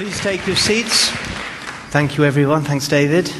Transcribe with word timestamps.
Please 0.00 0.18
take 0.20 0.46
your 0.46 0.56
seats. 0.56 1.10
Thank 1.90 2.16
you, 2.16 2.24
everyone. 2.24 2.62
Thanks, 2.62 2.88
David. 2.88 3.30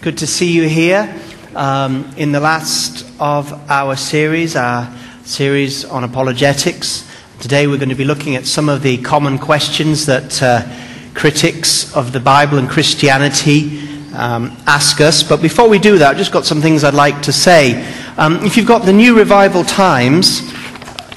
Good 0.00 0.16
to 0.16 0.26
see 0.26 0.50
you 0.50 0.66
here 0.66 1.14
um, 1.54 2.10
in 2.16 2.32
the 2.32 2.40
last 2.40 3.04
of 3.20 3.52
our 3.70 3.94
series, 3.94 4.56
our 4.56 4.90
series 5.24 5.84
on 5.84 6.04
apologetics. 6.04 7.06
Today, 7.40 7.66
we're 7.66 7.76
going 7.76 7.90
to 7.90 7.94
be 7.94 8.06
looking 8.06 8.36
at 8.36 8.46
some 8.46 8.70
of 8.70 8.80
the 8.80 8.96
common 9.02 9.38
questions 9.38 10.06
that 10.06 10.42
uh, 10.42 10.66
critics 11.12 11.94
of 11.94 12.14
the 12.14 12.20
Bible 12.20 12.56
and 12.56 12.70
Christianity 12.70 13.78
um, 14.14 14.56
ask 14.66 15.02
us. 15.02 15.22
But 15.22 15.42
before 15.42 15.68
we 15.68 15.78
do 15.78 15.98
that, 15.98 16.12
I've 16.12 16.16
just 16.16 16.32
got 16.32 16.46
some 16.46 16.62
things 16.62 16.84
I'd 16.84 16.94
like 16.94 17.20
to 17.24 17.34
say. 17.34 17.86
Um, 18.16 18.36
if 18.46 18.56
you've 18.56 18.66
got 18.66 18.86
the 18.86 18.94
New 18.94 19.14
Revival 19.14 19.62
Times, 19.62 20.40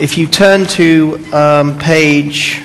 if 0.02 0.18
you 0.18 0.28
turn 0.28 0.66
to 0.66 1.18
um, 1.32 1.80
page 1.80 2.62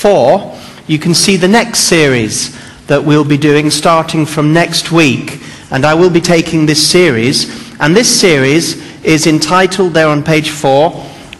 4, 0.00 0.58
you 0.86 0.98
can 0.98 1.12
see 1.12 1.36
the 1.36 1.46
next 1.46 1.80
series 1.80 2.58
that 2.86 3.04
we'll 3.04 3.24
be 3.24 3.36
doing 3.36 3.70
starting 3.70 4.24
from 4.24 4.52
next 4.52 4.90
week. 4.90 5.42
And 5.70 5.84
I 5.84 5.92
will 5.92 6.08
be 6.08 6.22
taking 6.22 6.64
this 6.64 6.84
series. 6.84 7.78
And 7.78 7.94
this 7.94 8.08
series 8.20 9.04
is 9.04 9.26
entitled 9.26 9.92
there 9.92 10.08
on 10.08 10.22
page 10.22 10.50
4 10.50 10.90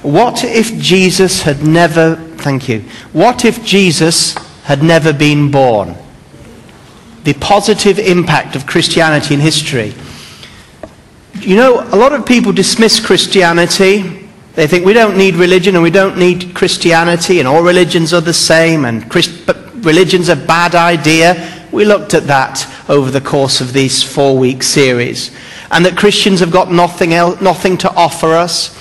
What 0.02 0.44
if 0.44 0.76
Jesus 0.78 1.40
had 1.40 1.62
never, 1.62 2.16
thank 2.36 2.68
you, 2.68 2.80
what 3.14 3.46
if 3.46 3.64
Jesus 3.64 4.34
had 4.64 4.82
never 4.82 5.14
been 5.14 5.50
born? 5.50 5.96
The 7.24 7.32
positive 7.34 7.98
impact 7.98 8.56
of 8.56 8.66
Christianity 8.66 9.34
in 9.34 9.40
history. 9.40 9.94
You 11.40 11.56
know, 11.56 11.80
a 11.80 11.96
lot 11.96 12.12
of 12.12 12.26
people 12.26 12.52
dismiss 12.52 13.04
Christianity 13.04 14.19
they 14.54 14.66
think 14.66 14.84
we 14.84 14.92
don't 14.92 15.16
need 15.16 15.36
religion 15.36 15.74
and 15.76 15.82
we 15.82 15.90
don't 15.90 16.18
need 16.18 16.54
Christianity 16.54 17.38
and 17.38 17.46
all 17.46 17.62
religions 17.62 18.12
are 18.12 18.20
the 18.20 18.34
same 18.34 18.84
and 18.84 19.08
Christ- 19.10 19.48
religion's 19.84 20.28
a 20.28 20.36
bad 20.36 20.74
idea. 20.74 21.66
We 21.72 21.84
looked 21.84 22.14
at 22.14 22.26
that 22.26 22.66
over 22.88 23.10
the 23.10 23.20
course 23.20 23.60
of 23.60 23.72
this 23.72 24.02
four 24.02 24.36
week 24.36 24.62
series. 24.62 25.30
And 25.70 25.86
that 25.86 25.96
Christians 25.96 26.40
have 26.40 26.50
got 26.50 26.70
nothing, 26.70 27.14
else, 27.14 27.40
nothing 27.40 27.78
to 27.78 27.90
offer 27.94 28.32
us. 28.34 28.76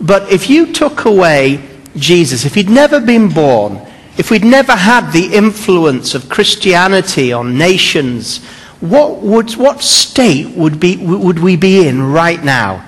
But 0.00 0.30
if 0.32 0.50
you 0.50 0.72
took 0.72 1.04
away 1.04 1.68
Jesus, 1.96 2.44
if 2.44 2.54
he'd 2.54 2.68
never 2.68 3.00
been 3.00 3.28
born, 3.28 3.80
if 4.18 4.30
we'd 4.30 4.44
never 4.44 4.72
had 4.72 5.12
the 5.12 5.32
influence 5.32 6.14
of 6.14 6.28
Christianity 6.28 7.32
on 7.32 7.56
nations, 7.56 8.44
what, 8.80 9.20
would, 9.20 9.52
what 9.52 9.80
state 9.80 10.56
would, 10.56 10.80
be, 10.80 10.96
would 10.96 11.38
we 11.38 11.56
be 11.56 11.86
in 11.86 12.02
right 12.02 12.42
now? 12.42 12.84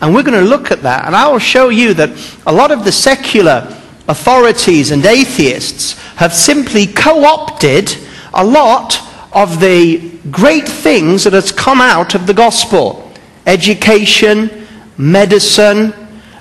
And 0.00 0.14
we're 0.14 0.22
going 0.22 0.42
to 0.42 0.48
look 0.48 0.70
at 0.70 0.82
that. 0.82 1.06
And 1.06 1.16
I 1.16 1.28
will 1.28 1.38
show 1.38 1.68
you 1.68 1.94
that 1.94 2.10
a 2.46 2.52
lot 2.52 2.70
of 2.70 2.84
the 2.84 2.92
secular 2.92 3.74
authorities 4.08 4.90
and 4.90 5.04
atheists 5.04 5.98
have 6.16 6.34
simply 6.34 6.86
co 6.86 7.24
opted 7.24 7.96
a 8.34 8.44
lot 8.44 9.00
of 9.32 9.60
the 9.60 10.12
great 10.30 10.68
things 10.68 11.24
that 11.24 11.32
has 11.32 11.52
come 11.52 11.80
out 11.80 12.14
of 12.14 12.26
the 12.26 12.34
gospel 12.34 13.02
education, 13.46 14.66
medicine, 14.98 15.94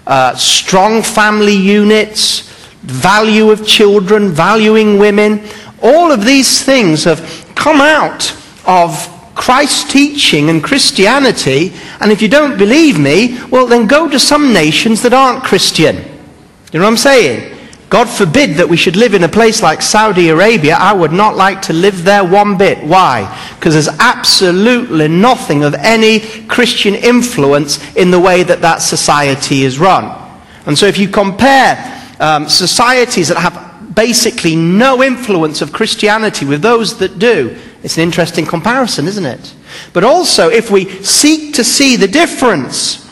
uh, 0.07 0.35
strong 0.35 1.03
family 1.03 1.55
units, 1.55 2.51
value 2.81 3.51
of 3.51 3.65
children, 3.65 4.31
valuing 4.31 4.97
women. 4.97 5.43
All 5.83 6.11
of 6.11 6.25
these 6.25 6.63
things 6.63 7.03
have 7.03 7.51
come 7.55 7.79
out 7.79 8.35
of 8.65 9.14
Christ's 9.35 9.91
teaching 9.91 10.49
and 10.49 10.63
Christianity, 10.63 11.73
and 11.99 12.11
if 12.11 12.21
you 12.21 12.29
don't 12.29 12.57
believe 12.57 12.97
me, 12.97 13.37
well, 13.51 13.67
then 13.67 13.85
go 13.85 14.09
to 14.09 14.17
some 14.17 14.53
nations 14.53 15.01
that 15.03 15.13
aren't 15.13 15.43
Christian. 15.43 15.97
You 16.71 16.79
know 16.79 16.85
what 16.85 16.91
I'm 16.91 16.97
saying? 16.97 17.55
God 17.89 18.09
forbid 18.09 18.55
that 18.55 18.67
we 18.67 18.77
should 18.77 18.95
live 18.95 19.13
in 19.13 19.23
a 19.23 19.29
place 19.29 19.61
like 19.61 19.81
Saudi 19.81 20.29
Arabia. 20.29 20.75
I 20.75 20.91
would 20.91 21.11
not 21.11 21.35
like 21.35 21.61
to 21.63 21.73
live 21.73 22.03
there 22.03 22.23
one 22.23 22.57
bit. 22.57 22.83
Why? 22.83 23.23
Because 23.55 23.73
there's 23.73 23.99
absolutely 23.99 25.07
nothing 25.07 25.63
of 25.63 25.75
any 25.75 26.21
Christian 26.47 26.95
influence 26.95 27.79
in 27.95 28.11
the 28.11 28.19
way 28.19 28.41
that 28.43 28.61
that 28.61 28.81
society 28.81 29.63
is 29.63 29.79
run. 29.79 30.21
And 30.65 30.77
so 30.77 30.87
if 30.87 30.97
you 30.97 31.07
compare 31.07 31.77
um, 32.19 32.49
societies 32.49 33.27
that 33.27 33.37
have 33.37 33.95
basically 33.95 34.55
no 34.55 35.03
influence 35.03 35.61
of 35.61 35.71
Christianity 35.71 36.45
with 36.45 36.61
those 36.61 36.97
that 36.99 37.19
do, 37.19 37.55
it's 37.85 37.97
an 37.97 38.03
interesting 38.03 38.47
comparison, 38.47 39.05
isn't 39.05 39.25
it? 39.25 39.53
But 39.93 40.03
also, 40.03 40.49
if 40.49 40.71
we 40.71 40.89
seek 41.03 41.53
to 41.53 41.63
see 41.63 41.95
the 41.97 42.07
difference 42.07 43.07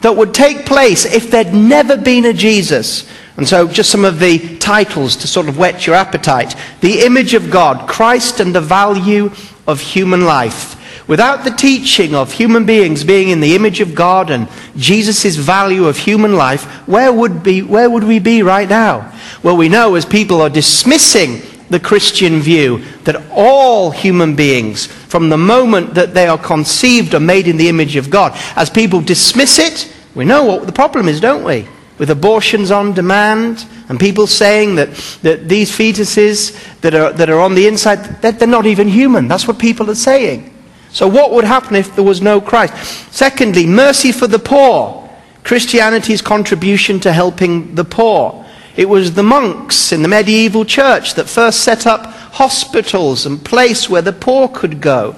that 0.00 0.16
would 0.16 0.34
take 0.34 0.66
place 0.66 1.04
if 1.04 1.30
there'd 1.30 1.54
never 1.54 1.96
been 1.96 2.24
a 2.24 2.32
Jesus. 2.32 3.08
And 3.36 3.46
so, 3.46 3.68
just 3.68 3.88
some 3.88 4.04
of 4.04 4.18
the 4.18 4.58
titles 4.58 5.14
to 5.18 5.28
sort 5.28 5.48
of 5.48 5.58
whet 5.58 5.86
your 5.86 5.94
appetite 5.94 6.56
The 6.80 7.02
image 7.02 7.34
of 7.34 7.52
God, 7.52 7.88
Christ 7.88 8.40
and 8.40 8.52
the 8.52 8.60
value 8.60 9.30
of 9.64 9.80
human 9.80 10.24
life. 10.24 10.74
Without 11.06 11.44
the 11.44 11.52
teaching 11.52 12.12
of 12.16 12.32
human 12.32 12.66
beings 12.66 13.04
being 13.04 13.28
in 13.28 13.38
the 13.38 13.54
image 13.54 13.80
of 13.80 13.94
God 13.94 14.32
and 14.32 14.48
Jesus' 14.76 15.36
value 15.36 15.86
of 15.86 15.96
human 15.96 16.34
life, 16.34 16.64
where 16.88 17.12
would, 17.12 17.44
be, 17.44 17.62
where 17.62 17.88
would 17.88 18.02
we 18.02 18.18
be 18.18 18.42
right 18.42 18.68
now? 18.68 19.16
Well, 19.44 19.56
we 19.56 19.68
know 19.68 19.94
as 19.94 20.04
people 20.04 20.42
are 20.42 20.50
dismissing 20.50 21.42
the 21.68 21.80
Christian 21.80 22.40
view 22.40 22.84
that 23.04 23.22
all 23.30 23.90
human 23.90 24.36
beings, 24.36 24.86
from 24.86 25.28
the 25.28 25.38
moment 25.38 25.94
that 25.94 26.14
they 26.14 26.26
are 26.26 26.38
conceived, 26.38 27.14
are 27.14 27.20
made 27.20 27.48
in 27.48 27.56
the 27.56 27.68
image 27.68 27.96
of 27.96 28.10
God. 28.10 28.32
As 28.56 28.70
people 28.70 29.00
dismiss 29.00 29.58
it, 29.58 29.92
we 30.14 30.24
know 30.24 30.44
what 30.44 30.66
the 30.66 30.72
problem 30.72 31.08
is, 31.08 31.20
don't 31.20 31.44
we? 31.44 31.66
With 31.98 32.10
abortions 32.10 32.70
on 32.70 32.92
demand, 32.92 33.64
and 33.88 33.98
people 33.98 34.26
saying 34.26 34.74
that, 34.76 34.94
that 35.22 35.48
these 35.48 35.70
fetuses 35.70 36.80
that 36.80 36.94
are, 36.94 37.12
that 37.12 37.30
are 37.30 37.40
on 37.40 37.54
the 37.54 37.66
inside, 37.66 38.22
that 38.22 38.38
they're 38.38 38.48
not 38.48 38.66
even 38.66 38.88
human. 38.88 39.28
That's 39.28 39.46
what 39.46 39.58
people 39.58 39.90
are 39.90 39.94
saying. 39.94 40.52
So, 40.90 41.06
what 41.08 41.32
would 41.32 41.44
happen 41.44 41.76
if 41.76 41.94
there 41.94 42.04
was 42.04 42.22
no 42.22 42.40
Christ? 42.40 42.74
Secondly, 43.12 43.66
mercy 43.66 44.12
for 44.12 44.26
the 44.26 44.38
poor. 44.38 45.02
Christianity's 45.44 46.22
contribution 46.22 46.98
to 47.00 47.12
helping 47.12 47.74
the 47.74 47.84
poor. 47.84 48.45
It 48.76 48.88
was 48.88 49.14
the 49.14 49.22
monks 49.22 49.92
in 49.92 50.02
the 50.02 50.08
medieval 50.08 50.64
church 50.64 51.14
that 51.14 51.28
first 51.28 51.60
set 51.60 51.86
up 51.86 52.06
hospitals 52.06 53.24
and 53.24 53.42
place 53.42 53.88
where 53.88 54.02
the 54.02 54.12
poor 54.12 54.48
could 54.48 54.80
go. 54.80 55.16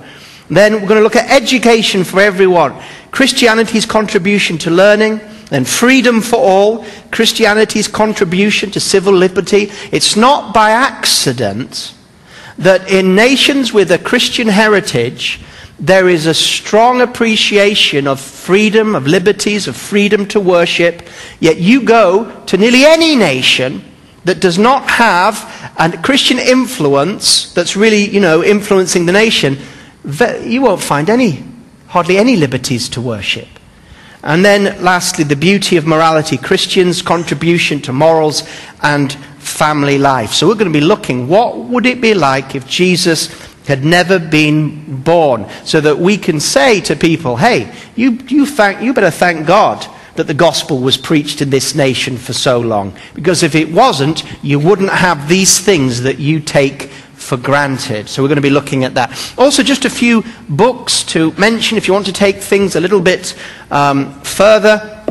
Then 0.48 0.74
we're 0.74 0.88
going 0.88 1.00
to 1.00 1.02
look 1.02 1.16
at 1.16 1.30
education 1.30 2.04
for 2.04 2.20
everyone. 2.20 2.80
Christianity's 3.10 3.84
contribution 3.84 4.58
to 4.58 4.70
learning, 4.70 5.20
then 5.50 5.64
freedom 5.64 6.20
for 6.20 6.36
all, 6.36 6.86
Christianity's 7.10 7.88
contribution 7.88 8.70
to 8.70 8.80
civil 8.80 9.12
liberty. 9.12 9.70
It's 9.92 10.16
not 10.16 10.54
by 10.54 10.70
accident 10.70 11.94
that 12.58 12.90
in 12.90 13.14
nations 13.14 13.72
with 13.72 13.90
a 13.90 13.98
Christian 13.98 14.48
heritage, 14.48 15.40
there 15.80 16.08
is 16.08 16.26
a 16.26 16.34
strong 16.34 17.00
appreciation 17.00 18.06
of 18.06 18.20
freedom, 18.20 18.94
of 18.94 19.06
liberties, 19.06 19.68
of 19.68 19.76
freedom 19.76 20.26
to 20.26 20.40
worship. 20.40 21.02
Yet 21.38 21.58
you 21.58 21.82
go 21.82 22.44
to 22.46 22.56
nearly 22.56 22.84
any 22.84 23.14
nation 23.14 23.84
that 24.24 24.40
does 24.40 24.58
not 24.58 24.90
have 24.90 25.72
a 25.78 25.96
Christian 25.98 26.38
influence 26.38 27.52
that's 27.54 27.76
really, 27.76 28.08
you 28.08 28.20
know, 28.20 28.42
influencing 28.42 29.06
the 29.06 29.12
nation, 29.12 29.58
you 30.42 30.62
won't 30.62 30.82
find 30.82 31.08
any, 31.08 31.44
hardly 31.86 32.18
any 32.18 32.36
liberties 32.36 32.88
to 32.90 33.00
worship. 33.00 33.48
And 34.22 34.44
then, 34.44 34.82
lastly, 34.82 35.22
the 35.24 35.36
beauty 35.36 35.76
of 35.76 35.86
morality, 35.86 36.36
Christians' 36.36 37.02
contribution 37.02 37.80
to 37.82 37.92
morals 37.92 38.42
and 38.82 39.12
family 39.38 39.96
life. 39.96 40.32
So 40.32 40.48
we're 40.48 40.54
going 40.54 40.72
to 40.72 40.78
be 40.78 40.84
looking, 40.84 41.28
what 41.28 41.56
would 41.56 41.86
it 41.86 42.00
be 42.00 42.14
like 42.14 42.56
if 42.56 42.66
Jesus 42.66 43.28
had 43.68 43.84
never 43.84 44.18
been 44.18 45.02
born, 45.02 45.46
so 45.64 45.80
that 45.80 45.98
we 45.98 46.18
can 46.18 46.40
say 46.40 46.80
to 46.80 46.96
people, 46.96 47.36
hey, 47.36 47.72
you, 47.94 48.12
you, 48.26 48.46
thank, 48.46 48.82
you 48.82 48.92
better 48.92 49.10
thank 49.10 49.46
God 49.46 49.86
that 50.16 50.26
the 50.26 50.34
gospel 50.34 50.80
was 50.80 50.96
preached 50.96 51.40
in 51.40 51.50
this 51.50 51.74
nation 51.76 52.16
for 52.16 52.32
so 52.32 52.58
long. 52.58 52.96
Because 53.14 53.44
if 53.44 53.54
it 53.54 53.70
wasn't, 53.70 54.24
you 54.42 54.58
wouldn't 54.58 54.90
have 54.90 55.28
these 55.28 55.60
things 55.60 56.00
that 56.02 56.18
you 56.18 56.40
take 56.40 56.90
for 57.14 57.36
granted. 57.36 58.08
So 58.08 58.22
we're 58.22 58.28
going 58.28 58.36
to 58.36 58.42
be 58.42 58.50
looking 58.50 58.84
at 58.84 58.94
that. 58.94 59.34
Also, 59.36 59.62
just 59.62 59.84
a 59.84 59.90
few 59.90 60.24
books 60.48 61.04
to 61.04 61.32
mention 61.32 61.76
if 61.76 61.86
you 61.86 61.94
want 61.94 62.06
to 62.06 62.12
take 62.12 62.36
things 62.36 62.74
a 62.74 62.80
little 62.80 63.00
bit 63.00 63.36
um, 63.70 64.20
further. 64.22 65.04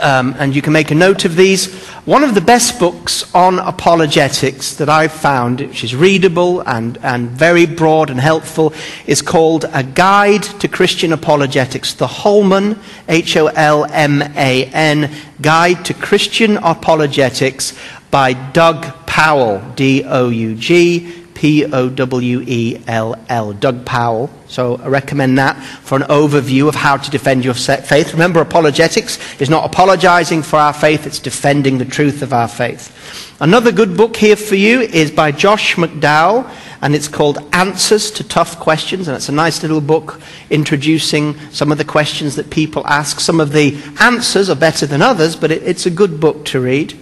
Um, 0.00 0.34
and 0.38 0.54
you 0.54 0.60
can 0.60 0.74
make 0.74 0.90
a 0.90 0.94
note 0.94 1.24
of 1.24 1.34
these. 1.34 1.74
One 2.04 2.22
of 2.22 2.34
the 2.34 2.42
best 2.42 2.78
books 2.78 3.34
on 3.34 3.58
apologetics 3.58 4.74
that 4.74 4.90
I've 4.90 5.12
found, 5.12 5.60
which 5.60 5.82
is 5.82 5.94
readable 5.94 6.60
and, 6.60 6.98
and 7.02 7.30
very 7.30 7.64
broad 7.64 8.10
and 8.10 8.20
helpful, 8.20 8.74
is 9.06 9.22
called 9.22 9.64
A 9.72 9.82
Guide 9.82 10.42
to 10.42 10.68
Christian 10.68 11.12
Apologetics. 11.14 11.94
The 11.94 12.06
Holman, 12.06 12.78
H 13.08 13.36
O 13.38 13.46
L 13.46 13.86
M 13.86 14.20
A 14.20 14.66
N, 14.66 15.10
Guide 15.40 15.84
to 15.86 15.94
Christian 15.94 16.58
Apologetics 16.58 17.72
by 18.10 18.34
Doug 18.34 19.06
Powell, 19.06 19.62
D 19.74 20.04
O 20.04 20.28
U 20.28 20.54
G 20.54 21.27
P 21.38 21.64
O 21.72 21.88
W 21.88 22.42
E 22.44 22.82
L 22.88 23.14
L, 23.28 23.52
Doug 23.52 23.84
Powell. 23.84 24.28
So 24.48 24.74
I 24.74 24.88
recommend 24.88 25.38
that 25.38 25.54
for 25.62 25.94
an 25.94 26.02
overview 26.02 26.66
of 26.66 26.74
how 26.74 26.96
to 26.96 27.10
defend 27.12 27.44
your 27.44 27.54
faith. 27.54 28.12
Remember, 28.12 28.40
apologetics 28.40 29.20
is 29.40 29.48
not 29.48 29.64
apologizing 29.64 30.42
for 30.42 30.56
our 30.56 30.72
faith, 30.72 31.06
it's 31.06 31.20
defending 31.20 31.78
the 31.78 31.84
truth 31.84 32.22
of 32.22 32.32
our 32.32 32.48
faith. 32.48 32.92
Another 33.38 33.70
good 33.70 33.96
book 33.96 34.16
here 34.16 34.34
for 34.34 34.56
you 34.56 34.80
is 34.80 35.12
by 35.12 35.30
Josh 35.30 35.76
McDowell, 35.76 36.50
and 36.82 36.92
it's 36.92 37.06
called 37.06 37.38
Answers 37.52 38.10
to 38.12 38.24
Tough 38.24 38.58
Questions. 38.58 39.06
And 39.06 39.16
it's 39.16 39.28
a 39.28 39.32
nice 39.32 39.62
little 39.62 39.80
book 39.80 40.20
introducing 40.50 41.38
some 41.52 41.70
of 41.70 41.78
the 41.78 41.84
questions 41.84 42.34
that 42.34 42.50
people 42.50 42.84
ask. 42.84 43.20
Some 43.20 43.38
of 43.38 43.52
the 43.52 43.80
answers 44.00 44.50
are 44.50 44.56
better 44.56 44.86
than 44.86 45.02
others, 45.02 45.36
but 45.36 45.52
it, 45.52 45.62
it's 45.62 45.86
a 45.86 45.90
good 45.90 46.18
book 46.18 46.44
to 46.46 46.58
read. 46.58 46.98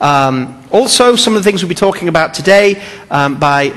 Um, 0.00 0.62
also, 0.70 1.16
some 1.16 1.36
of 1.36 1.42
the 1.42 1.50
things 1.50 1.62
we'll 1.62 1.68
be 1.68 1.74
talking 1.74 2.08
about 2.08 2.34
today 2.34 2.82
um, 3.10 3.38
by 3.38 3.72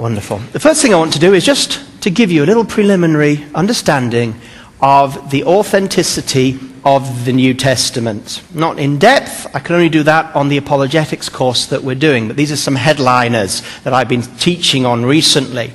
Wonderful. 0.00 0.38
The 0.38 0.60
first 0.60 0.80
thing 0.80 0.94
I 0.94 0.96
want 0.96 1.12
to 1.12 1.18
do 1.18 1.34
is 1.34 1.44
just 1.44 1.78
to 2.00 2.08
give 2.08 2.32
you 2.32 2.42
a 2.42 2.46
little 2.46 2.64
preliminary 2.64 3.44
understanding 3.54 4.34
of 4.80 5.30
the 5.30 5.44
authenticity 5.44 6.58
of 6.86 7.26
the 7.26 7.34
New 7.34 7.52
Testament. 7.52 8.42
Not 8.54 8.78
in 8.78 8.98
depth, 8.98 9.54
I 9.54 9.58
can 9.58 9.74
only 9.74 9.90
do 9.90 10.02
that 10.04 10.34
on 10.34 10.48
the 10.48 10.56
apologetics 10.56 11.28
course 11.28 11.66
that 11.66 11.84
we're 11.84 11.96
doing, 11.96 12.28
but 12.28 12.38
these 12.38 12.50
are 12.50 12.56
some 12.56 12.76
headliners 12.76 13.60
that 13.82 13.92
I've 13.92 14.08
been 14.08 14.22
teaching 14.22 14.86
on 14.86 15.04
recently. 15.04 15.70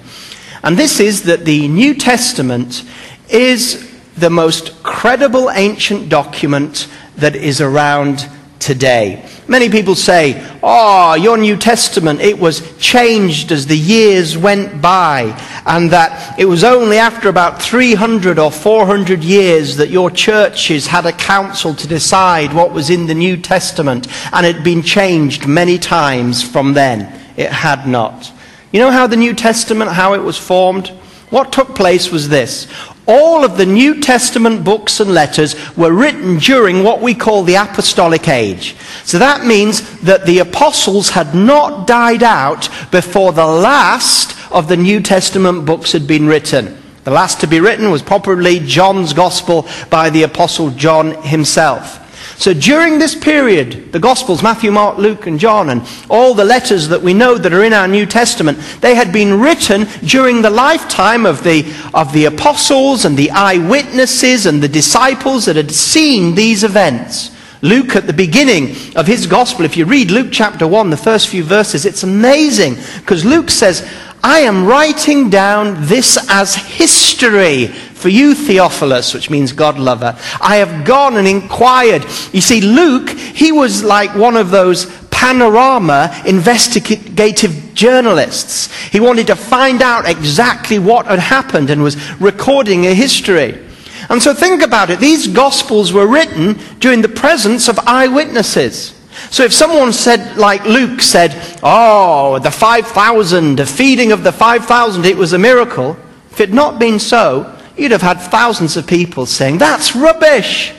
And 0.63 0.75
this 0.75 0.99
is 0.99 1.21
that 1.25 1.45
the 1.45 1.67
New 1.67 1.93
Testament 1.93 2.83
is 3.29 3.93
the 4.17 4.31
most 4.31 4.81
credible 4.81 5.51
ancient 5.51 6.09
document 6.09 6.87
that 7.17 7.35
is 7.35 7.61
around 7.61 8.27
today. 8.57 9.29
Many 9.47 9.69
people 9.69 9.93
say, 9.93 10.43
oh, 10.63 11.13
your 11.13 11.37
New 11.37 11.55
Testament, 11.55 12.19
it 12.19 12.39
was 12.39 12.75
changed 12.77 13.51
as 13.51 13.67
the 13.67 13.77
years 13.77 14.35
went 14.35 14.81
by, 14.81 15.39
and 15.67 15.91
that 15.91 16.39
it 16.39 16.45
was 16.45 16.63
only 16.63 16.97
after 16.97 17.29
about 17.29 17.61
300 17.61 18.39
or 18.39 18.51
400 18.51 19.23
years 19.23 19.77
that 19.77 19.89
your 19.89 20.09
churches 20.09 20.87
had 20.87 21.05
a 21.05 21.11
council 21.11 21.75
to 21.75 21.87
decide 21.87 22.53
what 22.53 22.71
was 22.71 22.89
in 22.89 23.05
the 23.05 23.13
New 23.13 23.37
Testament, 23.37 24.07
and 24.33 24.47
it 24.47 24.55
had 24.55 24.63
been 24.63 24.81
changed 24.81 25.45
many 25.47 25.77
times 25.77 26.41
from 26.41 26.73
then. 26.73 27.01
It 27.37 27.51
had 27.51 27.87
not. 27.87 28.31
You 28.71 28.79
know 28.79 28.91
how 28.91 29.05
the 29.05 29.15
New 29.15 29.35
Testament, 29.35 29.91
how 29.91 30.15
it 30.15 30.23
was 30.23 30.39
formed? 30.39 30.87
What 31.29 31.53
took 31.53 31.75
place 31.75 32.11
was 32.11 32.29
this. 32.29 32.65
All 33.07 33.43
of 33.43 33.57
the 33.57 33.65
New 33.65 34.01
Testament 34.01 34.63
books 34.63 34.99
and 34.99 35.13
letters 35.13 35.55
were 35.77 35.93
written 35.93 36.37
during 36.37 36.83
what 36.83 37.01
we 37.01 37.13
call 37.13 37.43
the 37.43 37.55
apostolic 37.55 38.27
age. 38.27 38.75
So 39.03 39.19
that 39.19 39.45
means 39.45 39.99
that 40.01 40.25
the 40.25 40.39
apostles 40.39 41.09
had 41.09 41.35
not 41.35 41.85
died 41.85 42.23
out 42.23 42.69
before 42.91 43.31
the 43.31 43.45
last 43.45 44.35
of 44.51 44.67
the 44.67 44.77
New 44.77 45.01
Testament 45.01 45.65
books 45.65 45.91
had 45.91 46.07
been 46.07 46.27
written. 46.27 46.81
The 47.03 47.11
last 47.11 47.41
to 47.41 47.47
be 47.47 47.59
written 47.59 47.91
was 47.91 48.01
probably 48.01 48.59
John's 48.59 49.13
Gospel 49.13 49.67
by 49.91 50.09
the 50.09 50.23
apostle 50.23 50.71
John 50.71 51.21
himself. 51.21 52.01
So 52.37 52.53
during 52.53 52.99
this 52.99 53.15
period, 53.15 53.91
the 53.93 53.99
Gospels, 53.99 54.43
Matthew, 54.43 54.71
Mark, 54.71 54.97
Luke, 54.97 55.25
and 55.25 55.39
John, 55.39 55.69
and 55.69 55.81
all 56.09 56.33
the 56.33 56.43
letters 56.43 56.89
that 56.89 57.01
we 57.01 57.13
know 57.13 57.37
that 57.37 57.53
are 57.53 57.63
in 57.63 57.73
our 57.73 57.87
New 57.87 58.05
Testament, 58.05 58.57
they 58.81 58.93
had 58.93 59.13
been 59.13 59.39
written 59.39 59.87
during 60.03 60.41
the 60.41 60.49
lifetime 60.49 61.25
of 61.25 61.43
the, 61.43 61.65
of 61.93 62.11
the 62.11 62.25
apostles 62.25 63.05
and 63.05 63.15
the 63.15 63.31
eyewitnesses 63.31 64.45
and 64.45 64.61
the 64.61 64.67
disciples 64.67 65.45
that 65.45 65.55
had 65.55 65.71
seen 65.71 66.35
these 66.35 66.63
events. 66.63 67.31
Luke, 67.61 67.95
at 67.95 68.05
the 68.05 68.13
beginning 68.13 68.75
of 68.95 69.07
his 69.07 69.25
gospel, 69.25 69.65
if 69.65 69.77
you 69.77 69.85
read 69.85 70.11
Luke 70.11 70.27
chapter 70.31 70.67
1, 70.67 70.89
the 70.89 70.97
first 70.97 71.29
few 71.29 71.43
verses, 71.43 71.85
it's 71.85 72.03
amazing 72.03 72.75
because 72.99 73.25
Luke 73.25 73.49
says, 73.49 73.89
I 74.23 74.39
am 74.39 74.65
writing 74.65 75.29
down 75.29 75.85
this 75.85 76.17
as 76.29 76.55
history 76.55 77.73
for 78.05 78.09
you, 78.09 78.35
Theophilus, 78.35 79.15
which 79.15 79.31
means 79.31 79.51
God 79.51 79.79
lover. 79.79 80.15
I 80.39 80.57
have 80.57 80.85
gone 80.85 81.17
and 81.17 81.27
inquired. 81.27 82.03
You 82.31 82.39
see, 82.39 82.61
Luke, 82.61 83.09
he 83.09 83.51
was 83.51 83.83
like 83.83 84.13
one 84.13 84.37
of 84.37 84.51
those 84.51 84.85
panorama 85.09 86.15
investigative 86.23 87.73
journalists. 87.73 88.71
He 88.91 88.99
wanted 88.99 89.25
to 89.25 89.35
find 89.35 89.81
out 89.81 90.07
exactly 90.07 90.77
what 90.77 91.07
had 91.07 91.17
happened 91.17 91.71
and 91.71 91.81
was 91.81 91.97
recording 92.21 92.85
a 92.85 92.93
history. 92.93 93.59
And 94.07 94.21
so 94.21 94.35
think 94.35 94.61
about 94.61 94.91
it. 94.91 94.99
These 94.99 95.29
gospels 95.29 95.91
were 95.91 96.05
written 96.05 96.59
during 96.77 97.01
the 97.01 97.09
presence 97.09 97.67
of 97.67 97.79
eyewitnesses. 97.87 98.93
So 99.31 99.43
if 99.43 99.51
someone 99.51 99.93
said, 99.93 100.37
like 100.37 100.63
Luke 100.65 101.01
said, 101.01 101.57
oh, 101.63 102.37
the 102.37 102.51
5,000, 102.51 103.55
the 103.55 103.65
feeding 103.65 104.11
of 104.11 104.23
the 104.23 104.31
5,000, 104.31 105.05
it 105.05 105.17
was 105.17 105.33
a 105.33 105.39
miracle, 105.39 105.97
if 106.29 106.39
it 106.39 106.49
had 106.49 106.55
not 106.55 106.77
been 106.77 106.99
so, 106.99 107.54
you'd 107.77 107.91
have 107.91 108.01
had 108.01 108.19
thousands 108.19 108.77
of 108.77 108.87
people 108.87 109.25
saying, 109.25 109.57
that's 109.57 109.95
rubbish. 109.95 110.73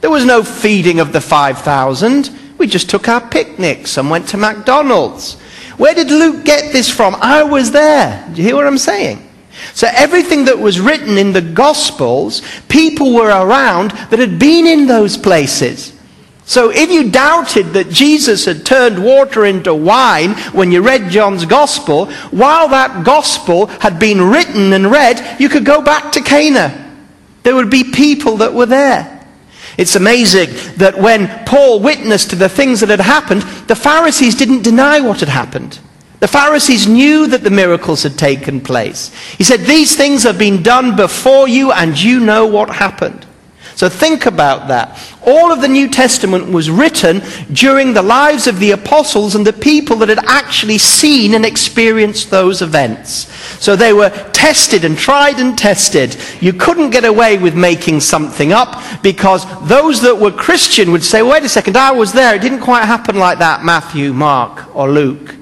There 0.00 0.10
was 0.10 0.24
no 0.24 0.42
feeding 0.42 1.00
of 1.00 1.12
the 1.12 1.20
5,000. 1.20 2.30
We 2.58 2.66
just 2.66 2.88
took 2.90 3.08
our 3.08 3.20
picnics 3.20 3.96
and 3.98 4.10
went 4.10 4.28
to 4.28 4.36
McDonald's. 4.36 5.34
Where 5.76 5.94
did 5.94 6.10
Luke 6.10 6.44
get 6.44 6.72
this 6.72 6.90
from? 6.90 7.16
I 7.20 7.42
was 7.42 7.70
there. 7.70 8.24
Do 8.32 8.42
you 8.42 8.48
hear 8.48 8.56
what 8.56 8.66
I'm 8.66 8.78
saying? 8.78 9.24
So 9.74 9.88
everything 9.92 10.44
that 10.44 10.58
was 10.58 10.80
written 10.80 11.18
in 11.18 11.32
the 11.32 11.42
Gospels, 11.42 12.42
people 12.68 13.14
were 13.14 13.28
around 13.28 13.90
that 14.10 14.18
had 14.18 14.38
been 14.38 14.66
in 14.66 14.86
those 14.86 15.16
places. 15.16 15.92
So 16.48 16.70
if 16.70 16.90
you 16.90 17.10
doubted 17.10 17.74
that 17.74 17.90
Jesus 17.90 18.46
had 18.46 18.64
turned 18.64 19.04
water 19.04 19.44
into 19.44 19.74
wine 19.74 20.30
when 20.54 20.72
you 20.72 20.80
read 20.80 21.10
John's 21.10 21.44
gospel, 21.44 22.06
while 22.30 22.68
that 22.68 23.04
gospel 23.04 23.66
had 23.66 23.98
been 23.98 24.30
written 24.30 24.72
and 24.72 24.90
read, 24.90 25.38
you 25.38 25.50
could 25.50 25.66
go 25.66 25.82
back 25.82 26.10
to 26.12 26.22
Cana. 26.22 26.96
There 27.42 27.54
would 27.54 27.68
be 27.68 27.84
people 27.84 28.38
that 28.38 28.54
were 28.54 28.64
there. 28.64 29.26
It's 29.76 29.94
amazing 29.94 30.48
that 30.78 30.96
when 30.96 31.28
Paul 31.44 31.80
witnessed 31.80 32.30
to 32.30 32.36
the 32.36 32.48
things 32.48 32.80
that 32.80 32.88
had 32.88 33.00
happened, 33.00 33.42
the 33.68 33.76
Pharisees 33.76 34.34
didn't 34.34 34.62
deny 34.62 35.00
what 35.00 35.20
had 35.20 35.28
happened. 35.28 35.78
The 36.20 36.28
Pharisees 36.28 36.88
knew 36.88 37.26
that 37.26 37.44
the 37.44 37.50
miracles 37.50 38.04
had 38.04 38.16
taken 38.16 38.62
place. 38.62 39.14
He 39.36 39.44
said, 39.44 39.60
These 39.60 39.98
things 39.98 40.22
have 40.22 40.38
been 40.38 40.62
done 40.62 40.96
before 40.96 41.46
you, 41.46 41.72
and 41.72 42.00
you 42.00 42.20
know 42.20 42.46
what 42.46 42.70
happened. 42.70 43.26
So 43.78 43.88
think 43.88 44.26
about 44.26 44.66
that. 44.66 45.00
All 45.24 45.52
of 45.52 45.60
the 45.60 45.68
New 45.68 45.88
Testament 45.88 46.50
was 46.50 46.68
written 46.68 47.22
during 47.52 47.92
the 47.94 48.02
lives 48.02 48.48
of 48.48 48.58
the 48.58 48.72
apostles 48.72 49.36
and 49.36 49.46
the 49.46 49.52
people 49.52 49.94
that 49.98 50.08
had 50.08 50.18
actually 50.26 50.78
seen 50.78 51.32
and 51.34 51.46
experienced 51.46 52.28
those 52.28 52.60
events. 52.60 53.32
So 53.62 53.76
they 53.76 53.92
were 53.92 54.10
tested 54.32 54.84
and 54.84 54.98
tried 54.98 55.38
and 55.38 55.56
tested. 55.56 56.16
You 56.40 56.54
couldn't 56.54 56.90
get 56.90 57.04
away 57.04 57.38
with 57.38 57.54
making 57.54 58.00
something 58.00 58.52
up 58.52 58.82
because 59.00 59.46
those 59.68 60.02
that 60.02 60.18
were 60.18 60.32
Christian 60.32 60.90
would 60.90 61.04
say, 61.04 61.22
wait 61.22 61.44
a 61.44 61.48
second, 61.48 61.76
I 61.76 61.92
was 61.92 62.12
there. 62.12 62.34
It 62.34 62.42
didn't 62.42 62.62
quite 62.62 62.84
happen 62.84 63.16
like 63.16 63.38
that, 63.38 63.62
Matthew, 63.62 64.12
Mark, 64.12 64.74
or 64.74 64.90
Luke. 64.90 65.36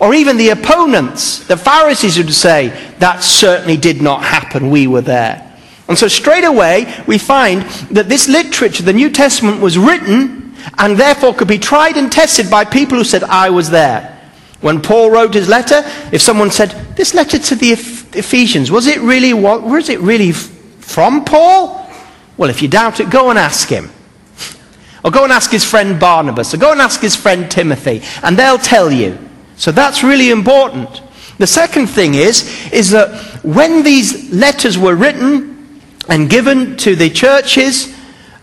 Or 0.00 0.14
even 0.14 0.36
the 0.36 0.50
opponents, 0.50 1.44
the 1.48 1.56
Pharisees 1.56 2.16
would 2.16 2.32
say, 2.32 2.68
that 3.00 3.24
certainly 3.24 3.76
did 3.76 4.00
not 4.00 4.22
happen. 4.22 4.70
We 4.70 4.86
were 4.86 5.00
there. 5.00 5.45
And 5.88 5.96
so 5.96 6.08
straight 6.08 6.44
away, 6.44 6.92
we 7.06 7.18
find 7.18 7.62
that 7.90 8.08
this 8.08 8.28
literature, 8.28 8.82
the 8.82 8.92
New 8.92 9.10
Testament, 9.10 9.60
was 9.60 9.78
written 9.78 10.54
and 10.78 10.96
therefore 10.96 11.34
could 11.34 11.48
be 11.48 11.58
tried 11.58 11.96
and 11.96 12.10
tested 12.10 12.50
by 12.50 12.64
people 12.64 12.98
who 12.98 13.04
said, 13.04 13.22
I 13.22 13.50
was 13.50 13.70
there. 13.70 14.12
When 14.60 14.80
Paul 14.80 15.10
wrote 15.10 15.34
his 15.34 15.48
letter, 15.48 15.82
if 16.12 16.20
someone 16.20 16.50
said, 16.50 16.70
this 16.96 17.14
letter 17.14 17.38
to 17.38 17.54
the 17.54 17.72
Ephesians, 17.72 18.70
was 18.70 18.86
it 18.86 19.00
really, 19.00 19.32
was 19.32 19.88
it 19.88 20.00
really 20.00 20.32
from 20.32 21.24
Paul? 21.24 21.88
Well, 22.36 22.50
if 22.50 22.62
you 22.62 22.68
doubt 22.68 22.98
it, 22.98 23.10
go 23.10 23.30
and 23.30 23.38
ask 23.38 23.68
him. 23.68 23.90
Or 25.04 25.10
go 25.12 25.22
and 25.22 25.32
ask 25.32 25.52
his 25.52 25.64
friend 25.64 26.00
Barnabas, 26.00 26.52
or 26.52 26.56
go 26.56 26.72
and 26.72 26.80
ask 26.80 27.00
his 27.00 27.14
friend 27.14 27.48
Timothy, 27.48 28.02
and 28.24 28.36
they'll 28.36 28.58
tell 28.58 28.90
you. 28.90 29.16
So 29.56 29.70
that's 29.70 30.02
really 30.02 30.30
important. 30.30 31.00
The 31.38 31.46
second 31.46 31.86
thing 31.86 32.14
is, 32.14 32.72
is 32.72 32.90
that 32.90 33.44
when 33.44 33.84
these 33.84 34.32
letters 34.32 34.76
were 34.76 34.96
written, 34.96 35.55
and 36.08 36.30
given 36.30 36.76
to 36.78 36.96
the 36.96 37.10
churches. 37.10 37.94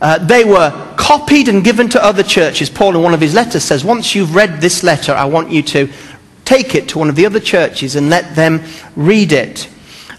Uh, 0.01 0.17
they 0.17 0.43
were 0.43 0.69
copied 0.97 1.47
and 1.47 1.63
given 1.63 1.87
to 1.87 2.03
other 2.03 2.23
churches. 2.23 2.69
Paul, 2.69 2.93
in 2.93 3.01
one 3.01 3.13
of 3.13 3.21
his 3.21 3.33
letters, 3.33 3.63
says, 3.63 3.85
Once 3.85 4.13
you've 4.13 4.35
read 4.35 4.59
this 4.59 4.83
letter, 4.83 5.13
I 5.13 5.23
want 5.23 5.49
you 5.49 5.61
to 5.63 5.89
take 6.43 6.75
it 6.75 6.89
to 6.89 6.99
one 6.99 7.09
of 7.09 7.15
the 7.15 7.25
other 7.25 7.39
churches 7.39 7.95
and 7.95 8.09
let 8.09 8.35
them 8.35 8.61
read 8.97 9.31
it. 9.31 9.69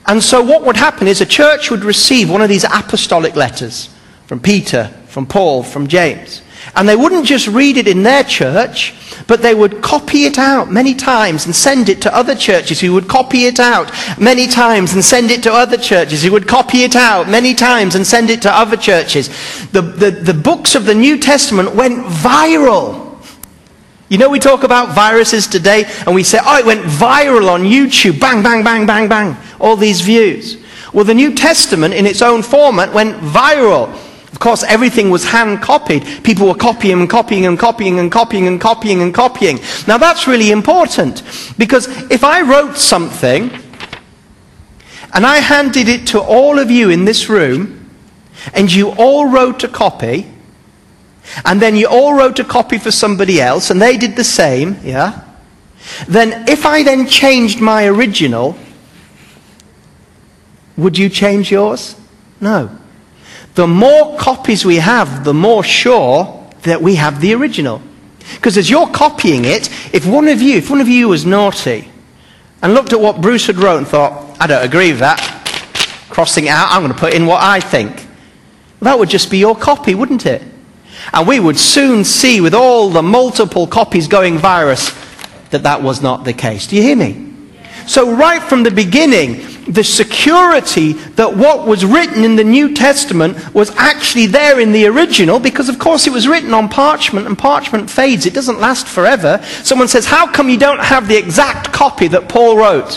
And 0.06 0.22
so, 0.22 0.42
what 0.42 0.64
would 0.64 0.76
happen 0.76 1.06
is 1.06 1.20
a 1.20 1.26
church 1.26 1.70
would 1.70 1.84
receive 1.84 2.30
one 2.30 2.42
of 2.42 2.48
these 2.48 2.64
apostolic 2.64 3.36
letters 3.36 3.94
from 4.26 4.40
Peter, 4.40 4.88
from 5.06 5.26
Paul, 5.26 5.62
from 5.62 5.86
James. 5.86 6.42
And 6.74 6.88
they 6.88 6.96
wouldn't 6.96 7.26
just 7.26 7.46
read 7.46 7.76
it 7.76 7.86
in 7.86 8.02
their 8.02 8.24
church, 8.24 8.94
but 9.26 9.42
they 9.42 9.54
would 9.54 9.82
copy 9.82 10.24
it 10.24 10.38
out 10.38 10.70
many 10.70 10.94
times 10.94 11.46
and 11.46 11.54
send 11.54 11.88
it 11.88 12.02
to 12.02 12.14
other 12.14 12.34
churches 12.34 12.80
who 12.80 12.92
would 12.92 13.08
copy 13.08 13.46
it 13.46 13.58
out 13.58 13.90
many 14.18 14.46
times 14.46 14.92
and 14.92 15.04
send 15.04 15.30
it 15.30 15.42
to 15.42 15.52
other 15.52 15.76
churches 15.76 16.22
who 16.22 16.32
would 16.32 16.46
copy 16.46 16.82
it 16.82 16.94
out 16.94 17.28
many 17.28 17.54
times 17.54 17.94
and 17.94 18.06
send 18.06 18.30
it 18.30 18.42
to 18.42 18.52
other 18.52 18.76
churches. 18.76 19.28
The, 19.70 19.80
the, 19.80 20.10
the 20.10 20.34
books 20.34 20.74
of 20.74 20.84
the 20.84 20.94
New 20.94 21.18
Testament 21.18 21.74
went 21.74 22.04
viral. 22.04 23.02
You 24.08 24.18
know, 24.18 24.28
we 24.28 24.38
talk 24.38 24.62
about 24.62 24.94
viruses 24.94 25.46
today 25.46 25.84
and 26.06 26.14
we 26.14 26.22
say, 26.22 26.38
oh, 26.42 26.58
it 26.58 26.66
went 26.66 26.82
viral 26.82 27.50
on 27.50 27.62
YouTube. 27.62 28.20
Bang, 28.20 28.42
bang, 28.42 28.62
bang, 28.62 28.86
bang, 28.86 29.08
bang. 29.08 29.36
All 29.58 29.76
these 29.76 30.02
views. 30.02 30.62
Well, 30.92 31.04
the 31.04 31.14
New 31.14 31.34
Testament 31.34 31.94
in 31.94 32.06
its 32.06 32.22
own 32.22 32.42
format 32.42 32.92
went 32.92 33.16
viral. 33.16 33.98
Of 34.34 34.40
course, 34.40 34.64
everything 34.64 35.10
was 35.10 35.22
hand 35.22 35.62
copied. 35.62 36.02
People 36.24 36.48
were 36.48 36.56
copying 36.56 37.00
and 37.00 37.08
copying 37.08 37.46
and 37.46 37.56
copying 37.56 38.00
and 38.00 38.10
copying 38.10 38.48
and 38.48 38.60
copying 38.60 39.00
and 39.00 39.14
copying. 39.14 39.60
Now, 39.86 39.96
that's 39.96 40.26
really 40.26 40.50
important 40.50 41.22
because 41.56 41.86
if 42.10 42.24
I 42.24 42.42
wrote 42.42 42.76
something 42.76 43.48
and 45.12 45.24
I 45.24 45.36
handed 45.36 45.88
it 45.88 46.08
to 46.08 46.20
all 46.20 46.58
of 46.58 46.68
you 46.68 46.90
in 46.90 47.04
this 47.04 47.28
room 47.28 47.88
and 48.52 48.70
you 48.72 48.90
all 48.98 49.28
wrote 49.28 49.62
a 49.62 49.68
copy, 49.68 50.28
and 51.44 51.62
then 51.62 51.76
you 51.76 51.86
all 51.86 52.12
wrote 52.14 52.40
a 52.40 52.44
copy 52.44 52.78
for 52.78 52.90
somebody 52.90 53.40
else 53.40 53.70
and 53.70 53.80
they 53.80 53.96
did 53.96 54.16
the 54.16 54.24
same, 54.24 54.76
yeah? 54.82 55.22
Then 56.08 56.48
if 56.48 56.66
I 56.66 56.82
then 56.82 57.06
changed 57.06 57.60
my 57.60 57.86
original, 57.86 58.58
would 60.76 60.98
you 60.98 61.08
change 61.08 61.52
yours? 61.52 61.94
No 62.40 62.80
the 63.54 63.66
more 63.66 64.18
copies 64.18 64.64
we 64.64 64.76
have, 64.76 65.24
the 65.24 65.34
more 65.34 65.62
sure 65.62 66.50
that 66.62 66.82
we 66.82 66.96
have 66.96 67.20
the 67.20 67.34
original. 67.34 67.80
Because 68.34 68.56
as 68.56 68.68
you're 68.68 68.88
copying 68.88 69.44
it, 69.44 69.68
if 69.94 70.06
one 70.06 70.28
of 70.28 70.40
you, 70.40 70.56
if 70.56 70.70
one 70.70 70.80
of 70.80 70.88
you 70.88 71.08
was 71.08 71.24
naughty 71.24 71.88
and 72.62 72.74
looked 72.74 72.92
at 72.92 73.00
what 73.00 73.20
Bruce 73.20 73.46
had 73.46 73.56
wrote 73.56 73.78
and 73.78 73.86
thought, 73.86 74.36
I 74.40 74.46
don't 74.46 74.64
agree 74.64 74.90
with 74.90 75.00
that, 75.00 75.20
crossing 76.10 76.48
out, 76.48 76.68
I'm 76.70 76.82
going 76.82 76.92
to 76.92 76.98
put 76.98 77.14
in 77.14 77.26
what 77.26 77.42
I 77.42 77.60
think. 77.60 78.06
That 78.80 78.98
would 78.98 79.08
just 79.08 79.30
be 79.30 79.38
your 79.38 79.56
copy, 79.56 79.94
wouldn't 79.94 80.26
it? 80.26 80.42
And 81.12 81.26
we 81.26 81.40
would 81.40 81.58
soon 81.58 82.04
see 82.04 82.40
with 82.40 82.54
all 82.54 82.90
the 82.90 83.02
multiple 83.02 83.66
copies 83.66 84.08
going 84.08 84.38
virus 84.38 84.90
that 85.50 85.62
that 85.62 85.82
was 85.82 86.02
not 86.02 86.24
the 86.24 86.32
case. 86.32 86.66
Do 86.66 86.76
you 86.76 86.82
hear 86.82 86.96
me? 86.96 87.32
So 87.86 88.14
right 88.14 88.42
from 88.42 88.62
the 88.62 88.70
beginning, 88.70 89.46
the 89.66 89.84
security 89.84 90.92
that 90.92 91.36
what 91.36 91.66
was 91.66 91.84
written 91.84 92.24
in 92.24 92.36
the 92.36 92.44
New 92.44 92.74
Testament 92.74 93.54
was 93.54 93.70
actually 93.76 94.26
there 94.26 94.60
in 94.60 94.72
the 94.72 94.86
original 94.86 95.40
because, 95.40 95.68
of 95.68 95.78
course, 95.78 96.06
it 96.06 96.12
was 96.12 96.28
written 96.28 96.52
on 96.54 96.68
parchment 96.68 97.26
and 97.26 97.38
parchment 97.38 97.90
fades. 97.90 98.26
It 98.26 98.34
doesn't 98.34 98.60
last 98.60 98.86
forever. 98.86 99.40
Someone 99.62 99.88
says, 99.88 100.06
How 100.06 100.30
come 100.30 100.48
you 100.48 100.58
don't 100.58 100.80
have 100.80 101.08
the 101.08 101.16
exact 101.16 101.72
copy 101.72 102.08
that 102.08 102.28
Paul 102.28 102.56
wrote? 102.56 102.96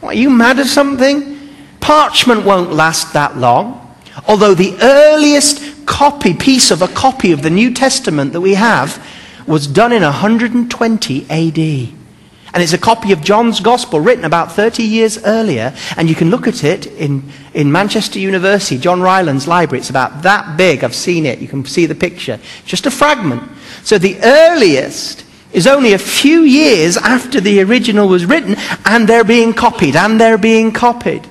What, 0.00 0.14
are 0.14 0.18
you 0.18 0.30
mad 0.30 0.58
or 0.58 0.64
something? 0.64 1.38
Parchment 1.80 2.44
won't 2.44 2.72
last 2.72 3.12
that 3.12 3.36
long. 3.36 3.96
Although 4.26 4.54
the 4.54 4.76
earliest 4.82 5.86
copy, 5.86 6.34
piece 6.34 6.70
of 6.70 6.82
a 6.82 6.88
copy 6.88 7.32
of 7.32 7.42
the 7.42 7.50
New 7.50 7.72
Testament 7.72 8.32
that 8.32 8.40
we 8.40 8.54
have 8.54 9.04
was 9.46 9.66
done 9.66 9.92
in 9.92 10.02
120 10.02 11.26
AD. 11.30 11.97
And 12.54 12.62
it's 12.62 12.72
a 12.72 12.78
copy 12.78 13.12
of 13.12 13.22
John's 13.22 13.60
Gospel 13.60 14.00
written 14.00 14.24
about 14.24 14.52
30 14.52 14.82
years 14.82 15.22
earlier. 15.24 15.74
And 15.96 16.08
you 16.08 16.14
can 16.14 16.30
look 16.30 16.48
at 16.48 16.64
it 16.64 16.86
in, 16.86 17.30
in 17.54 17.70
Manchester 17.70 18.18
University, 18.18 18.78
John 18.78 19.00
Rylands 19.00 19.46
library. 19.46 19.80
It's 19.80 19.90
about 19.90 20.22
that 20.22 20.56
big. 20.56 20.82
I've 20.82 20.94
seen 20.94 21.26
it. 21.26 21.40
You 21.40 21.48
can 21.48 21.64
see 21.64 21.86
the 21.86 21.94
picture. 21.94 22.40
Just 22.64 22.86
a 22.86 22.90
fragment. 22.90 23.42
So 23.84 23.98
the 23.98 24.18
earliest 24.22 25.24
is 25.52 25.66
only 25.66 25.92
a 25.92 25.98
few 25.98 26.42
years 26.42 26.96
after 26.96 27.40
the 27.40 27.60
original 27.62 28.08
was 28.08 28.26
written, 28.26 28.56
and 28.84 29.08
they're 29.08 29.24
being 29.24 29.54
copied, 29.54 29.96
and 29.96 30.20
they're 30.20 30.38
being 30.38 30.72
copied. 30.72 31.26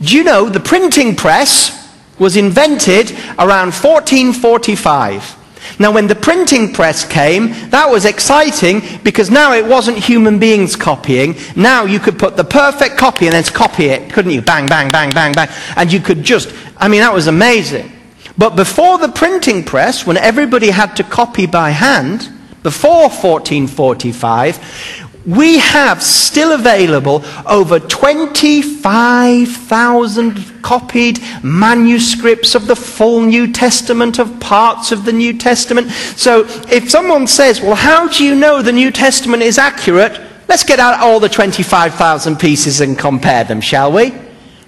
Do 0.00 0.16
you 0.16 0.24
know 0.24 0.48
the 0.48 0.60
printing 0.60 1.14
press 1.14 1.76
was 2.18 2.36
invented 2.36 3.12
around 3.38 3.72
1445? 3.72 5.39
Now, 5.78 5.92
when 5.92 6.06
the 6.06 6.14
printing 6.14 6.72
press 6.72 7.06
came, 7.06 7.48
that 7.70 7.88
was 7.88 8.04
exciting 8.04 8.82
because 9.02 9.30
now 9.30 9.52
it 9.52 9.64
wasn't 9.64 9.98
human 9.98 10.38
beings 10.38 10.76
copying. 10.76 11.36
Now 11.56 11.84
you 11.84 11.98
could 11.98 12.18
put 12.18 12.36
the 12.36 12.44
perfect 12.44 12.96
copy 12.96 13.26
and 13.26 13.34
then 13.34 13.44
copy 13.44 13.86
it, 13.86 14.12
couldn't 14.12 14.32
you? 14.32 14.42
Bang, 14.42 14.66
bang, 14.66 14.90
bang, 14.90 15.10
bang, 15.10 15.32
bang. 15.32 15.48
And 15.76 15.92
you 15.92 16.00
could 16.00 16.22
just, 16.22 16.54
I 16.76 16.88
mean, 16.88 17.00
that 17.00 17.12
was 17.12 17.26
amazing. 17.26 17.90
But 18.36 18.56
before 18.56 18.98
the 18.98 19.08
printing 19.08 19.64
press, 19.64 20.06
when 20.06 20.16
everybody 20.16 20.70
had 20.70 20.96
to 20.96 21.04
copy 21.04 21.46
by 21.46 21.70
hand, 21.70 22.30
before 22.62 23.08
1445, 23.08 25.09
we 25.30 25.58
have 25.58 26.02
still 26.02 26.52
available 26.52 27.22
over 27.46 27.78
25,000 27.78 30.62
copied 30.62 31.20
manuscripts 31.42 32.54
of 32.54 32.66
the 32.66 32.76
full 32.76 33.22
New 33.22 33.50
Testament, 33.52 34.18
of 34.18 34.40
parts 34.40 34.92
of 34.92 35.04
the 35.04 35.12
New 35.12 35.36
Testament. 35.38 35.90
So 35.90 36.46
if 36.68 36.90
someone 36.90 37.26
says, 37.26 37.60
well, 37.60 37.76
how 37.76 38.08
do 38.08 38.24
you 38.24 38.34
know 38.34 38.62
the 38.62 38.72
New 38.72 38.90
Testament 38.90 39.42
is 39.42 39.58
accurate? 39.58 40.18
Let's 40.48 40.64
get 40.64 40.80
out 40.80 41.00
all 41.00 41.20
the 41.20 41.28
25,000 41.28 42.38
pieces 42.38 42.80
and 42.80 42.98
compare 42.98 43.44
them, 43.44 43.60
shall 43.60 43.92
we? 43.92 44.14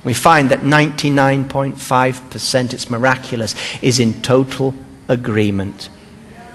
We 0.05 0.13
find 0.15 0.51
that 0.51 0.61
99.5%, 0.61 2.73
it's 2.73 2.89
miraculous, 2.91 3.55
is 3.83 3.99
in 4.01 4.23
total 4.23 4.75
agreement. 5.09 5.89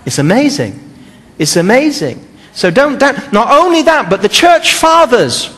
It's 0.05 0.19
amazing. 0.19 0.79
It's 1.37 1.55
amazing. 1.55 2.26
So 2.57 2.71
don't, 2.71 2.97
don't, 2.97 3.31
not 3.31 3.51
only 3.51 3.83
that, 3.83 4.09
but 4.09 4.23
the 4.23 4.27
church 4.27 4.73
fathers, 4.73 5.55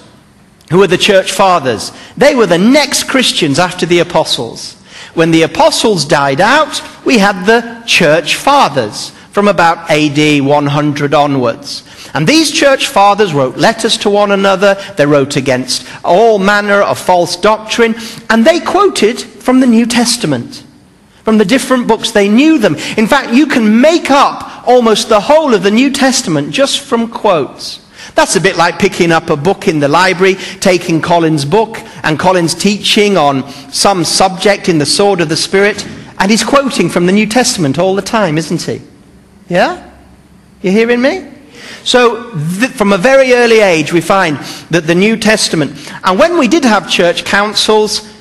who 0.69 0.79
were 0.79 0.87
the 0.87 0.97
church 0.97 1.31
fathers, 1.31 1.93
they 2.17 2.35
were 2.35 2.45
the 2.45 2.57
next 2.57 3.05
Christians 3.05 3.57
after 3.57 3.85
the 3.85 3.99
apostles. 3.99 4.73
When 5.13 5.31
the 5.31 5.43
apostles 5.43 6.03
died 6.03 6.41
out, 6.41 6.81
we 7.05 7.17
had 7.17 7.45
the 7.45 7.83
church 7.87 8.35
fathers 8.35 9.11
from 9.31 9.47
about 9.47 9.89
AD 9.89 10.41
100 10.41 11.13
onwards. 11.13 11.83
And 12.13 12.27
these 12.27 12.51
church 12.51 12.89
fathers 12.89 13.33
wrote 13.33 13.55
letters 13.55 13.95
to 13.99 14.09
one 14.09 14.31
another. 14.31 14.75
They 14.97 15.05
wrote 15.05 15.37
against 15.37 15.87
all 16.03 16.37
manner 16.37 16.81
of 16.81 16.99
false 16.99 17.37
doctrine. 17.37 17.95
And 18.29 18.43
they 18.43 18.59
quoted 18.59 19.21
from 19.21 19.61
the 19.61 19.67
New 19.67 19.85
Testament, 19.85 20.65
from 21.29 21.37
the 21.37 21.45
different 21.45 21.87
books. 21.87 22.09
They 22.09 22.27
knew 22.27 22.57
them. 22.57 22.73
In 22.97 23.05
fact, 23.05 23.35
you 23.35 23.45
can 23.45 23.81
make 23.81 24.09
up 24.09 24.67
almost 24.67 25.09
the 25.09 25.19
whole 25.19 25.53
of 25.53 25.61
the 25.61 25.69
New 25.69 25.91
Testament 25.91 26.49
just 26.49 26.79
from 26.79 27.07
quotes. 27.07 27.85
That's 28.15 28.35
a 28.35 28.41
bit 28.41 28.57
like 28.57 28.79
picking 28.79 29.11
up 29.11 29.29
a 29.29 29.37
book 29.37 29.67
in 29.67 29.79
the 29.79 29.87
library, 29.87 30.37
taking 30.59 31.03
Colin's 31.03 31.45
book 31.45 31.77
and 32.03 32.17
Colin's 32.17 32.55
teaching 32.55 33.15
on 33.15 33.47
some 33.71 34.03
subject 34.03 34.69
in 34.69 34.79
the 34.79 34.87
sword 34.87 35.21
of 35.21 35.29
the 35.29 35.37
Spirit, 35.37 35.85
and 36.17 36.31
he's 36.31 36.43
quoting 36.43 36.89
from 36.89 37.05
the 37.05 37.11
New 37.11 37.27
Testament 37.27 37.77
all 37.77 37.93
the 37.93 38.01
time, 38.01 38.35
isn't 38.35 38.63
he? 38.63 38.81
Yeah? 39.49 39.87
You 40.63 40.71
hearing 40.71 40.99
me? 40.99 41.31
So, 41.83 42.31
th- 42.59 42.71
from 42.71 42.91
a 42.91 42.97
very 42.97 43.33
early 43.33 43.59
age, 43.59 43.93
we 43.93 44.01
find 44.01 44.37
that 44.71 44.87
the 44.87 44.95
New 44.95 45.15
Testament, 45.15 45.91
and 46.03 46.17
when 46.17 46.39
we 46.39 46.47
did 46.47 46.63
have 46.63 46.89
church 46.89 47.23
councils, 47.23 48.11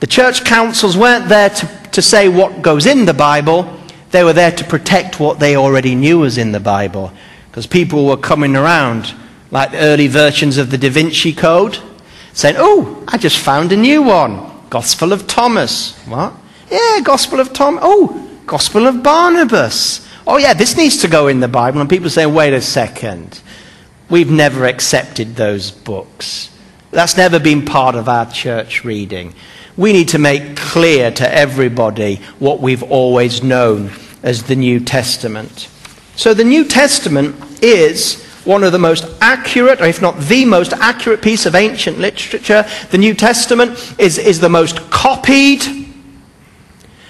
the 0.00 0.06
church 0.06 0.46
councils 0.46 0.96
weren't 0.96 1.28
there 1.28 1.50
to, 1.50 1.83
to 1.94 2.02
say 2.02 2.28
what 2.28 2.62
goes 2.62 2.86
in 2.86 3.04
the 3.04 3.14
Bible, 3.14 3.80
they 4.10 4.22
were 4.22 4.32
there 4.32 4.52
to 4.52 4.64
protect 4.64 5.18
what 5.18 5.40
they 5.40 5.56
already 5.56 5.94
knew 5.94 6.20
was 6.20 6.38
in 6.38 6.52
the 6.52 6.60
Bible. 6.60 7.12
Because 7.50 7.66
people 7.66 8.06
were 8.06 8.16
coming 8.16 8.56
around, 8.56 9.14
like 9.50 9.72
the 9.72 9.78
early 9.78 10.06
versions 10.06 10.58
of 10.58 10.70
the 10.70 10.78
Da 10.78 10.90
Vinci 10.90 11.32
Code, 11.32 11.78
saying, 12.32 12.56
Oh, 12.58 13.04
I 13.08 13.18
just 13.18 13.38
found 13.38 13.72
a 13.72 13.76
new 13.76 14.02
one 14.02 14.50
Gospel 14.70 15.12
of 15.12 15.26
Thomas. 15.26 15.96
What? 16.06 16.34
Yeah, 16.70 17.00
Gospel 17.02 17.40
of 17.40 17.52
Tom. 17.52 17.78
Oh, 17.80 18.40
Gospel 18.46 18.86
of 18.86 19.02
Barnabas 19.02 20.04
oh, 20.26 20.36
yeah, 20.36 20.54
this 20.54 20.76
needs 20.76 20.98
to 20.98 21.08
go 21.08 21.28
in 21.28 21.40
the 21.40 21.48
Bible. 21.48 21.80
And 21.80 21.90
people 21.90 22.10
say, 22.10 22.26
wait 22.26 22.52
a 22.52 22.60
second. 22.60 23.40
We've 24.08 24.30
never 24.30 24.66
accepted 24.66 25.36
those 25.36 25.70
books. 25.70 26.50
That's 26.90 27.16
never 27.16 27.40
been 27.40 27.64
part 27.64 27.94
of 27.94 28.08
our 28.08 28.30
church 28.30 28.84
reading. 28.84 29.34
We 29.76 29.92
need 29.92 30.08
to 30.08 30.18
make 30.18 30.56
clear 30.56 31.10
to 31.10 31.34
everybody 31.34 32.16
what 32.38 32.60
we've 32.60 32.82
always 32.82 33.42
known 33.42 33.90
as 34.22 34.44
the 34.44 34.56
New 34.56 34.80
Testament. 34.80 35.68
So 36.16 36.32
the 36.32 36.44
New 36.44 36.64
Testament 36.64 37.62
is 37.62 38.22
one 38.44 38.62
of 38.62 38.72
the 38.72 38.78
most 38.78 39.06
accurate, 39.20 39.80
or 39.80 39.86
if 39.86 40.00
not 40.02 40.18
the 40.20 40.44
most 40.44 40.72
accurate 40.74 41.22
piece 41.22 41.46
of 41.46 41.54
ancient 41.54 41.98
literature. 41.98 42.66
The 42.90 42.98
New 42.98 43.14
Testament 43.14 43.94
is, 43.98 44.18
is 44.18 44.40
the 44.40 44.48
most 44.48 44.90
copied 44.90 45.62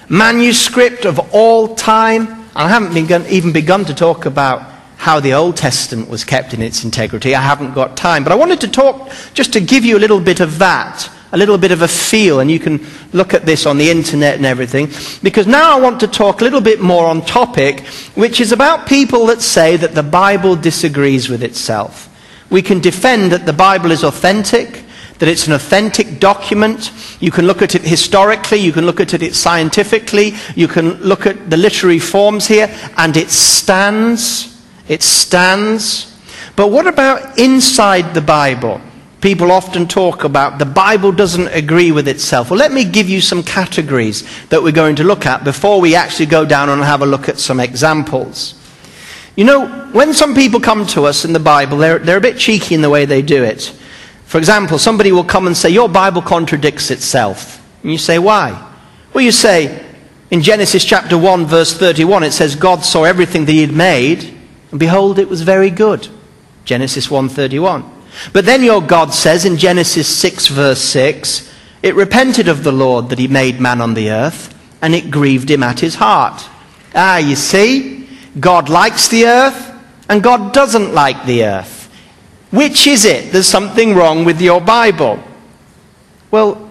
manuscript 0.09 1.05
of 1.05 1.19
all 1.35 1.75
time. 1.75 2.49
I 2.55 2.69
haven't 2.69 2.95
begun, 2.95 3.27
even 3.27 3.53
begun 3.53 3.85
to 3.87 3.95
talk 3.95 4.27
about 4.27 4.63
how 4.97 5.21
the 5.21 5.35
Old 5.35 5.57
Testament 5.57 6.09
was 6.09 6.25
kept 6.25 6.55
in 6.55 6.63
its 6.63 6.85
integrity. 6.85 7.35
I 7.35 7.43
haven't 7.43 7.75
got 7.75 7.97
time. 7.97 8.23
But 8.23 8.33
I 8.33 8.37
wanted 8.37 8.61
to 8.63 8.69
talk 8.69 9.11
just 9.35 9.53
to 9.53 9.61
give 9.61 9.85
you 9.85 9.99
a 9.99 10.01
little 10.01 10.21
bit 10.21 10.41
of 10.41 10.59
that, 10.61 11.11
a 11.35 11.37
little 11.37 11.59
bit 11.59 11.73
of 11.73 11.83
a 11.83 11.89
feel, 11.89 12.39
and 12.39 12.49
you 12.49 12.61
can 12.61 12.87
look 13.13 13.35
at 13.35 13.45
this 13.45 13.67
on 13.67 13.77
the 13.77 13.91
internet 13.91 14.37
and 14.37 14.47
everything. 14.47 14.89
Because 15.21 15.49
now 15.49 15.77
I 15.77 15.81
want 15.81 15.99
to 16.01 16.07
talk 16.07 16.41
a 16.41 16.45
little 16.45 16.61
bit 16.61 16.81
more 16.81 17.07
on 17.07 17.23
topic, 17.23 17.81
which 18.15 18.41
is 18.41 18.53
about 18.53 18.87
people 18.87 19.27
that 19.27 19.43
say 19.43 19.77
that 19.77 19.97
the 19.97 20.03
Bible 20.05 20.55
disagrees 20.55 21.29
with 21.29 21.43
itself. 21.43 22.09
We 22.51 22.63
can 22.63 22.79
defend 22.79 23.33
that 23.33 23.47
the 23.47 23.53
Bible 23.53 23.91
is 23.91 24.05
authentic, 24.05 24.85
that 25.19 25.29
it's 25.29 25.49
an 25.49 25.55
authentic 25.55 26.21
document. 26.21 26.93
You 27.19 27.33
can 27.33 27.49
look 27.49 27.63
at 27.63 27.75
it 27.75 27.83
historically, 27.83 28.59
you 28.59 28.71
can 28.71 28.87
look 28.87 29.01
at 29.01 29.13
it 29.13 29.35
scientifically, 29.35 30.35
you 30.55 30.69
can 30.69 30.95
look 31.03 31.27
at 31.27 31.51
the 31.51 31.57
literary 31.57 31.99
forms 31.99 32.47
here, 32.47 32.73
and 32.97 33.17
it 33.17 33.31
stands. 33.31 34.63
It 34.87 35.03
stands. 35.03 36.17
But 36.55 36.69
what 36.69 36.87
about 36.87 37.41
inside 37.41 38.15
the 38.15 38.21
Bible? 38.21 38.81
People 39.25 39.51
often 39.51 39.89
talk 39.89 40.23
about 40.25 40.59
the 40.59 40.67
Bible 40.67 41.11
doesn't 41.11 41.49
agree 41.49 41.93
with 41.93 42.09
itself. 42.09 42.51
Well, 42.51 42.59
let 42.59 42.73
me 42.73 42.85
give 42.85 43.09
you 43.09 43.23
some 43.23 43.43
categories 43.43 44.23
that 44.49 44.63
we're 44.63 44.71
going 44.71 44.97
to 44.97 45.03
look 45.03 45.25
at 45.25 45.45
before 45.45 45.81
we 45.81 45.95
actually 45.95 46.27
go 46.27 46.45
down 46.45 46.69
and 46.69 46.83
have 46.83 47.01
a 47.01 47.07
look 47.07 47.27
at 47.27 47.39
some 47.39 47.59
examples. 47.59 48.53
You 49.35 49.45
know, 49.45 49.67
when 49.93 50.13
some 50.13 50.35
people 50.35 50.61
come 50.61 50.87
to 50.89 51.05
us 51.05 51.25
in 51.25 51.33
the 51.33 51.41
Bible, 51.41 51.79
they're, 51.79 51.99
they're 51.99 52.19
a 52.19 52.21
bit 52.21 52.37
cheeky 52.37 52.75
in 52.75 52.83
the 52.83 52.91
way 52.91 53.07
they 53.07 53.23
do 53.23 53.43
it. 53.43 53.75
For 54.27 54.37
example, 54.37 54.79
somebody 54.79 55.11
will 55.11 55.25
come 55.25 55.47
and 55.47 55.57
say, 55.57 55.71
Your 55.71 55.89
Bible 55.89 56.21
contradicts 56.21 56.91
itself. 56.91 57.67
And 57.83 57.91
you 57.91 57.97
say, 57.97 58.19
Why? 58.19 58.71
Well, 59.15 59.25
you 59.25 59.33
say, 59.33 59.87
in 60.31 60.43
Genesis 60.43 60.85
chapter 60.85 61.17
1, 61.17 61.47
verse 61.47 61.73
31, 61.73 62.25
it 62.25 62.33
says, 62.33 62.57
God 62.57 62.85
saw 62.85 63.05
everything 63.05 63.47
that 63.47 63.53
he 63.53 63.63
had 63.63 63.73
made, 63.73 64.39
and 64.71 64.79
behold, 64.79 65.19
it 65.19 65.31
was 65.31 65.41
very 65.41 65.71
good. 65.71 66.09
Genesis 66.67 67.09
1:31. 67.09 67.94
But 68.33 68.45
then 68.45 68.63
your 68.63 68.83
God 68.83 69.13
says 69.13 69.45
in 69.45 69.57
Genesis 69.57 70.09
6 70.09 70.49
verse 70.49 70.81
6, 70.81 71.53
it 71.83 71.95
repented 71.95 72.49
of 72.49 72.65
the 72.65 72.73
Lord 72.73 73.11
that 73.11 73.19
he 73.19 73.29
made 73.29 73.61
man 73.61 73.81
on 73.81 73.95
the 73.95 74.11
earth, 74.11 74.55
and 74.81 74.95
it 74.95 75.11
grieved 75.11 75.51
him 75.51 75.63
at 75.63 75.81
his 75.81 75.97
heart. 75.97 76.49
Ah, 76.95 77.19
you 77.19 77.37
see, 77.37 78.09
God 78.41 78.69
likes 78.69 79.09
the 79.09 79.27
earth, 79.27 79.73
and 80.09 80.23
God 80.23 80.53
doesn't 80.53 80.95
like 80.95 81.27
the 81.27 81.45
earth. 81.45 81.91
Which 82.51 82.87
is 82.87 83.05
it? 83.05 83.33
There's 83.33 83.49
something 83.49 83.95
wrong 83.95 84.25
with 84.25 84.41
your 84.41 84.61
Bible. 84.61 85.23
Well, 86.31 86.71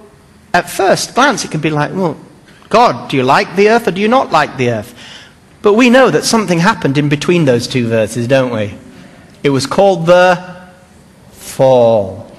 at 0.53 0.69
first 0.69 1.13
glance, 1.13 1.43
it 1.45 1.51
can 1.51 1.61
be 1.61 1.69
like, 1.69 1.93
well, 1.93 2.17
God, 2.69 3.09
do 3.09 3.17
you 3.17 3.23
like 3.23 3.55
the 3.55 3.69
earth 3.69 3.87
or 3.87 3.91
do 3.91 4.01
you 4.01 4.07
not 4.07 4.31
like 4.31 4.57
the 4.57 4.71
earth? 4.71 4.97
But 5.61 5.73
we 5.73 5.89
know 5.89 6.09
that 6.09 6.25
something 6.25 6.59
happened 6.59 6.97
in 6.97 7.07
between 7.09 7.45
those 7.45 7.67
two 7.67 7.87
verses, 7.87 8.27
don't 8.27 8.51
we? 8.51 8.77
It 9.43 9.49
was 9.49 9.67
called 9.67 10.05
the 10.05 10.52
fall. 11.53 12.31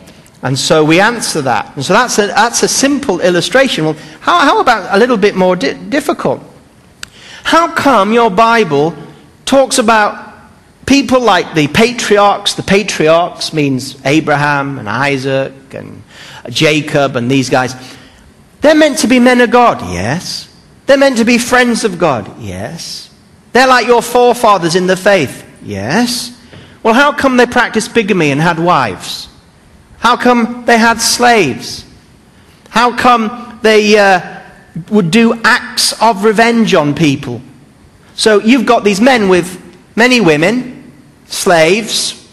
And 0.42 0.58
so 0.58 0.84
we 0.84 1.00
answer 1.00 1.40
that. 1.42 1.74
And 1.74 1.84
so 1.84 1.94
that's 1.94 2.18
a, 2.18 2.26
that's 2.26 2.62
a 2.62 2.68
simple 2.68 3.20
illustration. 3.20 3.84
Well, 3.86 3.96
how, 4.20 4.40
how 4.40 4.60
about 4.60 4.94
a 4.94 4.98
little 4.98 5.16
bit 5.16 5.34
more 5.34 5.56
di- 5.56 5.72
difficult? 5.72 6.42
How 7.44 7.72
come 7.72 8.12
your 8.12 8.30
Bible 8.30 8.94
talks 9.46 9.78
about 9.78 10.34
people 10.86 11.20
like 11.20 11.54
the 11.54 11.68
patriarchs, 11.68 12.54
the 12.54 12.62
patriarchs 12.62 13.52
means 13.52 13.96
Abraham 14.04 14.78
and 14.78 14.88
Isaac 14.88 15.72
and 15.72 16.02
Jacob 16.50 17.16
and 17.16 17.30
these 17.30 17.48
guys, 17.48 17.74
they're 18.60 18.74
meant 18.74 18.98
to 18.98 19.06
be 19.06 19.18
men 19.18 19.40
of 19.40 19.50
God, 19.50 19.80
yes. 19.92 20.48
They're 20.86 20.98
meant 20.98 21.18
to 21.18 21.24
be 21.24 21.38
friends 21.38 21.84
of 21.84 21.98
God, 21.98 22.40
yes. 22.40 23.10
They're 23.52 23.66
like 23.66 23.86
your 23.86 24.02
forefathers 24.02 24.74
in 24.74 24.86
the 24.86 24.96
faith, 24.96 25.46
yes. 25.62 26.38
Well, 26.84 26.92
how 26.92 27.12
come 27.12 27.38
they 27.38 27.46
practiced 27.46 27.94
bigamy 27.94 28.30
and 28.30 28.40
had 28.40 28.58
wives? 28.58 29.28
How 30.00 30.18
come 30.18 30.66
they 30.66 30.76
had 30.76 31.00
slaves? 31.00 31.86
How 32.68 32.94
come 32.94 33.58
they 33.62 33.98
uh, 33.98 34.42
would 34.90 35.10
do 35.10 35.40
acts 35.44 36.00
of 36.02 36.24
revenge 36.24 36.74
on 36.74 36.94
people? 36.94 37.40
So 38.16 38.38
you've 38.38 38.66
got 38.66 38.84
these 38.84 39.00
men 39.00 39.30
with 39.30 39.60
many 39.96 40.20
women, 40.20 40.92
slaves, 41.24 42.28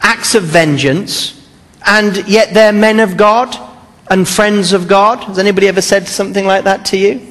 acts 0.00 0.36
of 0.36 0.44
vengeance, 0.44 1.50
and 1.84 2.28
yet 2.28 2.54
they're 2.54 2.72
men 2.72 3.00
of 3.00 3.16
God 3.16 3.56
and 4.08 4.28
friends 4.28 4.72
of 4.72 4.86
God. 4.86 5.24
Has 5.24 5.40
anybody 5.40 5.66
ever 5.66 5.82
said 5.82 6.06
something 6.06 6.46
like 6.46 6.62
that 6.62 6.84
to 6.86 6.96
you? 6.96 7.26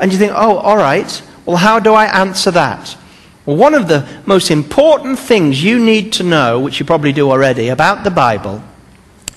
And 0.00 0.12
you 0.12 0.18
think, 0.18 0.32
oh, 0.34 0.56
all 0.56 0.76
right, 0.76 1.22
well, 1.46 1.58
how 1.58 1.78
do 1.78 1.92
I 1.92 2.06
answer 2.06 2.50
that? 2.50 2.96
Well, 3.44 3.56
one 3.56 3.74
of 3.74 3.88
the 3.88 4.06
most 4.24 4.50
important 4.50 5.18
things 5.18 5.62
you 5.62 5.78
need 5.84 6.12
to 6.14 6.22
know, 6.22 6.60
which 6.60 6.78
you 6.78 6.86
probably 6.86 7.12
do 7.12 7.30
already, 7.30 7.68
about 7.68 8.04
the 8.04 8.10
Bible, 8.10 8.62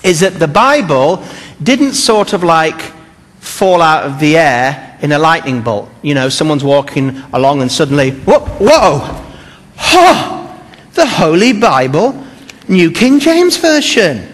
is 0.04 0.20
that 0.20 0.34
the 0.34 0.48
Bible 0.48 1.24
didn't 1.62 1.94
sort 1.94 2.34
of 2.34 2.44
like 2.44 2.80
fall 3.40 3.82
out 3.82 4.04
of 4.04 4.20
the 4.20 4.38
air 4.38 4.98
in 5.02 5.12
a 5.12 5.20
lightning 5.20 5.62
bolt. 5.62 5.90
You 6.04 6.14
know, 6.14 6.30
someone's 6.30 6.64
walking 6.64 7.18
along 7.34 7.62
and 7.62 7.72
suddenly, 7.72 8.12
whoa, 8.12 8.40
whoa, 8.40 9.24
huh, 9.76 10.56
the 10.94 11.06
Holy 11.06 11.54
Bible, 11.54 12.24
New 12.68 12.92
King 12.92 13.20
James 13.20 13.58
Version. 13.58 14.28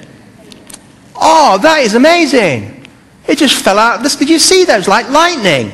Oh, 1.16 1.58
that 1.62 1.80
is 1.80 1.94
amazing. 1.94 2.88
It 3.28 3.38
just 3.38 3.64
fell 3.64 3.78
out. 3.78 4.04
Did 4.04 4.30
you 4.30 4.40
see 4.40 4.66
that? 4.66 4.74
It 4.74 4.78
was 4.80 4.88
like 4.88 5.10
lightning. 5.10 5.72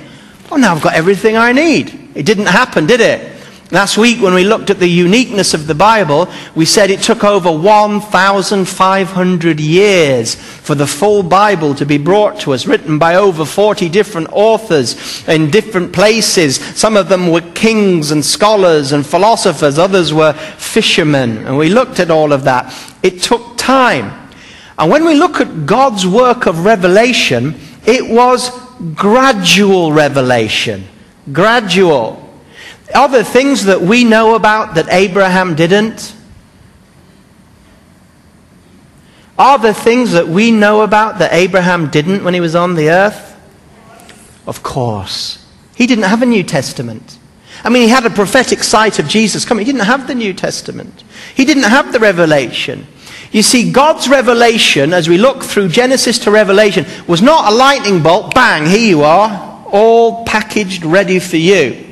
Oh, 0.51 0.57
now 0.57 0.75
I've 0.75 0.83
got 0.83 0.93
everything 0.93 1.35
I 1.35 1.51
need. 1.51 2.11
It 2.15 2.25
didn't 2.25 2.47
happen, 2.47 2.85
did 2.85 3.01
it? 3.01 3.36
Last 3.69 3.97
week, 3.97 4.21
when 4.21 4.33
we 4.33 4.45
looked 4.45 4.69
at 4.69 4.79
the 4.79 4.87
uniqueness 4.87 5.53
of 5.53 5.67
the 5.67 5.75
Bible, 5.75 6.29
we 6.55 6.65
said 6.65 6.89
it 6.89 7.01
took 7.01 7.25
over 7.25 7.51
1,500 7.51 9.59
years 9.59 10.35
for 10.35 10.73
the 10.73 10.87
full 10.87 11.21
Bible 11.21 11.75
to 11.75 11.85
be 11.85 11.97
brought 11.97 12.39
to 12.41 12.53
us, 12.53 12.65
written 12.65 12.97
by 12.97 13.15
over 13.15 13.43
40 13.43 13.89
different 13.89 14.29
authors 14.31 15.27
in 15.27 15.51
different 15.51 15.91
places. 15.91 16.59
Some 16.77 16.95
of 16.95 17.09
them 17.09 17.29
were 17.29 17.41
kings 17.41 18.11
and 18.11 18.23
scholars 18.23 18.93
and 18.93 19.05
philosophers, 19.05 19.77
others 19.77 20.13
were 20.13 20.31
fishermen. 20.31 21.45
And 21.45 21.57
we 21.57 21.67
looked 21.67 21.99
at 21.99 22.09
all 22.09 22.31
of 22.31 22.45
that. 22.45 22.73
It 23.03 23.21
took 23.21 23.57
time. 23.57 24.29
And 24.79 24.89
when 24.89 25.03
we 25.03 25.15
look 25.15 25.41
at 25.41 25.65
God's 25.65 26.07
work 26.07 26.45
of 26.45 26.63
revelation, 26.63 27.55
it 27.85 28.07
was 28.07 28.49
gradual 28.95 29.91
revelation. 29.91 30.87
Gradual. 31.33 32.26
Are 32.95 33.09
there 33.09 33.23
things 33.23 33.65
that 33.65 33.81
we 33.81 34.03
know 34.03 34.35
about 34.35 34.75
that 34.75 34.87
Abraham 34.89 35.55
didn't? 35.55 36.15
Are 39.37 39.59
there 39.59 39.73
things 39.73 40.13
that 40.13 40.27
we 40.27 40.51
know 40.51 40.81
about 40.81 41.19
that 41.19 41.33
Abraham 41.33 41.89
didn't 41.89 42.23
when 42.23 42.33
he 42.33 42.39
was 42.39 42.55
on 42.55 42.75
the 42.75 42.89
earth? 42.89 43.35
Of 44.47 44.63
course. 44.63 45.45
He 45.75 45.85
didn't 45.85 46.05
have 46.05 46.21
a 46.21 46.25
New 46.25 46.43
Testament. 46.43 47.19
I 47.63 47.69
mean, 47.69 47.83
he 47.83 47.89
had 47.89 48.05
a 48.05 48.09
prophetic 48.09 48.63
sight 48.63 48.97
of 48.99 49.07
Jesus 49.07 49.45
coming. 49.45 49.65
He 49.65 49.71
didn't 49.71 49.85
have 49.85 50.07
the 50.07 50.15
New 50.15 50.33
Testament. 50.33 51.03
He 51.35 51.45
didn't 51.45 51.63
have 51.63 51.91
the 51.91 51.99
revelation. 51.99 52.87
You 53.31 53.43
see, 53.43 53.71
God's 53.71 54.07
revelation, 54.07 54.93
as 54.93 55.09
we 55.09 55.17
look 55.17 55.43
through 55.43 55.69
Genesis 55.69 56.17
to 56.19 56.31
Revelation, 56.31 56.85
was 57.07 57.21
not 57.21 57.51
a 57.51 57.55
lightning 57.55 58.01
bolt, 58.01 58.33
bang, 58.33 58.65
here 58.65 58.79
you 58.79 59.03
are, 59.03 59.65
all 59.69 60.23
packaged, 60.23 60.85
ready 60.85 61.19
for 61.19 61.37
you. 61.37 61.86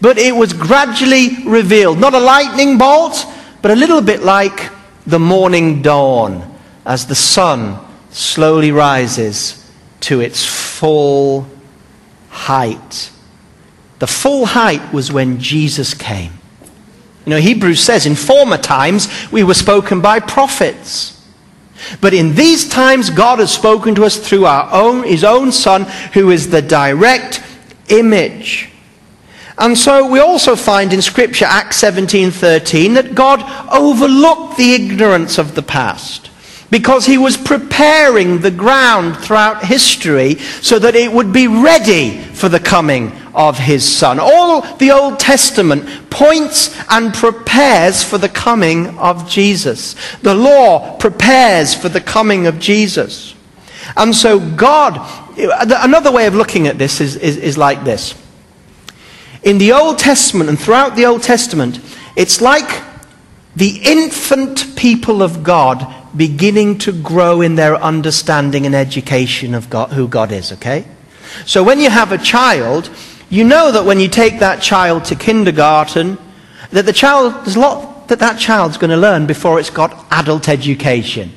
But 0.00 0.18
it 0.18 0.34
was 0.34 0.52
gradually 0.52 1.44
revealed. 1.44 1.98
Not 1.98 2.14
a 2.14 2.20
lightning 2.20 2.78
bolt, 2.78 3.26
but 3.62 3.70
a 3.70 3.76
little 3.76 4.00
bit 4.00 4.22
like 4.22 4.70
the 5.06 5.18
morning 5.18 5.82
dawn 5.82 6.58
as 6.86 7.06
the 7.06 7.14
sun 7.14 7.78
slowly 8.10 8.70
rises 8.70 9.70
to 10.00 10.20
its 10.20 10.44
full 10.44 11.46
height. 12.30 13.10
The 13.98 14.06
full 14.06 14.46
height 14.46 14.92
was 14.92 15.12
when 15.12 15.40
Jesus 15.40 15.94
came. 15.94 16.32
You 17.26 17.30
know, 17.30 17.40
Hebrews 17.40 17.80
says, 17.80 18.06
in 18.06 18.14
former 18.14 18.56
times 18.56 19.08
we 19.32 19.42
were 19.42 19.54
spoken 19.54 20.00
by 20.00 20.20
prophets. 20.20 21.14
But 22.00 22.14
in 22.14 22.34
these 22.34 22.68
times, 22.68 23.10
God 23.10 23.38
has 23.38 23.52
spoken 23.52 23.94
to 23.96 24.04
us 24.04 24.16
through 24.16 24.46
our 24.46 24.68
own, 24.72 25.04
His 25.04 25.24
own 25.24 25.52
Son, 25.52 25.84
who 26.12 26.30
is 26.30 26.50
the 26.50 26.62
direct 26.62 27.42
image. 27.88 28.70
And 29.58 29.76
so 29.76 30.06
we 30.06 30.20
also 30.20 30.54
find 30.54 30.92
in 30.92 31.02
Scripture, 31.02 31.46
Acts 31.46 31.78
17:13, 31.78 32.94
that 32.94 33.14
God 33.14 33.42
overlooked 33.72 34.56
the 34.56 34.74
ignorance 34.74 35.36
of 35.36 35.54
the 35.54 35.62
past 35.62 36.30
because 36.70 37.06
he 37.06 37.18
was 37.18 37.36
preparing 37.36 38.40
the 38.40 38.50
ground 38.50 39.16
throughout 39.16 39.64
history 39.64 40.36
so 40.60 40.78
that 40.78 40.94
it 40.94 41.10
would 41.10 41.32
be 41.32 41.48
ready 41.48 42.18
for 42.18 42.48
the 42.48 42.60
coming 42.60 43.10
of 43.34 43.58
his 43.58 43.84
son. 43.84 44.18
All 44.20 44.60
the 44.76 44.90
Old 44.90 45.18
Testament 45.18 46.10
points 46.10 46.76
and 46.90 47.12
prepares 47.12 48.02
for 48.02 48.18
the 48.18 48.28
coming 48.28 48.98
of 48.98 49.28
Jesus. 49.28 49.96
The 50.22 50.34
law 50.34 50.96
prepares 50.98 51.74
for 51.74 51.88
the 51.88 52.00
coming 52.00 52.46
of 52.46 52.58
Jesus. 52.58 53.34
And 53.96 54.14
so 54.14 54.38
God, 54.38 55.00
another 55.36 56.12
way 56.12 56.26
of 56.26 56.34
looking 56.34 56.66
at 56.66 56.78
this 56.78 57.00
is, 57.00 57.16
is, 57.16 57.38
is 57.38 57.56
like 57.56 57.82
this. 57.82 58.14
In 59.42 59.58
the 59.58 59.72
Old 59.72 59.98
Testament 59.98 60.48
and 60.48 60.58
throughout 60.58 60.96
the 60.96 61.06
Old 61.06 61.22
Testament, 61.22 61.80
it's 62.16 62.40
like 62.40 62.82
the 63.54 63.80
infant 63.84 64.76
people 64.76 65.22
of 65.22 65.42
God 65.42 65.94
beginning 66.16 66.78
to 66.78 66.92
grow 66.92 67.40
in 67.40 67.54
their 67.54 67.76
understanding 67.76 68.66
and 68.66 68.74
education 68.74 69.54
of 69.54 69.70
God, 69.70 69.92
who 69.92 70.08
God 70.08 70.32
is, 70.32 70.52
okay? 70.52 70.86
So 71.46 71.62
when 71.62 71.78
you 71.78 71.90
have 71.90 72.12
a 72.12 72.18
child, 72.18 72.90
you 73.30 73.44
know 73.44 73.70
that 73.70 73.84
when 73.84 74.00
you 74.00 74.08
take 74.08 74.40
that 74.40 74.62
child 74.62 75.04
to 75.06 75.14
kindergarten, 75.14 76.18
that 76.70 76.86
the 76.86 76.92
child, 76.92 77.34
there's 77.44 77.56
a 77.56 77.60
lot 77.60 78.08
that 78.08 78.18
that 78.20 78.38
child's 78.38 78.78
going 78.78 78.90
to 78.90 78.96
learn 78.96 79.26
before 79.26 79.60
it's 79.60 79.70
got 79.70 80.06
adult 80.10 80.48
education. 80.48 81.30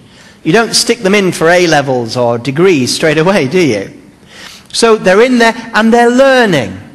You 0.44 0.54
don't 0.54 0.74
stick 0.74 1.00
them 1.00 1.14
in 1.14 1.32
for 1.32 1.50
A 1.50 1.68
levels 1.68 2.18
or 2.18 2.38
degrees 2.38 2.94
straight 2.94 3.18
away, 3.18 3.48
do 3.48 3.60
you? 3.60 4.02
So 4.70 4.96
they're 4.96 5.22
in 5.22 5.38
there 5.38 5.54
and 5.74 5.94
they're 5.94 6.10
learning 6.10 6.91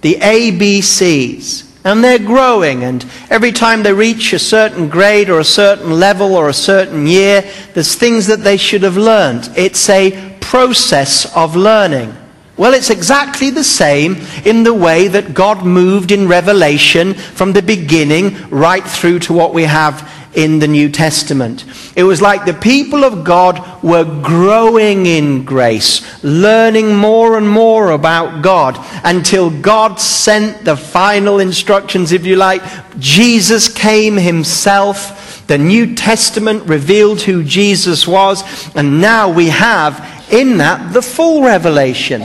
the 0.00 0.14
ABCs. 0.14 1.66
And 1.82 2.04
they're 2.04 2.18
growing, 2.18 2.84
and 2.84 3.06
every 3.30 3.52
time 3.52 3.82
they 3.82 3.94
reach 3.94 4.34
a 4.34 4.38
certain 4.38 4.90
grade 4.90 5.30
or 5.30 5.40
a 5.40 5.44
certain 5.44 5.98
level 5.98 6.34
or 6.34 6.50
a 6.50 6.54
certain 6.54 7.06
year, 7.06 7.42
there's 7.72 7.94
things 7.94 8.26
that 8.26 8.44
they 8.44 8.58
should 8.58 8.82
have 8.82 8.98
learned. 8.98 9.50
It's 9.56 9.88
a 9.88 10.36
process 10.40 11.34
of 11.34 11.56
learning. 11.56 12.14
Well, 12.58 12.74
it's 12.74 12.90
exactly 12.90 13.48
the 13.48 13.64
same 13.64 14.16
in 14.44 14.64
the 14.64 14.74
way 14.74 15.08
that 15.08 15.32
God 15.32 15.64
moved 15.64 16.12
in 16.12 16.28
Revelation 16.28 17.14
from 17.14 17.54
the 17.54 17.62
beginning 17.62 18.36
right 18.50 18.84
through 18.84 19.20
to 19.20 19.32
what 19.32 19.54
we 19.54 19.62
have 19.62 20.06
in 20.34 20.58
the 20.58 20.68
New 20.68 20.88
Testament. 20.88 21.64
It 21.96 22.04
was 22.04 22.22
like 22.22 22.44
the 22.44 22.54
people 22.54 23.04
of 23.04 23.24
God 23.24 23.82
were 23.82 24.04
growing 24.22 25.06
in 25.06 25.44
grace, 25.44 26.22
learning 26.22 26.96
more 26.96 27.36
and 27.36 27.48
more 27.48 27.90
about 27.90 28.42
God 28.42 28.78
until 29.04 29.50
God 29.50 30.00
sent 30.00 30.64
the 30.64 30.76
final 30.76 31.40
instructions, 31.40 32.12
if 32.12 32.24
you 32.24 32.36
like. 32.36 32.62
Jesus 32.98 33.72
came 33.72 34.16
himself. 34.16 35.46
The 35.46 35.58
New 35.58 35.94
Testament 35.96 36.62
revealed 36.68 37.22
who 37.22 37.42
Jesus 37.42 38.06
was. 38.06 38.44
And 38.76 39.00
now 39.00 39.32
we 39.32 39.48
have 39.48 40.26
in 40.30 40.58
that 40.58 40.92
the 40.92 41.02
full 41.02 41.42
revelation. 41.42 42.22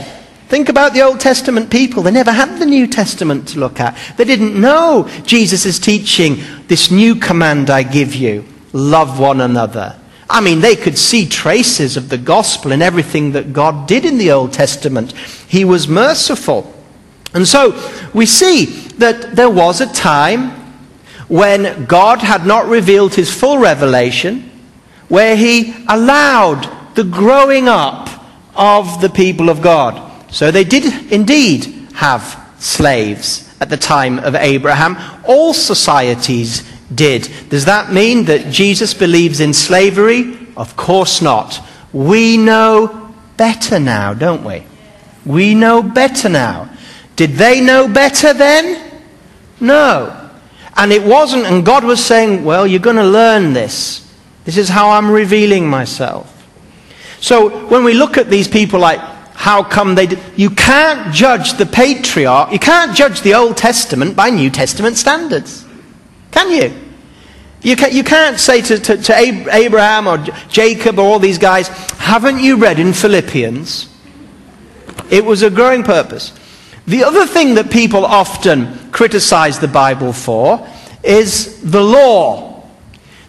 Think 0.48 0.68
about 0.68 0.94
the 0.94 1.02
Old 1.02 1.18
Testament 1.18 1.70
people. 1.70 2.02
They 2.02 2.12
never 2.12 2.30
had 2.32 2.58
the 2.60 2.66
New 2.66 2.86
Testament 2.86 3.48
to 3.48 3.58
look 3.58 3.80
at. 3.80 3.98
They 4.16 4.24
didn't 4.24 4.60
know 4.60 5.08
Jesus' 5.24 5.78
teaching, 5.78 6.36
this 6.68 6.90
new 6.90 7.16
command 7.16 7.68
I 7.68 7.82
give 7.82 8.14
you 8.14 8.44
love 8.72 9.18
one 9.18 9.40
another. 9.40 9.98
I 10.28 10.40
mean, 10.40 10.60
they 10.60 10.76
could 10.76 10.98
see 10.98 11.28
traces 11.28 11.96
of 11.96 12.08
the 12.08 12.18
gospel 12.18 12.72
in 12.72 12.82
everything 12.82 13.32
that 13.32 13.52
God 13.52 13.86
did 13.86 14.04
in 14.04 14.18
the 14.18 14.32
Old 14.32 14.52
Testament. 14.52 15.12
He 15.12 15.64
was 15.64 15.88
merciful. 15.88 16.72
And 17.32 17.46
so 17.46 17.72
we 18.12 18.26
see 18.26 18.66
that 18.98 19.36
there 19.36 19.50
was 19.50 19.80
a 19.80 19.92
time 19.92 20.50
when 21.28 21.86
God 21.86 22.20
had 22.20 22.46
not 22.46 22.66
revealed 22.66 23.14
his 23.14 23.32
full 23.32 23.58
revelation, 23.58 24.50
where 25.08 25.36
he 25.36 25.74
allowed 25.88 26.94
the 26.94 27.04
growing 27.04 27.68
up 27.68 28.08
of 28.54 29.00
the 29.00 29.10
people 29.10 29.48
of 29.48 29.60
God. 29.60 30.05
So 30.30 30.50
they 30.50 30.64
did 30.64 31.12
indeed 31.12 31.88
have 31.94 32.42
slaves 32.58 33.54
at 33.60 33.70
the 33.70 33.76
time 33.76 34.18
of 34.18 34.34
Abraham. 34.34 34.96
All 35.26 35.54
societies 35.54 36.70
did. 36.94 37.28
Does 37.48 37.64
that 37.64 37.92
mean 37.92 38.24
that 38.26 38.52
Jesus 38.52 38.94
believes 38.94 39.40
in 39.40 39.52
slavery? 39.52 40.38
Of 40.56 40.76
course 40.76 41.22
not. 41.22 41.60
We 41.92 42.36
know 42.36 43.14
better 43.36 43.78
now, 43.78 44.14
don't 44.14 44.44
we? 44.44 44.64
We 45.24 45.54
know 45.54 45.82
better 45.82 46.28
now. 46.28 46.70
Did 47.16 47.32
they 47.32 47.60
know 47.60 47.88
better 47.88 48.32
then? 48.34 49.00
No. 49.60 50.30
And 50.76 50.92
it 50.92 51.02
wasn't, 51.02 51.46
and 51.46 51.64
God 51.64 51.84
was 51.84 52.04
saying, 52.04 52.44
well, 52.44 52.66
you're 52.66 52.80
going 52.80 52.96
to 52.96 53.04
learn 53.04 53.54
this. 53.54 54.06
This 54.44 54.58
is 54.58 54.68
how 54.68 54.90
I'm 54.90 55.10
revealing 55.10 55.68
myself. 55.68 56.32
So 57.20 57.66
when 57.68 57.82
we 57.82 57.94
look 57.94 58.18
at 58.18 58.28
these 58.28 58.46
people 58.46 58.78
like 58.78 59.00
how 59.36 59.62
come 59.62 59.94
they 59.94 60.06
did. 60.06 60.18
You 60.34 60.50
can't 60.50 61.14
judge 61.14 61.54
the 61.54 61.66
patriarch, 61.66 62.52
you 62.52 62.58
can't 62.58 62.96
judge 62.96 63.20
the 63.20 63.34
Old 63.34 63.56
Testament 63.56 64.16
by 64.16 64.30
New 64.30 64.50
Testament 64.50 64.96
standards. 64.96 65.64
Can 66.32 66.50
you? 66.50 66.74
You, 67.62 67.76
can, 67.76 67.94
you 67.94 68.04
can't 68.04 68.38
say 68.38 68.60
to, 68.62 68.78
to, 68.78 68.96
to 68.96 69.16
Abraham 69.16 70.06
or 70.06 70.18
Jacob 70.48 70.98
or 70.98 71.02
all 71.02 71.18
these 71.18 71.38
guys, 71.38 71.68
haven't 71.98 72.40
you 72.40 72.56
read 72.56 72.78
in 72.78 72.92
Philippians? 72.92 73.88
It 75.10 75.24
was 75.24 75.42
a 75.42 75.50
growing 75.50 75.82
purpose. 75.82 76.32
The 76.86 77.04
other 77.04 77.26
thing 77.26 77.54
that 77.56 77.70
people 77.70 78.04
often 78.04 78.90
criticize 78.92 79.58
the 79.58 79.68
Bible 79.68 80.12
for 80.12 80.66
is 81.02 81.60
the 81.62 81.82
law. 81.82 82.45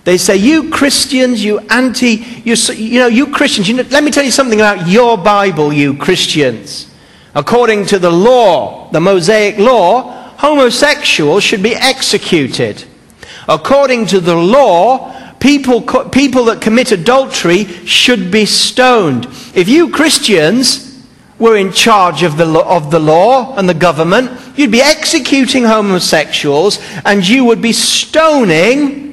They 0.07 0.17
say, 0.17 0.37
you 0.37 0.69
Christians, 0.69 1.43
you 1.43 1.59
anti, 1.59 2.11
you, 2.45 2.55
you 2.73 2.99
know, 3.01 3.07
you 3.07 3.27
Christians, 3.27 3.67
you 3.67 3.75
know, 3.75 3.83
let 3.89 4.05
me 4.05 4.09
tell 4.09 4.23
you 4.23 4.31
something 4.31 4.61
about 4.61 4.87
your 4.87 5.17
Bible, 5.17 5.73
you 5.73 5.95
Christians. 5.97 6.89
According 7.35 7.87
to 7.87 7.99
the 7.99 8.09
law, 8.09 8.89
the 8.91 9.01
Mosaic 9.01 9.57
law, 9.57 10.31
homosexuals 10.37 11.43
should 11.43 11.61
be 11.61 11.75
executed. 11.75 12.85
According 13.49 14.05
to 14.05 14.21
the 14.21 14.33
law, 14.33 15.33
people, 15.41 15.81
people 15.81 16.45
that 16.45 16.61
commit 16.61 16.93
adultery 16.93 17.65
should 17.65 18.31
be 18.31 18.45
stoned. 18.45 19.25
If 19.53 19.67
you 19.67 19.89
Christians 19.89 21.03
were 21.37 21.57
in 21.57 21.73
charge 21.73 22.23
of 22.23 22.37
the, 22.37 22.47
of 22.47 22.91
the 22.91 22.99
law 22.99 23.57
and 23.57 23.67
the 23.67 23.73
government, 23.73 24.31
you'd 24.57 24.71
be 24.71 24.79
executing 24.79 25.65
homosexuals 25.65 26.79
and 27.03 27.27
you 27.27 27.43
would 27.43 27.61
be 27.61 27.73
stoning 27.73 29.06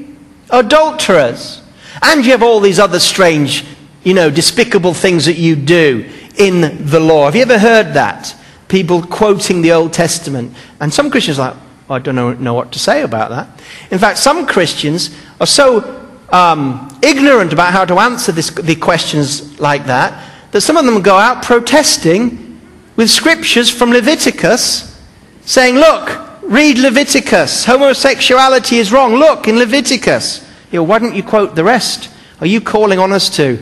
adulterers. 0.50 1.62
And 2.02 2.24
you 2.24 2.32
have 2.32 2.42
all 2.42 2.60
these 2.60 2.78
other 2.78 3.00
strange, 3.00 3.64
you 4.02 4.14
know, 4.14 4.30
despicable 4.30 4.94
things 4.94 5.26
that 5.26 5.36
you 5.36 5.56
do 5.56 6.10
in 6.36 6.86
the 6.86 7.00
law. 7.00 7.26
Have 7.26 7.36
you 7.36 7.42
ever 7.42 7.58
heard 7.58 7.94
that? 7.94 8.34
People 8.68 9.02
quoting 9.02 9.62
the 9.62 9.72
Old 9.72 9.92
Testament. 9.92 10.54
And 10.80 10.92
some 10.92 11.10
Christians 11.10 11.38
are 11.38 11.52
like, 11.52 11.62
I 11.90 11.98
don't 11.98 12.14
know, 12.14 12.32
know, 12.32 12.54
what 12.54 12.72
to 12.72 12.78
say 12.78 13.02
about 13.02 13.30
that. 13.30 13.62
In 13.90 13.98
fact, 13.98 14.18
some 14.18 14.46
Christians 14.46 15.14
are 15.40 15.46
so 15.46 16.08
um, 16.30 16.98
ignorant 17.02 17.52
about 17.52 17.72
how 17.72 17.84
to 17.84 17.98
answer 17.98 18.32
this, 18.32 18.50
the 18.50 18.74
questions 18.74 19.60
like 19.60 19.86
that 19.86 20.30
that 20.54 20.60
some 20.60 20.76
of 20.76 20.84
them 20.84 21.02
go 21.02 21.16
out 21.16 21.42
protesting 21.42 22.60
with 22.94 23.10
scriptures 23.10 23.68
from 23.68 23.90
Leviticus 23.90 25.02
saying, 25.44 25.74
look, 25.74 26.08
Read 26.44 26.78
Leviticus. 26.78 27.64
Homosexuality 27.64 28.76
is 28.76 28.92
wrong. 28.92 29.14
Look 29.14 29.48
in 29.48 29.58
Leviticus. 29.58 30.46
You 30.70 30.80
know, 30.80 30.82
why 30.84 30.98
don't 30.98 31.14
you 31.14 31.22
quote 31.22 31.54
the 31.54 31.64
rest? 31.64 32.10
Are 32.40 32.46
you 32.46 32.60
calling 32.60 32.98
on 32.98 33.12
us 33.12 33.30
to 33.36 33.58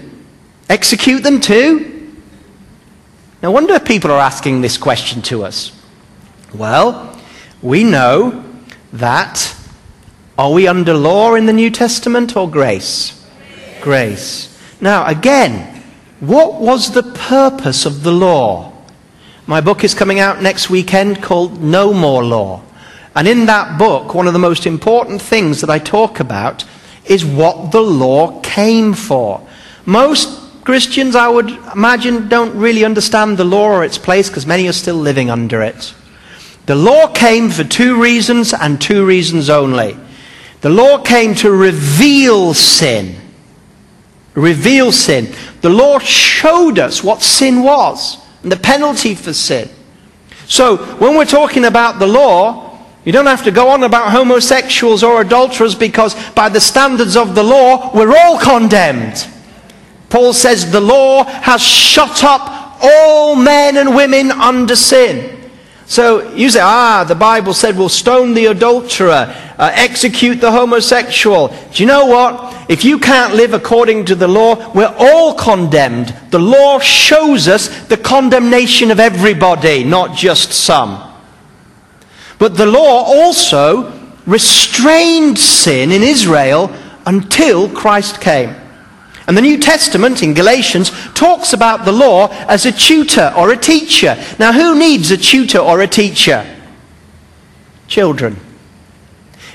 execute 0.69 1.23
them 1.23 1.41
too? 1.41 2.17
No 3.43 3.51
wonder 3.51 3.79
people 3.79 4.11
are 4.11 4.21
asking 4.21 4.61
this 4.61 4.77
question 4.79 5.23
to 5.23 5.45
us. 5.45 5.73
Well, 6.55 7.19
we 7.61 7.85
know 7.85 8.45
that 8.93 9.57
are 10.37 10.53
we 10.53 10.67
under 10.67 10.95
law 10.95 11.35
in 11.35 11.47
the 11.47 11.53
New 11.53 11.71
Testament 11.71 12.37
or 12.37 12.51
grace? 12.51 13.25
Grace. 13.81 14.49
Now, 14.81 15.07
again, 15.07 15.83
what 16.21 16.61
was 16.61 16.93
the 16.93 17.03
purpose 17.03 17.87
of 17.87 18.03
the 18.03 18.13
law? 18.13 18.73
My 19.47 19.61
book 19.61 19.85
is 19.85 19.95
coming 19.95 20.19
out 20.19 20.43
next 20.43 20.71
weekend 20.71 21.23
called 21.23 21.63
No 21.63 21.93
More 21.93 22.25
Law. 22.25 22.63
And 23.15 23.29
in 23.29 23.47
that 23.47 23.79
book, 23.79 24.15
one 24.15 24.27
of 24.27 24.33
the 24.33 24.39
most 24.39 24.67
important 24.67 25.21
things 25.21 25.61
that 25.61 25.71
I 25.71 25.79
talk 25.79 26.21
about 26.21 26.65
is 27.05 27.25
what 27.25 27.73
the 27.73 27.83
law 27.83 28.41
came 28.41 28.95
for. 28.95 29.47
Most 29.85 30.41
Christians, 30.65 31.17
I 31.17 31.29
would 31.29 31.51
imagine, 31.75 32.29
don't 32.29 32.57
really 32.57 32.85
understand 32.85 33.37
the 33.37 33.45
law 33.45 33.69
or 33.69 33.85
its 33.85 33.99
place 33.99 34.29
because 34.29 34.47
many 34.47 34.69
are 34.69 34.73
still 34.73 34.97
living 34.97 35.29
under 35.29 35.61
it. 35.61 35.93
The 36.67 36.77
law 36.77 37.09
came 37.09 37.51
for 37.51 37.65
two 37.65 38.01
reasons 38.01 38.55
and 38.55 38.81
two 38.81 39.05
reasons 39.05 39.51
only. 39.51 39.97
The 40.61 40.71
law 40.71 40.99
came 40.99 41.35
to 41.37 41.51
reveal 41.51 42.55
sin. 42.55 43.17
Reveal 44.35 44.93
sin. 44.93 45.35
The 45.61 45.71
law 45.71 45.99
showed 45.99 46.79
us 46.79 47.03
what 47.03 47.21
sin 47.21 47.65
was 47.65 48.19
and 48.45 48.53
the 48.53 48.57
penalty 48.57 49.17
for 49.17 49.33
sin. 49.33 49.69
So, 50.47 50.77
when 50.77 51.17
we're 51.17 51.25
talking 51.25 51.65
about 51.65 51.99
the 51.99 52.07
law, 52.07 52.72
you 53.05 53.13
don't 53.13 53.27
have 53.27 53.45
to 53.45 53.51
go 53.51 53.69
on 53.69 53.83
about 53.83 54.13
homosexuals 54.13 55.03
or 55.03 55.21
adulterers 55.21 55.75
because, 55.75 56.15
by 56.33 56.49
the 56.49 56.61
standards 56.61 57.17
of 57.17 57.35
the 57.35 57.43
law, 57.43 57.91
we're 57.95 58.17
all 58.17 58.39
condemned. 58.39 59.27
Paul 60.09 60.33
says 60.33 60.71
the 60.71 60.81
law 60.81 61.25
has 61.25 61.61
shut 61.61 62.23
up 62.23 62.79
all 62.83 63.35
men 63.35 63.77
and 63.77 63.97
women 63.97 64.31
under 64.31 64.77
sin. 64.77 65.51
So 65.87 66.33
you 66.33 66.49
say, 66.49 66.61
ah, 66.63 67.05
the 67.07 67.15
Bible 67.15 67.55
said 67.55 67.77
we'll 67.77 67.89
stone 67.89 68.35
the 68.35 68.47
adulterer, 68.47 69.35
uh, 69.59 69.71
execute 69.75 70.41
the 70.41 70.53
homosexual. 70.53 71.49
Do 71.49 71.83
you 71.83 71.87
know 71.87 72.07
what? 72.07 72.71
If 72.71 72.85
you 72.85 72.99
can't 72.99 73.35
live 73.35 73.53
according 73.53 74.07
to 74.07 74.15
the 74.15 74.29
law, 74.29 74.73
we're 74.73 74.95
all 74.99 75.35
condemned. 75.35 76.15
The 76.31 76.39
law 76.39 76.79
shows 76.79 77.49
us 77.49 77.87
the 77.89 77.97
condemnation 77.97 78.91
of 78.91 79.01
everybody, 79.01 79.85
not 79.85 80.17
just 80.17 80.53
some. 80.53 81.12
But 82.43 82.57
the 82.57 82.67
law 82.67 83.05
also 83.05 83.93
restrained 84.27 85.39
sin 85.39 85.93
in 85.93 86.03
Israel 86.03 86.75
until 87.07 87.69
Christ 87.69 88.21
came. 88.21 88.53
And 89.29 89.37
the 89.37 89.43
New 89.43 89.59
Testament 89.59 90.25
in 90.25 90.35
Galatians 90.35 90.91
talks 91.15 91.53
about 91.53 91.85
the 91.85 91.93
law 91.93 92.31
as 92.49 92.67
a 92.67 92.73
tutor 92.73 93.33
or 93.37 93.53
a 93.53 93.57
teacher. 93.57 94.17
Now, 94.41 94.53
who 94.53 94.77
needs 94.77 95.13
a 95.13 95.17
tutor 95.17 95.61
or 95.61 95.83
a 95.83 95.87
teacher? 95.87 96.45
Children. 97.87 98.37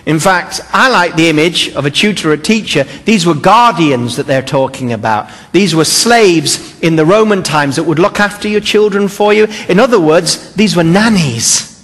In 0.05 0.21
fact, 0.21 0.61
I 0.71 0.89
like 0.89 1.17
the 1.17 1.27
image 1.27 1.67
of 1.75 1.85
a 1.85 1.91
tutor 1.91 2.29
or 2.29 2.35
a 2.35 2.37
teacher. 2.37 2.85
These 3.03 3.25
were 3.25 3.33
guardians 3.33 4.15
that 4.15 4.27
they're 4.27 4.41
talking 4.41 4.93
about. 4.93 5.29
These 5.51 5.75
were 5.75 5.83
slaves 5.83 6.79
in 6.79 6.95
the 6.95 7.05
Roman 7.05 7.43
times 7.43 7.75
that 7.75 7.83
would 7.83 7.99
look 7.99 8.21
after 8.21 8.47
your 8.47 8.61
children 8.61 9.09
for 9.09 9.33
you. 9.33 9.47
In 9.67 9.77
other 9.77 9.99
words, 9.99 10.53
these 10.53 10.77
were 10.77 10.85
nannies. 10.85 11.76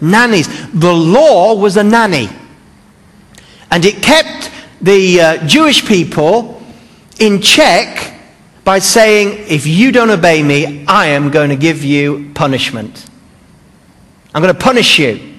Nannies. 0.00 0.48
The 0.72 0.92
law 0.92 1.54
was 1.54 1.76
a 1.76 1.84
nanny. 1.84 2.28
And 3.70 3.84
it 3.84 4.02
kept 4.02 4.50
the 4.80 5.20
uh, 5.20 5.46
Jewish 5.46 5.86
people 5.86 6.62
in 7.18 7.40
check 7.40 8.20
by 8.64 8.78
saying, 8.78 9.46
if 9.48 9.66
you 9.66 9.92
don't 9.92 10.10
obey 10.10 10.42
me, 10.42 10.86
I 10.86 11.06
am 11.08 11.30
going 11.30 11.50
to 11.50 11.56
give 11.56 11.84
you 11.84 12.30
punishment. 12.34 13.06
I'm 14.34 14.42
going 14.42 14.54
to 14.54 14.60
punish 14.60 14.98
you. 14.98 15.34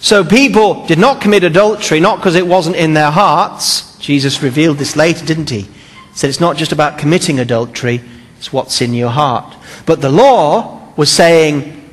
So 0.00 0.24
people 0.24 0.86
did 0.86 0.98
not 0.98 1.20
commit 1.20 1.44
adultery, 1.44 2.00
not 2.00 2.18
because 2.18 2.34
it 2.34 2.46
wasn't 2.46 2.76
in 2.76 2.94
their 2.94 3.10
hearts. 3.10 3.98
Jesus 3.98 4.42
revealed 4.42 4.78
this 4.78 4.96
later, 4.96 5.24
didn't 5.26 5.50
he? 5.50 5.62
He 5.62 5.70
said 6.14 6.30
it's 6.30 6.40
not 6.40 6.56
just 6.56 6.72
about 6.72 6.98
committing 6.98 7.40
adultery, 7.40 8.00
it's 8.38 8.52
what's 8.52 8.80
in 8.80 8.94
your 8.94 9.10
heart. 9.10 9.56
But 9.86 10.00
the 10.00 10.10
law 10.10 10.92
was 10.96 11.10
saying, 11.10 11.87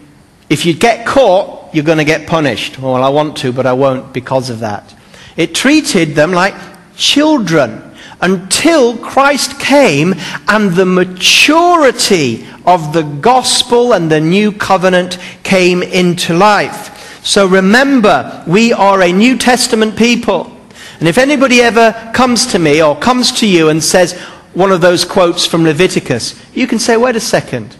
if 0.49 0.65
you 0.65 0.73
get 0.73 1.05
caught, 1.05 1.73
you're 1.73 1.83
going 1.83 1.97
to 1.97 2.05
get 2.05 2.27
punished. 2.27 2.79
Well, 2.79 2.95
I 2.95 3.09
want 3.09 3.37
to, 3.37 3.51
but 3.51 3.65
I 3.65 3.73
won't 3.73 4.13
because 4.13 4.49
of 4.49 4.59
that. 4.59 4.93
It 5.35 5.55
treated 5.55 6.15
them 6.15 6.31
like 6.31 6.53
children 6.95 7.81
until 8.21 8.97
Christ 8.97 9.59
came 9.59 10.15
and 10.47 10.71
the 10.71 10.85
maturity 10.85 12.47
of 12.65 12.93
the 12.93 13.03
gospel 13.03 13.93
and 13.93 14.09
the 14.09 14.21
new 14.21 14.51
covenant 14.51 15.17
came 15.43 15.83
into 15.83 16.33
life. 16.33 17.23
So 17.25 17.47
remember, 17.47 18.43
we 18.47 18.71
are 18.71 19.01
a 19.01 19.11
New 19.11 19.37
Testament 19.37 19.97
people. 19.97 20.51
And 20.99 21.09
if 21.09 21.17
anybody 21.17 21.61
ever 21.61 22.11
comes 22.13 22.45
to 22.47 22.59
me 22.59 22.81
or 22.81 22.95
comes 22.95 23.31
to 23.39 23.47
you 23.47 23.69
and 23.69 23.83
says 23.83 24.13
one 24.53 24.71
of 24.71 24.79
those 24.79 25.03
quotes 25.03 25.45
from 25.45 25.63
Leviticus, 25.63 26.39
you 26.55 26.67
can 26.67 26.79
say, 26.79 26.95
wait 26.95 27.15
a 27.15 27.19
second. 27.19 27.75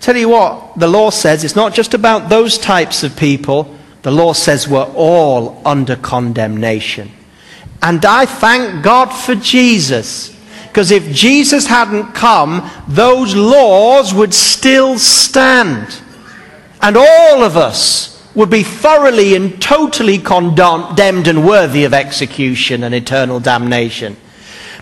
Tell 0.00 0.16
you 0.16 0.30
what, 0.30 0.78
the 0.78 0.88
law 0.88 1.10
says 1.10 1.44
it's 1.44 1.56
not 1.56 1.74
just 1.74 1.92
about 1.92 2.30
those 2.30 2.56
types 2.56 3.02
of 3.02 3.16
people. 3.16 3.76
The 4.02 4.10
law 4.10 4.32
says 4.32 4.66
we're 4.66 4.90
all 4.94 5.60
under 5.64 5.94
condemnation. 5.94 7.10
And 7.82 8.04
I 8.04 8.26
thank 8.26 8.82
God 8.82 9.10
for 9.10 9.34
Jesus. 9.34 10.36
Because 10.68 10.90
if 10.90 11.12
Jesus 11.12 11.66
hadn't 11.66 12.12
come, 12.12 12.70
those 12.88 13.34
laws 13.34 14.14
would 14.14 14.32
still 14.32 14.98
stand. 14.98 16.00
And 16.80 16.96
all 16.96 17.42
of 17.42 17.56
us 17.56 18.10
would 18.34 18.50
be 18.50 18.62
thoroughly 18.62 19.34
and 19.34 19.60
totally 19.60 20.18
condemned 20.18 21.26
and 21.26 21.46
worthy 21.46 21.84
of 21.84 21.92
execution 21.92 22.84
and 22.84 22.94
eternal 22.94 23.40
damnation. 23.40 24.16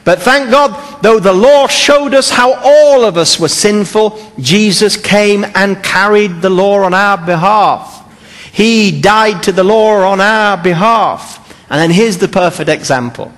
But 0.09 0.23
thank 0.23 0.51
God, 0.51 1.03
though 1.03 1.21
the 1.21 1.35
law 1.35 1.67
showed 1.67 2.15
us 2.15 2.31
how 2.31 2.55
all 2.65 3.05
of 3.05 3.19
us 3.19 3.39
were 3.39 3.51
sinful, 3.51 4.19
Jesus 4.39 4.97
came 4.97 5.45
and 5.55 5.85
carried 5.85 6.41
the 6.41 6.49
law 6.49 6.81
on 6.85 6.95
our 6.95 7.19
behalf. 7.19 8.11
He 8.51 9.03
died 9.03 9.43
to 9.43 9.53
the 9.53 9.65
law 9.65 10.11
on 10.11 10.19
our 10.19 10.57
behalf. 10.57 11.55
And 11.69 11.79
then 11.79 11.91
here's 11.91 12.17
the 12.17 12.27
perfect 12.27 12.71
example. 12.71 13.31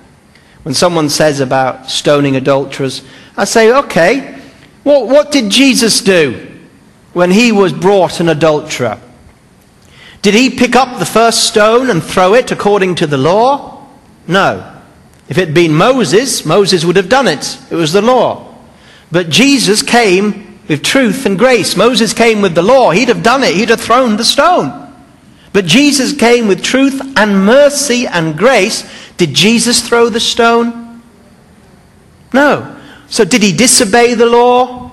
When 0.63 0.73
someone 0.73 1.09
says 1.09 1.41
about 1.41 1.91
stoning 1.91 2.37
adulterers, 2.37 3.03
I 3.37 3.47
say, 3.47 3.75
okay, 3.75 4.41
well, 4.85 5.09
what 5.09 5.33
did 5.33 5.51
Jesus 5.51 6.01
do 6.01 6.57
when 7.15 7.33
he 7.33 7.51
was 7.51 7.73
brought 7.73 8.21
an 8.21 8.29
adulterer? 8.29 9.01
Did 10.23 10.35
he 10.35 10.51
pick 10.51 10.77
up 10.77 11.01
the 11.01 11.05
first 11.05 11.49
stone 11.49 11.91
and 11.91 12.01
throw 12.01 12.35
it 12.35 12.53
according 12.53 12.95
to 12.95 13.09
the 13.09 13.19
law? 13.19 13.89
No. 14.29 14.70
If 15.31 15.39
it 15.39 15.47
had 15.47 15.55
been 15.55 15.73
Moses, 15.73 16.45
Moses 16.45 16.85
would 16.85 16.97
have 16.97 17.09
done 17.09 17.29
it. 17.29 17.57
It 17.71 17.77
was 17.77 17.93
the 17.93 18.03
law. 18.03 18.53
But 19.13 19.31
Jesus 19.31 19.81
came 19.81 20.59
with 20.67 20.83
truth 20.83 21.25
and 21.25 21.39
grace. 21.39 21.77
Moses 21.77 22.13
came 22.13 22.43
with 22.43 22.57
the 22.57 22.63
law. 22.63 22.91
He'd 22.91 23.09
have 23.09 23.23
done 23.23 23.45
it. 23.45 23.55
He'd 23.55 23.69
have 23.69 23.81
thrown 23.81 24.17
the 24.17 24.25
stone. 24.25 24.93
But 25.53 25.67
Jesus 25.67 26.17
came 26.17 26.49
with 26.49 26.65
truth 26.65 27.01
and 27.17 27.47
mercy 27.47 28.09
and 28.09 28.37
grace. 28.37 28.83
Did 29.19 29.33
Jesus 29.33 29.87
throw 29.87 30.09
the 30.09 30.19
stone? 30.19 31.01
No. 32.33 32.77
So 33.09 33.25
did 33.25 33.45
he 33.45 33.57
disobey 33.57 34.15
the 34.15 34.27
law? 34.27 34.91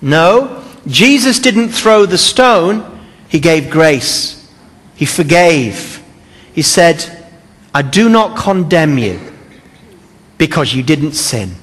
No. 0.00 0.64
Jesus 0.86 1.38
didn't 1.38 1.68
throw 1.68 2.06
the 2.06 2.18
stone. 2.18 2.98
He 3.28 3.40
gave 3.40 3.68
grace. 3.68 4.50
He 4.94 5.04
forgave. 5.04 6.02
He 6.54 6.62
said, 6.62 7.28
I 7.74 7.82
do 7.82 8.08
not 8.08 8.38
condemn 8.38 8.96
you 8.96 9.35
because 10.38 10.74
you 10.74 10.82
didn't 10.82 11.12
sin. 11.12 11.54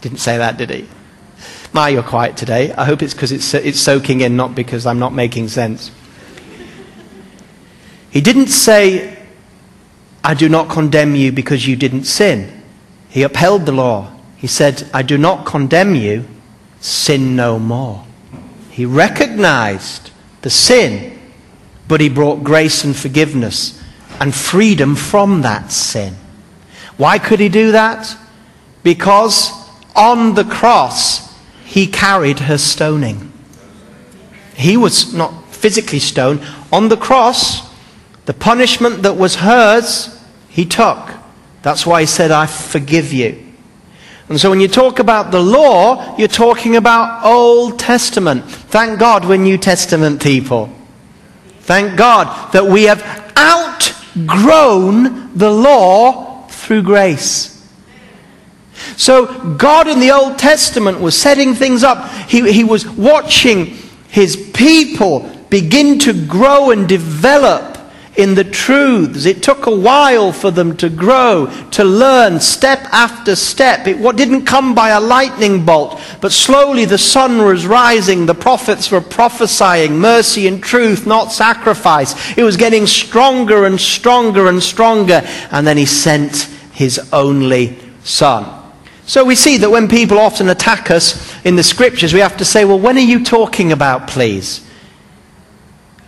Didn't 0.00 0.18
say 0.18 0.38
that, 0.38 0.56
did 0.56 0.70
he? 0.70 0.88
My, 1.72 1.88
you're 1.88 2.02
quiet 2.02 2.36
today. 2.36 2.72
I 2.72 2.84
hope 2.84 3.02
it's 3.02 3.14
because 3.14 3.32
it's, 3.32 3.54
it's 3.54 3.78
soaking 3.78 4.22
in, 4.22 4.36
not 4.36 4.54
because 4.54 4.86
I'm 4.86 4.98
not 4.98 5.12
making 5.12 5.48
sense. 5.48 5.90
He 8.10 8.20
didn't 8.20 8.48
say, 8.48 9.18
I 10.24 10.34
do 10.34 10.48
not 10.48 10.68
condemn 10.68 11.14
you 11.14 11.32
because 11.32 11.66
you 11.66 11.76
didn't 11.76 12.04
sin. 12.04 12.62
He 13.08 13.22
upheld 13.22 13.66
the 13.66 13.72
law. 13.72 14.12
He 14.36 14.46
said, 14.46 14.88
I 14.92 15.02
do 15.02 15.16
not 15.16 15.46
condemn 15.46 15.94
you, 15.94 16.26
sin 16.80 17.36
no 17.36 17.58
more. 17.58 18.04
He 18.70 18.84
recognized 18.84 20.10
the 20.42 20.50
sin, 20.50 21.18
but 21.86 22.00
he 22.00 22.08
brought 22.08 22.42
grace 22.42 22.84
and 22.84 22.96
forgiveness 22.96 23.80
and 24.20 24.34
freedom 24.34 24.96
from 24.96 25.42
that 25.42 25.70
sin. 25.70 26.16
Why 27.00 27.18
could 27.18 27.40
he 27.40 27.48
do 27.48 27.72
that? 27.72 28.14
Because 28.82 29.50
on 29.96 30.34
the 30.34 30.44
cross, 30.44 31.34
he 31.64 31.86
carried 31.86 32.40
her 32.40 32.58
stoning. 32.58 33.32
He 34.54 34.76
was 34.76 35.14
not 35.14 35.46
physically 35.46 35.98
stoned. 35.98 36.46
On 36.70 36.90
the 36.90 36.98
cross, 36.98 37.70
the 38.26 38.34
punishment 38.34 39.02
that 39.04 39.16
was 39.16 39.36
hers, 39.36 40.20
he 40.50 40.66
took. 40.66 40.98
That's 41.62 41.86
why 41.86 42.02
he 42.02 42.06
said, 42.06 42.32
I 42.32 42.44
forgive 42.44 43.14
you. 43.14 43.46
And 44.28 44.38
so 44.38 44.50
when 44.50 44.60
you 44.60 44.68
talk 44.68 44.98
about 44.98 45.30
the 45.30 45.40
law, 45.40 46.18
you're 46.18 46.28
talking 46.28 46.76
about 46.76 47.24
Old 47.24 47.78
Testament. 47.78 48.44
Thank 48.44 49.00
God 49.00 49.24
we're 49.24 49.38
New 49.38 49.56
Testament 49.56 50.22
people. 50.22 50.70
Thank 51.60 51.96
God 51.96 52.52
that 52.52 52.66
we 52.66 52.82
have 52.82 53.02
outgrown 53.38 55.34
the 55.38 55.50
law 55.50 56.29
through 56.70 56.82
grace. 56.84 57.68
So 58.96 59.56
God 59.56 59.88
in 59.88 59.98
the 59.98 60.12
Old 60.12 60.38
Testament 60.38 61.00
was 61.00 61.20
setting 61.20 61.52
things 61.52 61.82
up. 61.82 62.08
He, 62.28 62.52
he 62.52 62.62
was 62.62 62.88
watching 62.88 63.76
his 64.06 64.36
people 64.54 65.28
begin 65.50 65.98
to 65.98 66.12
grow 66.26 66.70
and 66.70 66.88
develop 66.88 67.76
in 68.16 68.36
the 68.36 68.44
truths. 68.44 69.26
It 69.26 69.42
took 69.42 69.66
a 69.66 69.74
while 69.74 70.30
for 70.30 70.52
them 70.52 70.76
to 70.76 70.88
grow, 70.88 71.46
to 71.72 71.82
learn 71.82 72.38
step 72.38 72.78
after 72.92 73.34
step. 73.34 73.88
It 73.88 73.98
what 73.98 74.16
didn't 74.16 74.44
come 74.44 74.72
by 74.72 74.90
a 74.90 75.00
lightning 75.00 75.64
bolt, 75.64 76.00
but 76.20 76.30
slowly 76.30 76.84
the 76.84 76.98
sun 76.98 77.42
was 77.42 77.66
rising. 77.66 78.26
The 78.26 78.34
prophets 78.36 78.92
were 78.92 79.00
prophesying 79.00 79.98
mercy 79.98 80.46
and 80.46 80.62
truth, 80.62 81.04
not 81.04 81.32
sacrifice. 81.32 82.14
It 82.36 82.44
was 82.44 82.56
getting 82.56 82.86
stronger 82.86 83.64
and 83.64 83.80
stronger 83.80 84.46
and 84.46 84.62
stronger. 84.62 85.22
And 85.50 85.66
then 85.66 85.76
he 85.76 85.86
sent 85.86 86.48
his 86.80 86.98
only 87.12 87.76
son. 88.04 88.72
So 89.04 89.22
we 89.22 89.34
see 89.34 89.58
that 89.58 89.70
when 89.70 89.86
people 89.86 90.18
often 90.18 90.48
attack 90.48 90.90
us 90.90 91.36
in 91.44 91.56
the 91.56 91.62
scriptures, 91.62 92.14
we 92.14 92.20
have 92.20 92.38
to 92.38 92.44
say, 92.46 92.64
well, 92.64 92.78
when 92.78 92.96
are 92.96 93.00
you 93.00 93.22
talking 93.22 93.70
about, 93.70 94.08
please? 94.08 94.66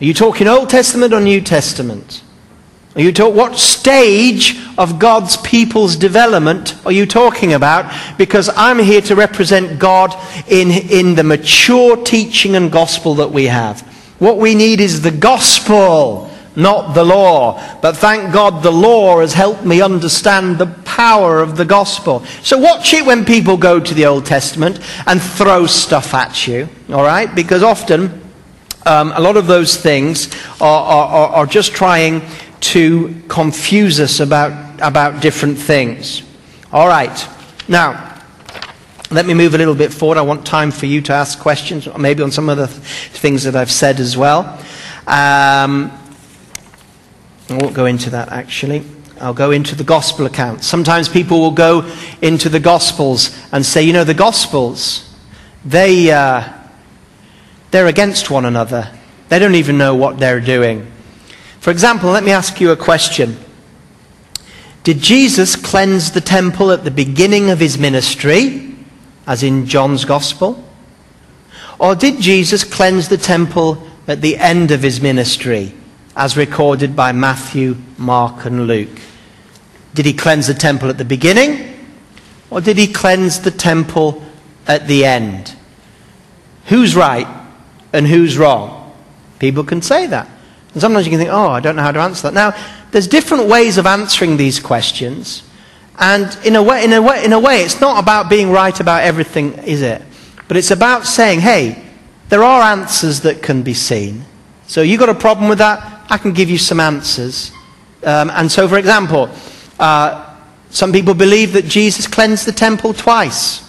Are 0.00 0.04
you 0.04 0.14
talking 0.14 0.48
Old 0.48 0.70
Testament 0.70 1.12
or 1.12 1.20
New 1.20 1.42
Testament? 1.42 2.22
Are 2.96 3.02
you 3.02 3.12
talk, 3.12 3.34
what 3.34 3.58
stage 3.58 4.58
of 4.78 4.98
God's 4.98 5.36
people's 5.36 5.94
development 5.94 6.74
are 6.86 6.92
you 6.92 7.04
talking 7.04 7.52
about? 7.52 7.94
Because 8.16 8.48
I'm 8.56 8.78
here 8.78 9.02
to 9.02 9.14
represent 9.14 9.78
God 9.78 10.16
in, 10.48 10.70
in 10.70 11.16
the 11.16 11.22
mature 11.22 12.02
teaching 12.02 12.56
and 12.56 12.72
gospel 12.72 13.16
that 13.16 13.30
we 13.30 13.44
have. 13.44 13.82
What 14.18 14.38
we 14.38 14.54
need 14.54 14.80
is 14.80 15.02
the 15.02 15.10
gospel, 15.10 16.31
not 16.56 16.94
the 16.94 17.04
law. 17.04 17.80
But 17.80 17.96
thank 17.96 18.32
God 18.32 18.62
the 18.62 18.72
law 18.72 19.20
has 19.20 19.32
helped 19.32 19.64
me 19.64 19.80
understand 19.80 20.58
the 20.58 20.66
power 20.66 21.40
of 21.40 21.56
the 21.56 21.64
gospel. 21.64 22.24
So 22.42 22.58
watch 22.58 22.92
it 22.92 23.04
when 23.04 23.24
people 23.24 23.56
go 23.56 23.80
to 23.80 23.94
the 23.94 24.06
Old 24.06 24.26
Testament 24.26 24.80
and 25.06 25.20
throw 25.20 25.66
stuff 25.66 26.14
at 26.14 26.46
you, 26.46 26.68
all 26.90 27.02
right? 27.02 27.32
Because 27.34 27.62
often 27.62 28.22
um, 28.86 29.12
a 29.14 29.20
lot 29.20 29.36
of 29.36 29.46
those 29.46 29.76
things 29.76 30.34
are, 30.60 30.84
are, 30.84 31.28
are 31.28 31.46
just 31.46 31.72
trying 31.72 32.22
to 32.60 33.22
confuse 33.28 34.00
us 34.00 34.20
about, 34.20 34.80
about 34.80 35.22
different 35.22 35.58
things. 35.58 36.22
All 36.72 36.88
right. 36.88 37.28
Now, 37.68 38.20
let 39.10 39.26
me 39.26 39.34
move 39.34 39.54
a 39.54 39.58
little 39.58 39.74
bit 39.74 39.92
forward. 39.92 40.16
I 40.16 40.22
want 40.22 40.46
time 40.46 40.70
for 40.70 40.86
you 40.86 41.02
to 41.02 41.12
ask 41.12 41.38
questions, 41.38 41.86
maybe 41.98 42.22
on 42.22 42.30
some 42.30 42.48
of 42.48 42.56
the 42.56 42.66
things 42.66 43.44
that 43.44 43.54
I've 43.54 43.70
said 43.70 44.00
as 44.00 44.16
well. 44.16 44.58
Um, 45.06 45.92
I 47.52 47.56
won't 47.58 47.74
go 47.74 47.86
into 47.86 48.10
that 48.10 48.30
actually. 48.30 48.82
I'll 49.20 49.34
go 49.34 49.50
into 49.50 49.74
the 49.74 49.84
gospel 49.84 50.26
account. 50.26 50.64
Sometimes 50.64 51.08
people 51.08 51.40
will 51.40 51.52
go 51.52 51.88
into 52.20 52.48
the 52.48 52.58
gospels 52.58 53.36
and 53.52 53.64
say, 53.64 53.82
you 53.82 53.92
know, 53.92 54.04
the 54.04 54.14
gospels, 54.14 55.14
they. 55.64 56.10
Uh, 56.10 56.52
they're 57.72 57.86
against 57.86 58.30
one 58.30 58.44
another. 58.44 58.88
They 59.30 59.38
don't 59.38 59.54
even 59.54 59.78
know 59.78 59.94
what 59.94 60.18
they're 60.18 60.40
doing. 60.40 60.86
For 61.58 61.70
example, 61.70 62.10
let 62.10 62.22
me 62.22 62.30
ask 62.30 62.60
you 62.60 62.70
a 62.70 62.76
question. 62.76 63.38
Did 64.84 64.98
Jesus 64.98 65.56
cleanse 65.56 66.10
the 66.10 66.20
temple 66.20 66.70
at 66.70 66.84
the 66.84 66.90
beginning 66.90 67.48
of 67.48 67.58
his 67.58 67.78
ministry, 67.78 68.76
as 69.26 69.42
in 69.42 69.66
John's 69.66 70.04
Gospel? 70.04 70.62
Or 71.78 71.94
did 71.94 72.20
Jesus 72.20 72.62
cleanse 72.62 73.08
the 73.08 73.16
temple 73.16 73.82
at 74.06 74.20
the 74.20 74.36
end 74.36 74.70
of 74.70 74.82
his 74.82 75.00
ministry, 75.00 75.72
as 76.16 76.36
recorded 76.36 76.94
by 76.94 77.12
Matthew, 77.12 77.76
Mark, 77.98 78.44
and 78.44 78.66
Luke? 78.66 79.00
Did 79.94 80.06
he 80.06 80.12
cleanse 80.12 80.46
the 80.46 80.54
temple 80.54 80.88
at 80.88 80.98
the 80.98 81.04
beginning? 81.04 81.68
Or 82.50 82.60
did 82.60 82.78
he 82.78 82.92
cleanse 82.92 83.40
the 83.40 83.50
temple 83.50 84.22
at 84.66 84.86
the 84.86 85.04
end? 85.04 85.56
Who's 86.66 86.94
right? 86.94 87.26
and 87.92 88.06
who's 88.06 88.38
wrong? 88.38 88.92
People 89.38 89.64
can 89.64 89.82
say 89.82 90.06
that. 90.06 90.28
And 90.72 90.80
sometimes 90.80 91.06
you 91.06 91.10
can 91.10 91.18
think, 91.18 91.30
oh, 91.30 91.48
I 91.48 91.60
don't 91.60 91.76
know 91.76 91.82
how 91.82 91.92
to 91.92 92.00
answer 92.00 92.30
that. 92.30 92.34
Now, 92.34 92.56
there's 92.90 93.06
different 93.06 93.48
ways 93.48 93.78
of 93.78 93.86
answering 93.86 94.36
these 94.36 94.58
questions. 94.60 95.42
And 95.98 96.36
in 96.44 96.56
a 96.56 96.62
way, 96.62 96.84
in 96.84 96.92
a 96.92 97.02
way, 97.02 97.24
in 97.24 97.32
a 97.32 97.40
way 97.40 97.62
it's 97.62 97.80
not 97.80 98.02
about 98.02 98.30
being 98.30 98.50
right 98.50 98.78
about 98.80 99.02
everything, 99.02 99.54
is 99.64 99.82
it? 99.82 100.02
But 100.48 100.56
it's 100.56 100.70
about 100.70 101.06
saying, 101.06 101.40
hey, 101.40 101.82
there 102.28 102.42
are 102.42 102.62
answers 102.62 103.20
that 103.20 103.42
can 103.42 103.62
be 103.62 103.74
seen. 103.74 104.24
So 104.66 104.80
you've 104.80 105.00
got 105.00 105.10
a 105.10 105.14
problem 105.14 105.48
with 105.48 105.58
that? 105.58 106.01
I 106.12 106.18
can 106.18 106.34
give 106.34 106.50
you 106.50 106.58
some 106.58 106.78
answers. 106.78 107.52
Um, 108.04 108.30
and 108.34 108.52
so, 108.52 108.68
for 108.68 108.76
example, 108.76 109.30
uh, 109.78 110.36
some 110.68 110.92
people 110.92 111.14
believe 111.14 111.54
that 111.54 111.64
Jesus 111.64 112.06
cleansed 112.06 112.44
the 112.46 112.52
temple 112.52 112.92
twice. 112.92 113.66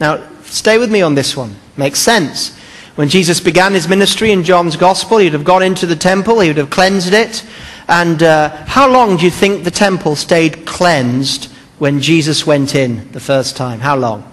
Now, 0.00 0.26
stay 0.44 0.78
with 0.78 0.90
me 0.90 1.02
on 1.02 1.14
this 1.14 1.36
one. 1.36 1.54
Makes 1.76 1.98
sense. 1.98 2.56
When 2.94 3.10
Jesus 3.10 3.40
began 3.40 3.74
his 3.74 3.88
ministry 3.88 4.32
in 4.32 4.42
John's 4.42 4.74
Gospel, 4.74 5.18
he'd 5.18 5.34
have 5.34 5.44
gone 5.44 5.62
into 5.62 5.84
the 5.84 5.94
temple, 5.94 6.40
he 6.40 6.48
would 6.48 6.56
have 6.56 6.70
cleansed 6.70 7.12
it. 7.12 7.44
And 7.88 8.22
uh, 8.22 8.56
how 8.64 8.90
long 8.90 9.18
do 9.18 9.26
you 9.26 9.30
think 9.30 9.64
the 9.64 9.70
temple 9.70 10.16
stayed 10.16 10.64
cleansed 10.64 11.52
when 11.76 12.00
Jesus 12.00 12.46
went 12.46 12.74
in 12.74 13.12
the 13.12 13.20
first 13.20 13.54
time? 13.54 13.80
How 13.80 13.96
long? 13.96 14.24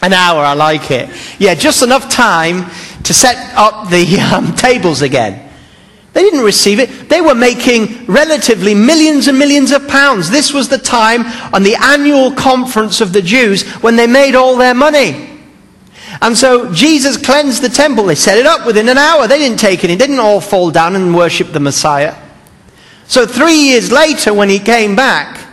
An 0.00 0.14
hour, 0.14 0.42
I 0.42 0.54
like 0.54 0.90
it. 0.90 1.10
Yeah, 1.38 1.54
just 1.54 1.82
enough 1.82 2.08
time 2.08 2.70
to 3.02 3.12
set 3.12 3.36
up 3.58 3.90
the 3.90 4.18
um, 4.34 4.54
tables 4.54 5.02
again. 5.02 5.43
They 6.14 6.22
didn't 6.22 6.44
receive 6.44 6.78
it. 6.78 7.08
They 7.08 7.20
were 7.20 7.34
making 7.34 8.06
relatively 8.06 8.72
millions 8.72 9.26
and 9.26 9.36
millions 9.36 9.72
of 9.72 9.86
pounds. 9.88 10.30
This 10.30 10.54
was 10.54 10.68
the 10.68 10.78
time 10.78 11.22
on 11.52 11.64
the 11.64 11.74
annual 11.74 12.32
conference 12.32 13.00
of 13.00 13.12
the 13.12 13.20
Jews 13.20 13.68
when 13.82 13.96
they 13.96 14.06
made 14.06 14.36
all 14.36 14.56
their 14.56 14.74
money. 14.74 15.30
And 16.22 16.38
so 16.38 16.72
Jesus 16.72 17.16
cleansed 17.16 17.62
the 17.62 17.68
temple. 17.68 18.04
They 18.04 18.14
set 18.14 18.38
it 18.38 18.46
up 18.46 18.64
within 18.64 18.88
an 18.88 18.96
hour. 18.96 19.26
They 19.26 19.38
didn't 19.38 19.58
take 19.58 19.82
it. 19.82 19.90
He 19.90 19.96
didn't 19.96 20.20
all 20.20 20.40
fall 20.40 20.70
down 20.70 20.94
and 20.94 21.14
worship 21.14 21.52
the 21.52 21.58
Messiah. 21.58 22.14
So 23.08 23.26
three 23.26 23.56
years 23.56 23.90
later, 23.90 24.32
when 24.32 24.48
he 24.48 24.60
came 24.60 24.94
back, 24.94 25.44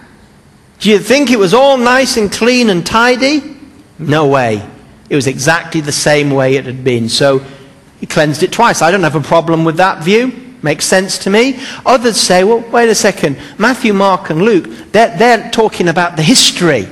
do 0.80 0.92
you 0.92 1.00
think 1.00 1.32
it 1.32 1.40
was 1.40 1.56
all 1.56 1.78
nice 1.78 2.18
and 2.18 2.32
clean 2.32 2.70
and 2.70 2.86
tidy? 2.86 3.58
No 3.98 4.28
way. 4.28 4.64
It 5.10 5.16
was 5.16 5.26
exactly 5.26 5.82
the 5.82 5.92
same 5.92 6.30
way 6.30 6.56
it 6.56 6.66
had 6.66 6.84
been. 6.84 7.10
So 7.10 7.44
he 8.00 8.06
cleansed 8.06 8.44
it 8.44 8.52
twice. 8.52 8.84
I 8.84 8.92
don't 8.92 9.04
have 9.04 9.16
a 9.16 9.22
problem 9.22 9.66
with 9.66 9.78
that 9.78 10.04
view. 10.04 10.51
Makes 10.64 10.86
sense 10.86 11.18
to 11.20 11.30
me. 11.30 11.60
Others 11.86 12.18
say, 12.18 12.44
well, 12.44 12.60
wait 12.72 12.90
a 12.90 12.96
second. 12.96 13.38
Matthew, 13.58 13.94
Mark, 13.94 14.30
and 14.30 14.42
Luke, 14.42 14.68
they're, 14.92 15.18
they're 15.18 15.50
talking 15.52 15.88
about 15.88 16.16
the 16.16 16.24
history. 16.24 16.88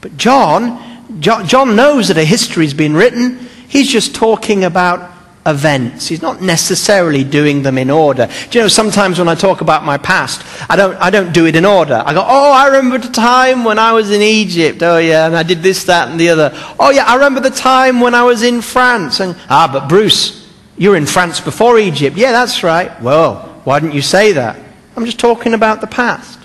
But 0.00 0.16
John 0.16 0.92
John 1.20 1.76
knows 1.76 2.08
that 2.08 2.16
a 2.16 2.24
history's 2.24 2.74
been 2.74 2.94
written. 2.94 3.38
He's 3.68 3.88
just 3.88 4.14
talking 4.14 4.64
about 4.64 5.10
events. 5.44 6.06
He's 6.06 6.22
not 6.22 6.40
necessarily 6.40 7.24
doing 7.24 7.62
them 7.62 7.78
in 7.78 7.90
order. 7.90 8.28
Do 8.50 8.58
you 8.58 8.64
know, 8.64 8.68
sometimes 8.68 9.18
when 9.18 9.28
I 9.28 9.34
talk 9.34 9.60
about 9.60 9.84
my 9.84 9.98
past, 9.98 10.44
I 10.70 10.76
don't, 10.76 10.94
I 10.96 11.10
don't 11.10 11.32
do 11.32 11.46
it 11.46 11.56
in 11.56 11.64
order. 11.64 12.02
I 12.04 12.14
go, 12.14 12.24
oh, 12.26 12.52
I 12.52 12.66
remember 12.66 12.98
the 12.98 13.12
time 13.12 13.64
when 13.64 13.78
I 13.78 13.92
was 13.92 14.10
in 14.10 14.22
Egypt. 14.22 14.82
Oh, 14.82 14.98
yeah, 14.98 15.26
and 15.26 15.36
I 15.36 15.42
did 15.42 15.62
this, 15.62 15.84
that, 15.84 16.08
and 16.08 16.18
the 16.18 16.30
other. 16.30 16.50
Oh, 16.78 16.90
yeah, 16.90 17.04
I 17.04 17.14
remember 17.14 17.40
the 17.40 17.50
time 17.50 18.00
when 18.00 18.14
I 18.14 18.22
was 18.24 18.42
in 18.42 18.62
France. 18.62 19.20
And, 19.20 19.36
ah, 19.48 19.68
but 19.72 19.88
Bruce, 19.88 20.41
you 20.76 20.90
were 20.90 20.96
in 20.96 21.06
France 21.06 21.40
before 21.40 21.78
Egypt. 21.78 22.16
Yeah, 22.16 22.32
that's 22.32 22.62
right. 22.62 23.00
Well, 23.02 23.60
why 23.64 23.80
didn't 23.80 23.94
you 23.94 24.02
say 24.02 24.32
that? 24.32 24.58
I'm 24.96 25.04
just 25.04 25.18
talking 25.18 25.54
about 25.54 25.80
the 25.80 25.86
past. 25.86 26.38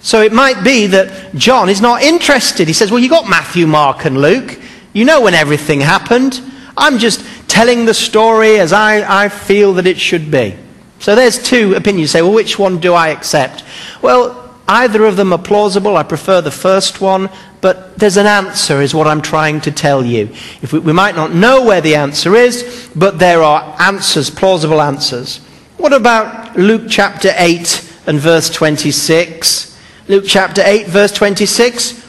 So 0.00 0.22
it 0.22 0.32
might 0.32 0.62
be 0.62 0.86
that 0.88 1.34
John 1.34 1.68
is 1.68 1.80
not 1.80 2.02
interested. 2.02 2.68
He 2.68 2.74
says, 2.74 2.90
Well, 2.90 3.00
you 3.00 3.08
got 3.08 3.28
Matthew, 3.28 3.66
Mark, 3.66 4.04
and 4.04 4.20
Luke. 4.20 4.58
You 4.92 5.04
know 5.04 5.20
when 5.20 5.34
everything 5.34 5.80
happened. 5.80 6.40
I'm 6.76 6.98
just 6.98 7.24
telling 7.48 7.84
the 7.84 7.94
story 7.94 8.58
as 8.60 8.72
I, 8.72 9.24
I 9.24 9.28
feel 9.28 9.74
that 9.74 9.86
it 9.86 9.98
should 9.98 10.30
be. 10.30 10.56
So 11.00 11.16
there's 11.16 11.42
two 11.42 11.74
opinions. 11.74 12.00
You 12.00 12.06
say, 12.06 12.22
Well, 12.22 12.34
which 12.34 12.58
one 12.58 12.78
do 12.78 12.94
I 12.94 13.08
accept? 13.08 13.64
Well, 14.00 14.54
either 14.68 15.04
of 15.04 15.16
them 15.16 15.32
are 15.32 15.38
plausible. 15.38 15.96
I 15.96 16.04
prefer 16.04 16.40
the 16.40 16.50
first 16.50 17.00
one. 17.00 17.28
But 17.60 17.98
there's 17.98 18.16
an 18.16 18.26
answer, 18.26 18.80
is 18.80 18.94
what 18.94 19.06
I'm 19.06 19.22
trying 19.22 19.60
to 19.62 19.72
tell 19.72 20.04
you. 20.04 20.28
If 20.62 20.72
we, 20.72 20.78
we 20.78 20.92
might 20.92 21.16
not 21.16 21.32
know 21.32 21.64
where 21.64 21.80
the 21.80 21.96
answer 21.96 22.34
is, 22.36 22.90
but 22.94 23.18
there 23.18 23.42
are 23.42 23.76
answers, 23.80 24.30
plausible 24.30 24.80
answers. 24.80 25.38
What 25.76 25.92
about 25.92 26.56
Luke 26.56 26.86
chapter 26.88 27.32
8 27.36 27.92
and 28.06 28.18
verse 28.18 28.50
26? 28.50 29.78
Luke 30.08 30.24
chapter 30.26 30.62
8, 30.64 30.86
verse 30.86 31.12
26, 31.12 32.04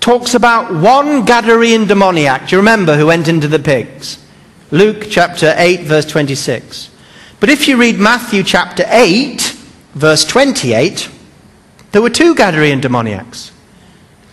talks 0.00 0.34
about 0.34 0.70
one 0.70 1.24
Gadarene 1.24 1.86
demoniac. 1.86 2.48
Do 2.48 2.56
you 2.56 2.58
remember 2.58 2.96
who 2.96 3.06
went 3.06 3.28
into 3.28 3.48
the 3.48 3.58
pigs? 3.58 4.22
Luke 4.70 5.06
chapter 5.08 5.54
8, 5.56 5.82
verse 5.82 6.06
26. 6.06 6.90
But 7.40 7.48
if 7.48 7.68
you 7.68 7.76
read 7.76 7.98
Matthew 7.98 8.42
chapter 8.42 8.84
8, 8.88 9.40
verse 9.94 10.24
28, 10.24 11.10
there 11.92 12.02
were 12.02 12.10
two 12.10 12.34
Gadarene 12.34 12.80
demoniacs. 12.80 13.52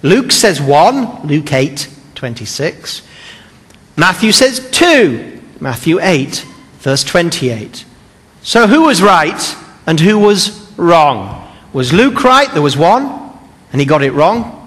Luke 0.03 0.31
says 0.31 0.59
1, 0.59 1.27
Luke 1.27 1.51
8, 1.51 1.89
26. 2.15 3.01
Matthew 3.97 4.31
says 4.31 4.69
2, 4.71 5.41
Matthew 5.59 5.99
8, 5.99 6.45
verse 6.79 7.03
28. 7.03 7.85
So 8.41 8.67
who 8.67 8.83
was 8.83 9.01
right 9.01 9.55
and 9.85 9.99
who 9.99 10.17
was 10.17 10.71
wrong? 10.77 11.47
Was 11.73 11.93
Luke 11.93 12.23
right? 12.23 12.51
There 12.51 12.61
was 12.61 12.75
one, 12.75 13.31
and 13.71 13.79
he 13.79 13.85
got 13.85 14.01
it 14.01 14.11
wrong. 14.11 14.57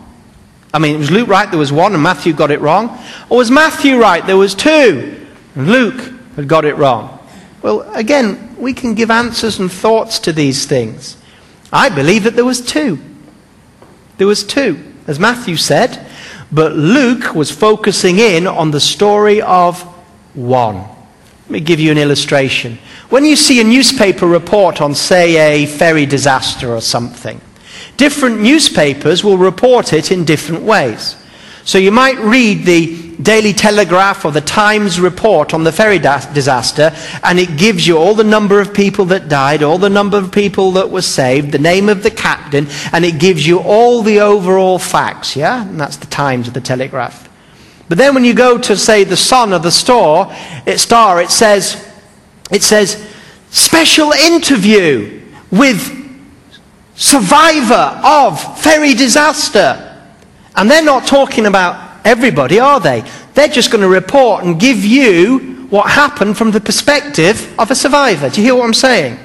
I 0.73 0.79
mean, 0.79 0.99
was 0.99 1.11
Luke 1.11 1.29
right? 1.29 1.51
There 1.51 1.59
was 1.59 1.73
one, 1.73 1.95
and 1.95 2.03
Matthew 2.03 2.33
got 2.33 2.51
it 2.51 2.61
wrong. 2.61 2.99
Or 3.29 3.39
was 3.39 3.51
Matthew 3.51 3.99
right? 3.99 4.25
There 4.27 4.37
was 4.37 4.55
two, 4.55 5.27
and 5.55 5.69
Luke 5.69 6.13
had 6.37 6.49
got 6.49 6.65
it 6.65 6.77
wrong. 6.77 7.19
Well, 7.63 7.83
again, 7.95 8.57
we 8.59 8.73
can 8.73 8.95
give 8.95 9.11
answers 9.11 9.59
and 9.59 9.71
thoughts 9.71 10.19
to 10.21 10.33
these 10.33 10.67
things. 10.67 11.17
I 11.73 11.89
believe 11.89 12.25
that 12.25 12.35
there 12.35 12.45
was 12.45 12.61
two. 12.61 12.99
There 14.17 14.27
was 14.27 14.45
two, 14.45 14.94
as 15.07 15.19
Matthew 15.19 15.57
said, 15.57 16.07
but 16.51 16.75
Luke 16.75 17.35
was 17.35 17.51
focusing 17.51 18.19
in 18.19 18.47
on 18.47 18.71
the 18.71 18.81
story 18.81 19.43
of 19.43 19.83
one. 20.35 20.77
Let 20.77 21.51
me 21.51 21.61
give 21.61 21.81
you 21.81 21.91
an 21.91 21.99
illustration. 21.99 22.79
When 23.11 23.25
you 23.25 23.37
see 23.37 23.61
a 23.61 23.65
newspaper 23.65 24.27
report 24.27 24.81
on, 24.81 24.95
say, 24.95 25.65
a 25.65 25.67
ferry 25.67 26.07
disaster 26.07 26.75
or 26.75 26.81
something, 26.81 27.41
different 27.97 28.41
newspapers 28.41 29.23
will 29.23 29.37
report 29.37 29.93
it 29.93 30.11
in 30.11 30.25
different 30.25 30.63
ways. 30.63 31.17
So 31.65 31.79
you 31.79 31.91
might 31.91 32.19
read 32.19 32.65
the 32.65 33.04
Daily 33.23 33.53
Telegraph 33.53 34.25
or 34.25 34.33
the 34.33 34.41
Times 34.41 35.01
report 35.01 35.55
on 35.55 35.65
the 35.65 35.73
ferry 35.73 35.99
da- 35.99 36.33
disaster, 36.33 36.93
and 37.23 37.39
it 37.39 37.57
gives 37.57 37.87
you 37.87 37.97
all 37.97 38.15
the 38.15 38.25
number 38.25 38.61
of 38.61 38.75
people 38.75 39.05
that 39.07 39.29
died, 39.29 39.63
all 39.63 39.79
the 39.79 39.91
number 39.91 40.17
of 40.17 40.33
people 40.33 40.73
that 40.73 40.91
were 40.91 41.03
saved, 41.03 41.53
the 41.53 41.59
name 41.59 41.89
of 41.89 42.03
the 42.03 42.11
captain, 42.11 42.67
and 42.93 43.05
it 43.05 43.19
gives 43.19 43.47
you 43.47 43.61
all 43.61 44.03
the 44.03 44.21
overall 44.21 44.79
facts, 44.79 45.37
yeah? 45.37 45.63
And 45.67 45.81
that's 45.81 45.97
the 45.97 46.07
Times 46.07 46.49
or 46.49 46.51
the 46.51 46.61
Telegraph. 46.61 47.29
But 47.89 47.99
then 47.99 48.15
when 48.15 48.25
you 48.25 48.35
go 48.35 48.59
to, 48.59 48.77
say, 48.77 49.05
the 49.05 49.17
Sun 49.17 49.53
or 49.53 49.59
the 49.59 49.71
Store, 49.71 50.29
it, 50.67 50.79
Star, 50.79 51.21
it 51.21 51.31
says, 51.31 51.93
it 52.51 52.63
says, 52.63 53.07
special 53.51 54.13
interview 54.13 55.23
with 55.51 56.03
survivor 56.97 58.01
of 58.05 58.61
ferry 58.61 58.95
disaster. 58.95 59.91
And 60.57 60.71
they're 60.71 60.85
not 60.85 61.07
talking 61.07 61.47
about 61.47 61.84
everybody, 62.05 62.61
are 62.61 62.81
they? 62.81 63.05
They're 63.35 63.49
just 63.49 63.71
going 63.71 63.83
to 63.83 63.89
report 63.89 64.45
and 64.45 64.61
give 64.61 64.85
you 64.85 65.67
what 65.71 65.91
happened 65.91 66.37
from 66.37 66.51
the 66.51 66.61
perspective 66.61 67.53
of 67.59 67.71
a 67.71 67.75
survivor. 67.75 68.31
Do 68.31 68.41
you 68.41 68.47
hear 68.47 68.55
what 68.55 68.67
I'm 68.67 68.75
saying? 68.75 69.19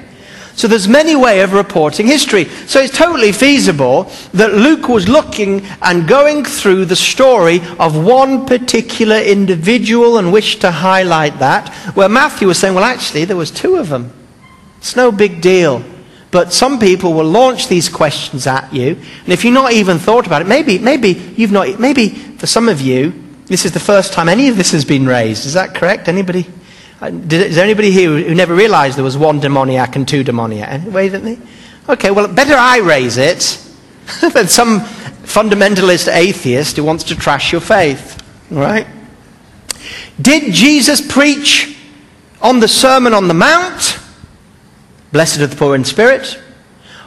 So 0.54 0.68
there's 0.68 0.88
many 0.88 1.16
way 1.16 1.40
of 1.40 1.52
reporting 1.52 2.06
history. 2.06 2.44
So 2.66 2.80
it's 2.80 2.96
totally 2.96 3.32
feasible 3.32 4.10
that 4.34 4.52
Luke 4.52 4.88
was 4.88 5.08
looking 5.08 5.64
and 5.80 6.06
going 6.06 6.44
through 6.44 6.86
the 6.86 6.96
story 6.96 7.60
of 7.78 7.96
one 7.96 8.44
particular 8.44 9.16
individual 9.16 10.18
and 10.18 10.32
wished 10.32 10.60
to 10.62 10.70
highlight 10.70 11.38
that, 11.38 11.72
where 11.94 12.08
Matthew 12.08 12.48
was 12.48 12.58
saying, 12.58 12.74
well, 12.74 12.84
actually, 12.84 13.24
there 13.24 13.36
was 13.36 13.50
two 13.50 13.76
of 13.76 13.88
them. 13.88 14.12
It's 14.78 14.96
no 14.96 15.12
big 15.12 15.40
deal. 15.40 15.84
But 16.30 16.52
some 16.52 16.78
people 16.78 17.12
will 17.12 17.24
launch 17.24 17.68
these 17.68 17.88
questions 17.88 18.46
at 18.46 18.72
you, 18.72 18.96
and 19.24 19.32
if 19.32 19.44
you've 19.44 19.54
not 19.54 19.72
even 19.72 19.98
thought 19.98 20.26
about 20.26 20.42
it, 20.42 20.48
maybe, 20.48 20.78
maybe 20.78 21.08
you've 21.36 21.50
not, 21.50 21.80
maybe 21.80 22.10
for 22.10 22.46
some 22.46 22.68
of 22.68 22.80
you, 22.80 23.12
this 23.46 23.64
is 23.64 23.72
the 23.72 23.80
first 23.80 24.12
time 24.12 24.28
any 24.28 24.48
of 24.48 24.56
this 24.56 24.70
has 24.70 24.84
been 24.84 25.06
raised. 25.06 25.44
Is 25.44 25.54
that 25.54 25.74
correct? 25.74 26.06
Anybody? 26.06 26.46
Uh, 27.02 27.06
is 27.06 27.56
there 27.56 27.64
anybody 27.64 27.90
here 27.90 28.10
who 28.10 28.34
never 28.34 28.54
realized 28.54 28.96
there 28.96 29.04
was 29.04 29.18
one 29.18 29.40
demoniac 29.40 29.96
and 29.96 30.06
two 30.06 30.22
demoniac? 30.22 30.68
Anyway, 30.68 31.08
didn't 31.08 31.24
they? 31.24 31.92
Okay, 31.92 32.10
well, 32.12 32.28
better 32.28 32.54
I 32.54 32.78
raise 32.78 33.16
it 33.16 33.58
than 34.32 34.46
some 34.46 34.80
fundamentalist 34.80 36.12
atheist 36.12 36.76
who 36.76 36.84
wants 36.84 37.04
to 37.04 37.16
trash 37.16 37.52
your 37.52 37.60
faith. 37.60 38.22
Right? 38.50 38.86
Did 40.20 40.52
Jesus 40.52 41.00
preach 41.00 41.76
on 42.42 42.60
the 42.60 42.68
Sermon 42.68 43.14
on 43.14 43.28
the 43.28 43.34
Mount? 43.34 43.99
Blessed 45.12 45.40
are 45.40 45.46
the 45.46 45.56
poor 45.56 45.74
in 45.74 45.84
spirit. 45.84 46.40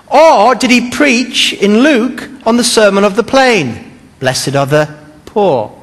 Or 0.07 0.55
did 0.55 0.69
he 0.69 0.91
preach 0.91 1.53
in 1.53 1.79
Luke 1.79 2.29
on 2.45 2.57
the 2.57 2.63
Sermon 2.63 3.03
of 3.03 3.15
the 3.15 3.23
Plain? 3.23 3.91
Blessed 4.19 4.55
are 4.55 4.65
the 4.65 4.95
poor. 5.25 5.77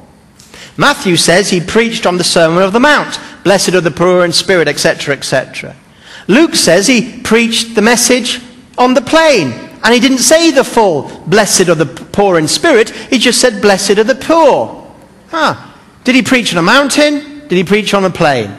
Matthew 0.77 1.17
says 1.17 1.49
he 1.49 1.59
preached 1.59 2.05
on 2.05 2.17
the 2.17 2.23
Sermon 2.23 2.63
of 2.63 2.73
the 2.73 2.79
Mount. 2.79 3.19
Blessed 3.43 3.73
are 3.73 3.81
the 3.81 3.91
poor 3.91 4.23
in 4.23 4.31
spirit, 4.31 4.67
etc., 4.67 5.15
etc. 5.15 5.75
Luke 6.27 6.55
says 6.55 6.87
he 6.87 7.19
preached 7.21 7.75
the 7.75 7.81
message 7.81 8.39
on 8.77 8.93
the 8.93 9.01
plain. 9.01 9.51
And 9.83 9.93
he 9.93 9.99
didn't 9.99 10.19
say 10.19 10.51
the 10.51 10.63
full, 10.63 11.09
blessed 11.25 11.67
are 11.67 11.75
the 11.75 11.87
poor 11.87 12.37
in 12.37 12.47
spirit. 12.47 12.91
He 12.91 13.17
just 13.17 13.41
said, 13.41 13.61
blessed 13.61 13.97
are 13.97 14.03
the 14.03 14.15
poor. 14.15 14.95
Huh. 15.29 15.55
Did 16.03 16.15
he 16.15 16.21
preach 16.21 16.53
on 16.53 16.59
a 16.59 16.61
mountain? 16.61 17.47
Did 17.47 17.51
he 17.51 17.63
preach 17.63 17.93
on 17.93 18.05
a 18.05 18.09
plain? 18.09 18.55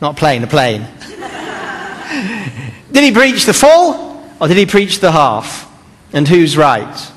Not 0.00 0.16
plain, 0.16 0.42
a 0.42 0.48
plane. 0.48 0.86
Did 2.92 3.04
he 3.04 3.12
preach 3.12 3.46
the 3.46 3.54
full 3.54 4.22
or 4.38 4.48
did 4.48 4.56
he 4.56 4.66
preach 4.66 5.00
the 5.00 5.12
half? 5.12 5.68
And 6.12 6.28
who's 6.28 6.56
right? 6.56 7.10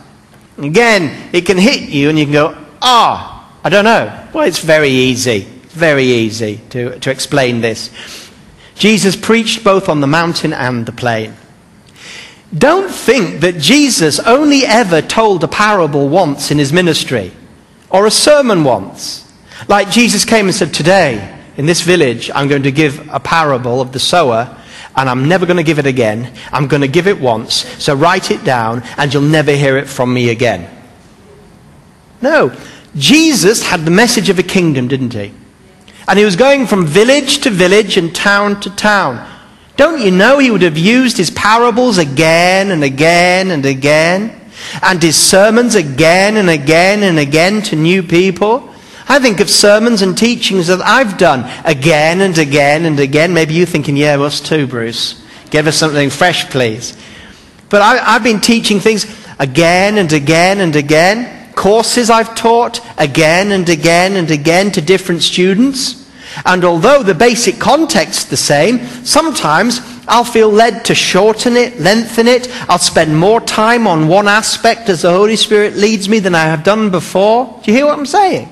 Again, 0.58 1.30
it 1.34 1.46
can 1.46 1.58
hit 1.58 1.90
you 1.90 2.10
and 2.10 2.18
you 2.18 2.26
can 2.26 2.34
go, 2.34 2.58
ah, 2.82 3.52
I 3.64 3.70
don't 3.70 3.84
know. 3.84 4.28
Well, 4.34 4.48
it's 4.48 4.60
very 4.60 4.90
easy. 4.90 5.42
Very 5.70 6.06
easy 6.06 6.62
to, 6.70 6.98
to 7.00 7.12
explain 7.12 7.60
this. 7.60 7.92
Jesus 8.76 9.16
preached 9.16 9.64
both 9.64 9.90
on 9.90 10.02
the 10.02 10.08
mountain 10.08 10.54
and 10.54 10.86
the 10.86 10.92
plain. 10.92 11.36
Don't 12.58 12.90
think 12.90 13.42
that 13.42 13.58
Jesus 13.58 14.20
only 14.20 14.66
ever 14.66 15.02
told 15.02 15.44
a 15.44 15.48
parable 15.48 16.08
once 16.08 16.52
in 16.52 16.58
his 16.58 16.72
ministry 16.72 17.34
or 17.90 18.06
a 18.06 18.12
sermon 18.12 18.64
once. 18.64 19.30
Like 19.68 19.90
Jesus 19.90 20.24
came 20.24 20.46
and 20.46 20.56
said, 20.56 20.74
Today, 20.74 21.38
in 21.58 21.66
this 21.66 21.82
village, 21.82 22.32
I'm 22.34 22.48
going 22.48 22.64
to 22.64 22.72
give 22.72 23.10
a 23.12 23.20
parable 23.20 23.82
of 23.82 23.92
the 23.92 24.00
sower 24.00 24.56
and 24.96 25.10
I'm 25.10 25.28
never 25.28 25.46
going 25.46 25.58
to 25.58 25.64
give 25.64 25.80
it 25.80 25.86
again. 25.86 26.34
I'm 26.52 26.68
going 26.68 26.82
to 26.82 26.88
give 26.88 27.08
it 27.08 27.20
once. 27.20 27.54
So 27.84 27.96
write 27.96 28.32
it 28.32 28.44
down, 28.44 28.84
and 28.98 29.14
you'll 29.14 29.24
never 29.24 29.52
hear 29.52 29.78
it 29.78 29.90
from 29.90 30.14
me 30.14 30.30
again. 30.30 30.70
No. 32.22 32.56
Jesus 32.96 33.64
had 33.64 33.82
the 33.82 33.92
message 33.92 34.30
of 34.30 34.40
a 34.40 34.44
kingdom, 34.44 34.88
didn't 34.88 35.14
he? 35.14 35.34
And 36.08 36.18
he 36.18 36.24
was 36.24 36.36
going 36.36 36.66
from 36.66 36.86
village 36.86 37.40
to 37.40 37.50
village 37.50 37.98
and 37.98 38.16
town 38.16 38.60
to 38.62 38.70
town. 38.70 39.30
Don't 39.76 40.02
you 40.02 40.12
know 40.12 40.40
he 40.40 40.52
would 40.52 40.62
have 40.62 40.78
used 40.78 41.18
his 41.18 41.30
parables 41.32 41.98
again 41.98 42.72
and 42.72 42.84
again 42.84 43.52
and 43.52 43.66
again? 43.66 44.42
And 44.82 45.04
his 45.04 45.18
sermons 45.18 45.76
again 45.76 46.38
and 46.38 46.50
again 46.50 47.04
and 47.04 47.20
again 47.20 47.62
to 47.64 47.76
new 47.76 48.02
people? 48.02 48.74
I 49.08 49.20
think 49.20 49.40
of 49.40 49.50
sermons 49.50 50.02
and 50.02 50.18
teachings 50.18 50.68
that 50.68 50.82
I've 50.82 51.18
done 51.18 51.50
again 51.64 52.22
and 52.22 52.38
again 52.38 52.86
and 52.86 53.00
again. 53.00 53.34
Maybe 53.34 53.54
you're 53.54 53.68
thinking, 53.68 53.96
yeah, 53.96 54.20
us 54.20 54.42
too, 54.42 54.66
Bruce. 54.66 55.24
Give 55.52 55.68
us 55.68 55.78
something 55.78 56.10
fresh, 56.10 56.50
please. 56.50 56.98
But 57.70 57.82
I, 57.82 58.14
have 58.14 58.24
been 58.24 58.42
teaching 58.42 58.80
things 58.80 59.06
again 59.40 59.98
and 59.98 60.12
again 60.12 60.60
and 60.60 60.76
again. 60.76 61.54
Courses 61.54 62.10
I've 62.10 62.36
taught 62.36 62.82
again 62.98 63.52
and 63.52 63.70
again 63.70 64.16
and 64.16 64.30
again 64.32 64.72
to 64.72 64.82
different 64.82 65.22
students. 65.22 66.10
And 66.44 66.66
although 66.66 67.04
the 67.04 67.14
basic 67.14 67.60
context's 67.60 68.26
the 68.26 68.38
same, 68.38 68.86
sometimes 69.06 69.80
I'll 70.08 70.26
feel 70.26 70.50
led 70.50 70.86
to 70.86 70.96
shorten 70.96 71.56
it, 71.56 71.80
lengthen 71.80 72.28
it. 72.28 72.50
I'll 72.70 72.80
spend 72.80 73.18
more 73.18 73.40
time 73.40 73.88
on 73.88 74.08
one 74.08 74.28
aspect 74.28 74.90
as 74.90 75.04
the 75.04 75.12
Holy 75.12 75.36
Spirit 75.36 75.76
leads 75.76 76.10
me 76.10 76.20
than 76.20 76.36
I 76.36 76.44
have 76.44 76.64
done 76.64 76.90
before. 76.90 77.62
Do 77.64 77.72
you 77.72 77.78
hear 77.78 77.86
what 77.86 77.98
I'm 77.98 78.06
saying? 78.06 78.50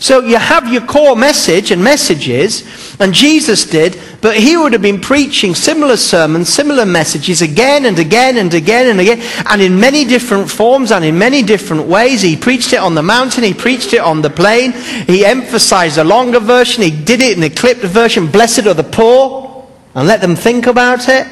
So 0.00 0.20
you 0.20 0.36
have 0.36 0.72
your 0.72 0.82
core 0.82 1.16
message 1.16 1.70
and 1.70 1.82
messages, 1.82 2.62
and 3.00 3.12
Jesus 3.12 3.64
did, 3.64 3.98
but 4.20 4.36
he 4.36 4.56
would 4.56 4.72
have 4.72 4.82
been 4.82 5.00
preaching 5.00 5.54
similar 5.54 5.96
sermons, 5.96 6.48
similar 6.48 6.86
messages 6.86 7.42
again 7.42 7.84
and 7.86 7.98
again 7.98 8.36
and 8.36 8.52
again 8.54 8.88
and 8.88 9.00
again, 9.00 9.20
and 9.46 9.60
in 9.60 9.78
many 9.78 10.04
different 10.04 10.50
forms 10.50 10.92
and 10.92 11.04
in 11.04 11.18
many 11.18 11.42
different 11.42 11.86
ways. 11.86 12.22
He 12.22 12.36
preached 12.36 12.72
it 12.72 12.78
on 12.78 12.94
the 12.94 13.02
mountain, 13.02 13.44
he 13.44 13.54
preached 13.54 13.92
it 13.92 14.00
on 14.00 14.22
the 14.22 14.30
plain, 14.30 14.72
he 14.72 15.24
emphasized 15.24 15.98
a 15.98 16.04
longer 16.04 16.40
version, 16.40 16.82
he 16.82 16.90
did 16.90 17.20
it 17.20 17.36
in 17.36 17.42
a 17.42 17.50
clipped 17.50 17.82
version, 17.82 18.26
blessed 18.26 18.66
are 18.66 18.74
the 18.74 18.84
poor, 18.84 19.68
and 19.94 20.08
let 20.08 20.20
them 20.20 20.36
think 20.36 20.66
about 20.66 21.08
it. 21.08 21.26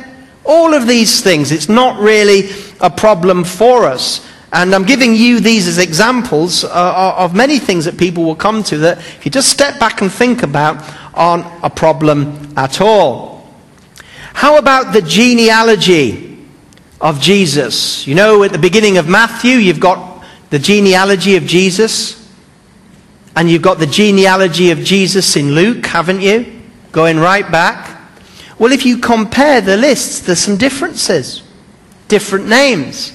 All 0.45 0.75
of 0.75 0.87
these 0.87 1.21
things, 1.21 1.53
it's 1.53 1.69
not 1.69 2.01
really 2.01 2.51
a 2.81 2.91
problem 2.91 3.45
for 3.45 3.85
us. 3.85 4.27
And 4.53 4.75
I'm 4.75 4.85
giving 4.85 5.15
you 5.15 5.41
these 5.41 5.67
as 5.67 5.79
examples 5.79 6.63
uh, 6.63 7.15
of 7.17 7.35
many 7.35 7.59
things 7.59 7.87
that 7.87 7.97
people 7.97 8.25
will 8.25 8.37
come 8.37 8.63
to 8.65 8.79
that 8.79 8.99
if 8.99 9.25
you 9.25 9.31
just 9.31 9.49
step 9.49 9.81
back 9.81 10.03
and 10.03 10.13
think 10.13 10.43
about 10.43 10.85
aren't 11.15 11.47
a 11.65 11.71
problem 11.71 12.53
at 12.57 12.81
all. 12.81 13.51
How 14.35 14.59
about 14.59 14.93
the 14.93 15.01
genealogy 15.01 16.47
of 17.01 17.19
Jesus? 17.19 18.07
You 18.07 18.15
know, 18.15 18.43
at 18.43 18.53
the 18.53 18.59
beginning 18.59 18.99
of 18.99 19.09
Matthew, 19.09 19.57
you've 19.57 19.81
got 19.81 20.25
the 20.51 20.59
genealogy 20.59 21.37
of 21.37 21.45
Jesus. 21.47 22.19
And 23.35 23.51
you've 23.51 23.63
got 23.63 23.79
the 23.79 23.87
genealogy 23.87 24.71
of 24.71 24.81
Jesus 24.81 25.37
in 25.37 25.53
Luke, 25.53 25.87
haven't 25.87 26.21
you? 26.21 26.61
Going 26.93 27.19
right 27.19 27.51
back. 27.51 27.99
Well, 28.59 28.73
if 28.73 28.85
you 28.85 28.99
compare 28.99 29.63
the 29.63 29.79
lists, 29.79 30.21
there's 30.21 30.39
some 30.39 30.59
differences, 30.59 31.43
different 32.09 32.49
names. 32.49 33.15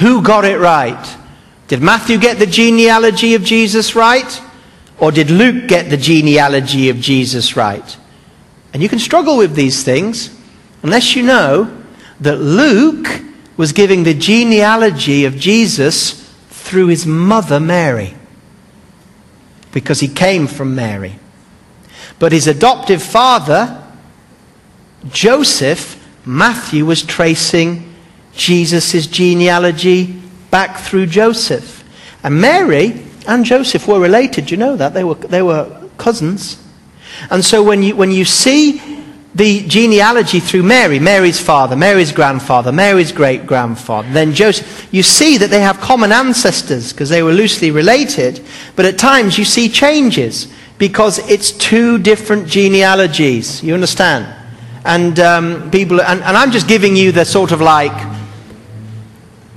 Who 0.00 0.22
got 0.22 0.44
it 0.44 0.58
right? 0.58 1.16
Did 1.68 1.82
Matthew 1.82 2.18
get 2.18 2.38
the 2.38 2.46
genealogy 2.46 3.34
of 3.34 3.44
Jesus 3.44 3.94
right? 3.94 4.42
Or 4.98 5.12
did 5.12 5.30
Luke 5.30 5.68
get 5.68 5.90
the 5.90 5.96
genealogy 5.96 6.88
of 6.88 6.96
Jesus 6.96 7.54
right? 7.54 7.96
And 8.72 8.82
you 8.82 8.88
can 8.88 8.98
struggle 8.98 9.36
with 9.36 9.54
these 9.54 9.82
things 9.84 10.34
unless 10.82 11.14
you 11.14 11.22
know 11.22 11.76
that 12.20 12.36
Luke 12.36 13.22
was 13.56 13.72
giving 13.72 14.04
the 14.04 14.14
genealogy 14.14 15.26
of 15.26 15.36
Jesus 15.36 16.34
through 16.48 16.86
his 16.86 17.06
mother 17.06 17.60
Mary. 17.60 18.14
Because 19.72 20.00
he 20.00 20.08
came 20.08 20.46
from 20.46 20.74
Mary. 20.74 21.18
But 22.18 22.32
his 22.32 22.46
adoptive 22.46 23.02
father, 23.02 23.86
Joseph, 25.10 26.02
Matthew 26.24 26.86
was 26.86 27.02
tracing 27.02 27.89
Jesus' 28.40 29.06
genealogy 29.06 30.18
back 30.50 30.78
through 30.78 31.06
Joseph. 31.06 31.84
And 32.22 32.40
Mary 32.40 33.02
and 33.28 33.44
Joseph 33.44 33.86
were 33.86 34.00
related. 34.00 34.50
You 34.50 34.56
know 34.56 34.76
that? 34.76 34.94
They 34.94 35.04
were, 35.04 35.14
they 35.14 35.42
were 35.42 35.88
cousins. 35.98 36.62
And 37.30 37.44
so 37.44 37.62
when 37.62 37.82
you, 37.82 37.94
when 37.94 38.10
you 38.10 38.24
see 38.24 38.80
the 39.34 39.66
genealogy 39.68 40.40
through 40.40 40.62
Mary, 40.62 40.98
Mary's 40.98 41.38
father, 41.38 41.76
Mary's 41.76 42.12
grandfather, 42.12 42.72
Mary's 42.72 43.12
great 43.12 43.46
grandfather, 43.46 44.08
then 44.10 44.32
Joseph, 44.32 44.88
you 44.90 45.02
see 45.02 45.36
that 45.36 45.50
they 45.50 45.60
have 45.60 45.78
common 45.78 46.10
ancestors 46.10 46.92
because 46.92 47.10
they 47.10 47.22
were 47.22 47.32
loosely 47.32 47.70
related, 47.70 48.42
but 48.74 48.86
at 48.86 48.98
times 48.98 49.38
you 49.38 49.44
see 49.44 49.68
changes 49.68 50.48
because 50.78 51.18
it's 51.30 51.52
two 51.52 51.98
different 51.98 52.48
genealogies. 52.48 53.62
You 53.62 53.74
understand? 53.74 54.34
And 54.84 55.20
um, 55.20 55.70
people, 55.70 56.00
and, 56.00 56.22
and 56.22 56.36
I'm 56.36 56.50
just 56.50 56.66
giving 56.66 56.96
you 56.96 57.12
the 57.12 57.26
sort 57.26 57.52
of 57.52 57.60
like 57.60 58.19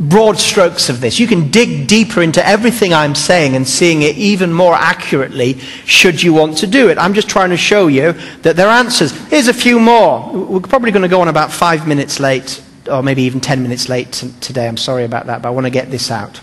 broad 0.09 0.37
strokes 0.37 0.89
of 0.89 1.01
this. 1.01 1.19
You 1.19 1.27
can 1.27 1.49
dig 1.49 1.87
deeper 1.87 2.21
into 2.21 2.45
everything 2.45 2.93
I'm 2.93 3.15
saying 3.15 3.55
and 3.55 3.67
seeing 3.67 4.01
it 4.01 4.15
even 4.17 4.51
more 4.51 4.73
accurately 4.73 5.59
should 5.85 6.21
you 6.21 6.33
want 6.33 6.57
to 6.59 6.67
do 6.67 6.89
it. 6.89 6.97
I'm 6.97 7.13
just 7.13 7.29
trying 7.29 7.51
to 7.51 7.57
show 7.57 7.87
you 7.87 8.13
that 8.41 8.55
there 8.55 8.67
are 8.67 8.77
answers. 8.77 9.11
Here's 9.27 9.47
a 9.47 9.53
few 9.53 9.79
more. 9.79 10.31
We're 10.31 10.59
probably 10.61 10.91
going 10.91 11.03
to 11.03 11.07
go 11.07 11.21
on 11.21 11.27
about 11.27 11.51
five 11.51 11.87
minutes 11.87 12.19
late, 12.19 12.61
or 12.89 13.03
maybe 13.03 13.23
even 13.23 13.39
ten 13.39 13.63
minutes 13.63 13.89
late 13.89 14.11
today. 14.41 14.67
I'm 14.67 14.77
sorry 14.77 15.05
about 15.05 15.27
that, 15.27 15.41
but 15.41 15.49
I 15.49 15.51
want 15.51 15.65
to 15.65 15.71
get 15.71 15.89
this 15.91 16.11
out. 16.11 16.37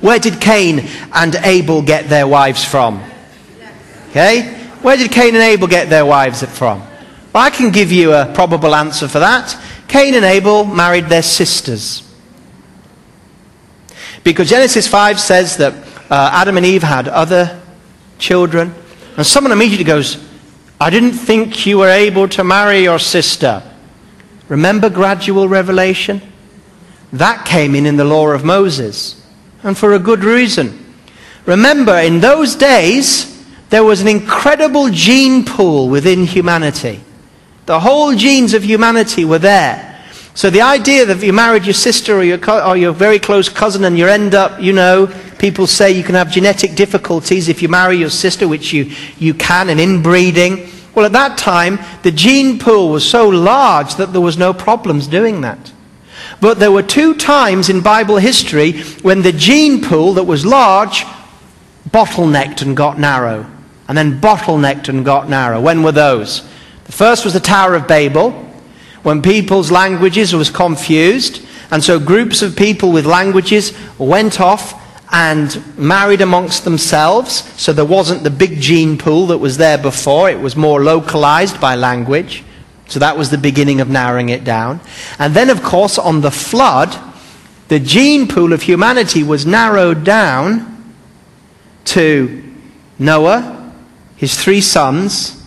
Where 0.00 0.18
did 0.18 0.40
Cain 0.40 0.86
and 1.12 1.34
Abel 1.36 1.82
get 1.82 2.08
their 2.08 2.26
wives 2.26 2.64
from? 2.64 3.02
Okay? 4.10 4.54
Where 4.82 4.96
did 4.96 5.10
Cain 5.10 5.34
and 5.34 5.42
Abel 5.42 5.68
get 5.68 5.90
their 5.90 6.06
wives 6.06 6.42
from? 6.42 6.80
Well, 7.32 7.42
I 7.42 7.50
can 7.50 7.70
give 7.70 7.92
you 7.92 8.12
a 8.12 8.32
probable 8.34 8.74
answer 8.74 9.08
for 9.08 9.18
that. 9.18 9.56
Cain 9.86 10.14
and 10.14 10.24
Abel 10.24 10.64
married 10.64 11.06
their 11.06 11.22
sisters. 11.22 12.07
Because 14.24 14.50
Genesis 14.50 14.86
5 14.86 15.20
says 15.20 15.56
that 15.58 15.74
uh, 16.10 16.30
Adam 16.32 16.56
and 16.56 16.66
Eve 16.66 16.82
had 16.82 17.08
other 17.08 17.60
children. 18.18 18.74
And 19.16 19.26
someone 19.26 19.52
immediately 19.52 19.84
goes, 19.84 20.24
I 20.80 20.90
didn't 20.90 21.12
think 21.12 21.66
you 21.66 21.78
were 21.78 21.88
able 21.88 22.28
to 22.28 22.44
marry 22.44 22.80
your 22.82 22.98
sister. 22.98 23.62
Remember 24.48 24.88
gradual 24.88 25.48
revelation? 25.48 26.22
That 27.12 27.46
came 27.46 27.74
in 27.74 27.86
in 27.86 27.96
the 27.96 28.04
law 28.04 28.28
of 28.28 28.44
Moses. 28.44 29.24
And 29.62 29.76
for 29.76 29.94
a 29.94 29.98
good 29.98 30.24
reason. 30.24 30.94
Remember, 31.46 31.96
in 31.98 32.20
those 32.20 32.54
days, 32.54 33.44
there 33.70 33.84
was 33.84 34.00
an 34.00 34.08
incredible 34.08 34.88
gene 34.90 35.44
pool 35.44 35.88
within 35.88 36.24
humanity. 36.24 37.00
The 37.66 37.80
whole 37.80 38.14
genes 38.14 38.54
of 38.54 38.62
humanity 38.64 39.24
were 39.24 39.38
there. 39.38 39.87
So 40.38 40.50
the 40.50 40.60
idea 40.60 41.04
that 41.04 41.20
you 41.20 41.32
married 41.32 41.64
your 41.64 41.74
sister 41.74 42.16
or 42.16 42.22
your, 42.22 42.38
co- 42.38 42.64
or 42.64 42.76
your 42.76 42.92
very 42.92 43.18
close 43.18 43.48
cousin 43.48 43.82
and 43.82 43.98
you 43.98 44.06
end 44.06 44.36
up, 44.36 44.62
you 44.62 44.72
know, 44.72 45.12
people 45.40 45.66
say 45.66 45.90
you 45.90 46.04
can 46.04 46.14
have 46.14 46.30
genetic 46.30 46.76
difficulties 46.76 47.48
if 47.48 47.60
you 47.60 47.68
marry 47.68 47.96
your 47.96 48.08
sister, 48.08 48.46
which 48.46 48.72
you, 48.72 48.84
you 49.18 49.34
can, 49.34 49.68
and 49.68 49.80
inbreeding. 49.80 50.70
Well, 50.94 51.06
at 51.06 51.10
that 51.10 51.38
time, 51.38 51.80
the 52.04 52.12
gene 52.12 52.60
pool 52.60 52.90
was 52.90 53.04
so 53.04 53.28
large 53.28 53.96
that 53.96 54.12
there 54.12 54.20
was 54.20 54.38
no 54.38 54.54
problems 54.54 55.08
doing 55.08 55.40
that. 55.40 55.72
But 56.40 56.60
there 56.60 56.70
were 56.70 56.84
two 56.84 57.16
times 57.16 57.68
in 57.68 57.80
Bible 57.80 58.18
history 58.18 58.80
when 59.02 59.22
the 59.22 59.32
gene 59.32 59.82
pool 59.82 60.14
that 60.14 60.22
was 60.22 60.46
large 60.46 61.04
bottlenecked 61.90 62.62
and 62.62 62.76
got 62.76 62.96
narrow. 62.96 63.44
And 63.88 63.98
then 63.98 64.20
bottlenecked 64.20 64.88
and 64.88 65.04
got 65.04 65.28
narrow. 65.28 65.60
When 65.60 65.82
were 65.82 65.90
those? 65.90 66.48
The 66.84 66.92
first 66.92 67.24
was 67.24 67.34
the 67.34 67.40
Tower 67.40 67.74
of 67.74 67.88
Babel 67.88 68.44
when 69.08 69.22
people's 69.22 69.70
languages 69.70 70.34
was 70.34 70.50
confused, 70.50 71.42
and 71.70 71.82
so 71.82 71.98
groups 71.98 72.42
of 72.42 72.54
people 72.54 72.92
with 72.92 73.06
languages 73.06 73.72
went 73.96 74.38
off 74.38 74.74
and 75.10 75.78
married 75.78 76.20
amongst 76.20 76.64
themselves, 76.64 77.50
so 77.58 77.72
there 77.72 77.86
wasn't 77.86 78.22
the 78.22 78.28
big 78.28 78.60
gene 78.60 78.98
pool 78.98 79.28
that 79.28 79.38
was 79.38 79.56
there 79.56 79.78
before, 79.78 80.28
it 80.28 80.38
was 80.38 80.56
more 80.56 80.82
localized 80.82 81.58
by 81.58 81.74
language. 81.74 82.44
So 82.88 82.98
that 82.98 83.16
was 83.16 83.30
the 83.30 83.38
beginning 83.38 83.80
of 83.80 83.88
narrowing 83.88 84.28
it 84.28 84.44
down. 84.44 84.78
And 85.18 85.32
then, 85.32 85.48
of 85.48 85.62
course, 85.62 85.96
on 85.96 86.20
the 86.20 86.30
flood, 86.30 86.94
the 87.68 87.80
gene 87.80 88.28
pool 88.28 88.52
of 88.52 88.60
humanity 88.60 89.22
was 89.22 89.46
narrowed 89.46 90.04
down 90.04 90.94
to 91.86 92.44
Noah, 92.98 93.72
his 94.16 94.38
three 94.38 94.60
sons, 94.60 95.42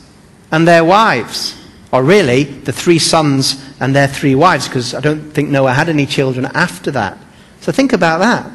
and 0.51 0.68
their 0.68 0.84
wives 0.84 1.61
or 1.91 2.03
really 2.03 2.43
the 2.43 2.71
three 2.71 2.99
sons 2.99 3.63
and 3.79 3.95
their 3.95 4.07
three 4.07 4.35
wives, 4.35 4.67
because 4.67 4.93
I 4.93 5.01
don't 5.01 5.31
think 5.31 5.49
Noah 5.49 5.73
had 5.73 5.89
any 5.89 6.05
children 6.05 6.45
after 6.45 6.91
that. 6.91 7.17
So 7.59 7.71
think 7.71 7.93
about 7.93 8.19
that. 8.19 8.49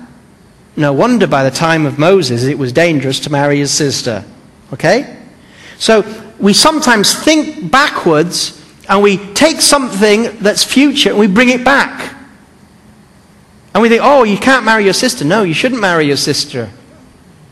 No 0.77 0.93
wonder 0.93 1.27
by 1.27 1.45
the 1.45 1.51
time 1.51 1.87
of 1.87 1.99
Moses 1.99 2.45
it 2.45 2.59
was 2.59 2.73
dangerous 2.73 3.21
to 3.21 3.31
marry 3.31 3.59
his 3.59 3.71
sister. 3.71 4.25
Okay? 4.73 5.19
So 5.79 6.05
we 6.39 6.53
sometimes 6.53 7.15
think 7.15 7.71
backwards 7.71 8.63
and 8.89 9.03
we 9.03 9.19
take 9.35 9.61
something 9.61 10.39
that's 10.39 10.65
future 10.65 11.11
and 11.11 11.19
we 11.19 11.27
bring 11.27 11.49
it 11.49 11.65
back. 11.65 12.15
And 13.75 13.83
we 13.83 13.89
think, 13.91 14.01
oh, 14.03 14.25
you 14.25 14.39
can't 14.39 14.65
marry 14.65 14.85
your 14.85 14.95
sister. 14.95 15.25
No, 15.25 15.43
you 15.43 15.53
shouldn't 15.53 15.81
marry 15.81 16.07
your 16.07 16.17
sister. 16.17 16.71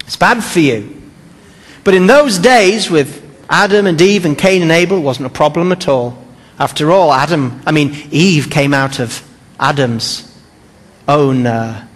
It's 0.06 0.16
bad 0.16 0.42
for 0.42 0.60
you. 0.60 1.02
But 1.82 1.92
in 1.92 2.06
those 2.06 2.38
days, 2.38 2.90
with 2.90 3.23
Adam 3.54 3.86
and 3.86 4.00
Eve 4.00 4.24
and 4.24 4.36
Cain 4.36 4.62
and 4.62 4.72
Abel 4.72 5.00
wasn't 5.00 5.26
a 5.26 5.30
problem 5.30 5.70
at 5.70 5.86
all. 5.86 6.18
After 6.58 6.90
all, 6.90 7.12
Adam, 7.12 7.62
I 7.64 7.70
mean, 7.70 7.94
Eve 8.10 8.50
came 8.50 8.74
out 8.74 8.98
of 8.98 9.22
Adam's 9.60 10.28
own, 11.06 11.46
uh, 11.46 11.86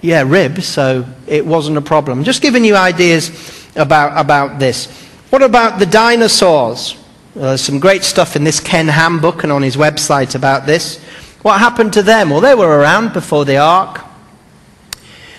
yeah, 0.00 0.24
rib, 0.26 0.60
so 0.60 1.06
it 1.28 1.46
wasn't 1.46 1.76
a 1.76 1.80
problem. 1.80 2.24
Just 2.24 2.42
giving 2.42 2.64
you 2.64 2.74
ideas 2.74 3.30
about, 3.76 4.20
about 4.20 4.58
this. 4.58 4.90
What 5.30 5.40
about 5.40 5.78
the 5.78 5.86
dinosaurs? 5.86 6.96
Uh, 7.36 7.40
there's 7.40 7.60
some 7.60 7.78
great 7.78 8.02
stuff 8.02 8.34
in 8.34 8.42
this 8.42 8.58
Ken 8.58 8.88
Ham 8.88 9.20
book 9.20 9.44
and 9.44 9.52
on 9.52 9.62
his 9.62 9.76
website 9.76 10.34
about 10.34 10.66
this. 10.66 11.00
What 11.42 11.60
happened 11.60 11.92
to 11.92 12.02
them? 12.02 12.28
Well, 12.28 12.40
they 12.40 12.56
were 12.56 12.80
around 12.80 13.12
before 13.12 13.44
the 13.44 13.58
ark. 13.58 14.04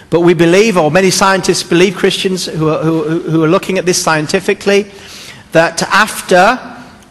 But 0.09 0.21
we 0.21 0.35
believe, 0.35 0.77
or 0.77 0.89
many 0.89 1.11
scientists 1.11 1.63
believe, 1.63 1.97
Christians 1.97 2.45
who 2.45 2.69
are, 2.69 2.81
who, 2.81 3.19
who 3.19 3.43
are 3.43 3.49
looking 3.49 3.77
at 3.77 3.85
this 3.85 4.01
scientifically, 4.01 4.89
that 5.53 5.81
after 5.83 6.55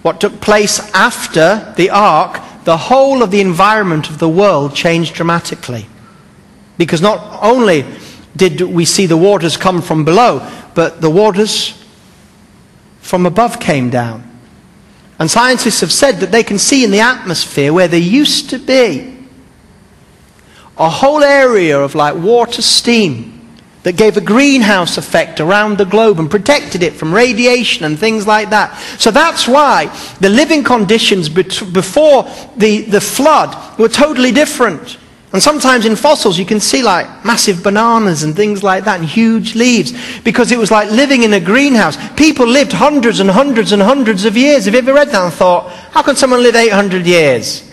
what 0.02 0.20
took 0.20 0.40
place 0.40 0.78
after 0.92 1.72
the 1.76 1.90
ark, 1.90 2.40
the 2.64 2.76
whole 2.76 3.22
of 3.22 3.30
the 3.30 3.40
environment 3.40 4.10
of 4.10 4.18
the 4.18 4.28
world 4.28 4.74
changed 4.74 5.14
dramatically. 5.14 5.86
Because 6.76 7.00
not 7.00 7.38
only 7.42 7.84
did 8.36 8.60
we 8.60 8.84
see 8.84 9.06
the 9.06 9.16
waters 9.16 9.56
come 9.56 9.80
from 9.80 10.04
below, 10.04 10.46
but 10.74 11.00
the 11.00 11.10
waters 11.10 11.82
from 13.00 13.26
above 13.26 13.60
came 13.60 13.90
down. 13.90 14.28
And 15.18 15.30
scientists 15.30 15.80
have 15.80 15.92
said 15.92 16.16
that 16.20 16.32
they 16.32 16.42
can 16.42 16.58
see 16.58 16.84
in 16.84 16.90
the 16.90 17.00
atmosphere 17.00 17.72
where 17.72 17.88
there 17.88 18.00
used 18.00 18.50
to 18.50 18.58
be 18.58 19.08
a 20.76 20.88
whole 20.88 21.22
area 21.22 21.78
of 21.78 21.94
like 21.94 22.16
water 22.16 22.62
steam 22.62 23.41
that 23.82 23.96
gave 23.96 24.16
a 24.16 24.20
greenhouse 24.20 24.96
effect 24.96 25.40
around 25.40 25.78
the 25.78 25.84
globe 25.84 26.20
and 26.20 26.30
protected 26.30 26.82
it 26.82 26.92
from 26.92 27.12
radiation 27.12 27.84
and 27.84 27.98
things 27.98 28.26
like 28.26 28.50
that. 28.50 28.76
So 28.98 29.10
that's 29.10 29.48
why 29.48 29.86
the 30.20 30.28
living 30.28 30.62
conditions 30.62 31.28
before 31.28 32.24
the, 32.56 32.82
the 32.82 33.00
flood 33.00 33.78
were 33.78 33.88
totally 33.88 34.30
different. 34.30 34.98
And 35.32 35.42
sometimes 35.42 35.86
in 35.86 35.96
fossils 35.96 36.38
you 36.38 36.44
can 36.44 36.60
see 36.60 36.82
like 36.82 37.24
massive 37.24 37.62
bananas 37.62 38.22
and 38.22 38.36
things 38.36 38.62
like 38.62 38.84
that 38.84 39.00
and 39.00 39.08
huge 39.08 39.54
leaves 39.54 39.92
because 40.22 40.52
it 40.52 40.58
was 40.58 40.70
like 40.70 40.90
living 40.90 41.22
in 41.22 41.32
a 41.32 41.40
greenhouse. 41.40 41.96
People 42.14 42.46
lived 42.46 42.72
hundreds 42.72 43.18
and 43.18 43.30
hundreds 43.30 43.72
and 43.72 43.82
hundreds 43.82 44.24
of 44.24 44.36
years. 44.36 44.66
Have 44.66 44.74
you 44.74 44.80
ever 44.80 44.92
read 44.92 45.08
that 45.08 45.24
and 45.24 45.32
thought, 45.32 45.70
how 45.90 46.02
can 46.02 46.16
someone 46.16 46.42
live 46.42 46.54
800 46.54 47.06
years? 47.06 47.68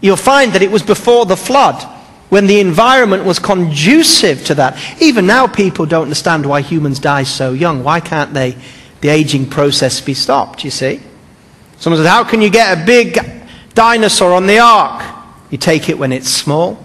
You'll 0.00 0.16
find 0.16 0.52
that 0.52 0.62
it 0.62 0.70
was 0.70 0.82
before 0.82 1.24
the 1.24 1.36
flood 1.36 1.88
when 2.32 2.46
the 2.46 2.60
environment 2.60 3.26
was 3.26 3.38
conducive 3.38 4.42
to 4.42 4.54
that. 4.54 4.74
Even 5.02 5.26
now, 5.26 5.46
people 5.46 5.84
don't 5.84 6.04
understand 6.04 6.46
why 6.46 6.62
humans 6.62 6.98
die 6.98 7.24
so 7.24 7.52
young. 7.52 7.84
Why 7.84 8.00
can't 8.00 8.32
they, 8.32 8.56
the 9.02 9.10
aging 9.10 9.50
process 9.50 10.00
be 10.00 10.14
stopped, 10.14 10.64
you 10.64 10.70
see? 10.70 11.02
Someone 11.76 11.98
says, 11.98 12.08
How 12.08 12.24
can 12.24 12.40
you 12.40 12.48
get 12.48 12.78
a 12.78 12.86
big 12.86 13.18
dinosaur 13.74 14.32
on 14.32 14.46
the 14.46 14.60
ark? 14.60 15.04
You 15.50 15.58
take 15.58 15.90
it 15.90 15.98
when 15.98 16.10
it's 16.10 16.30
small. 16.30 16.82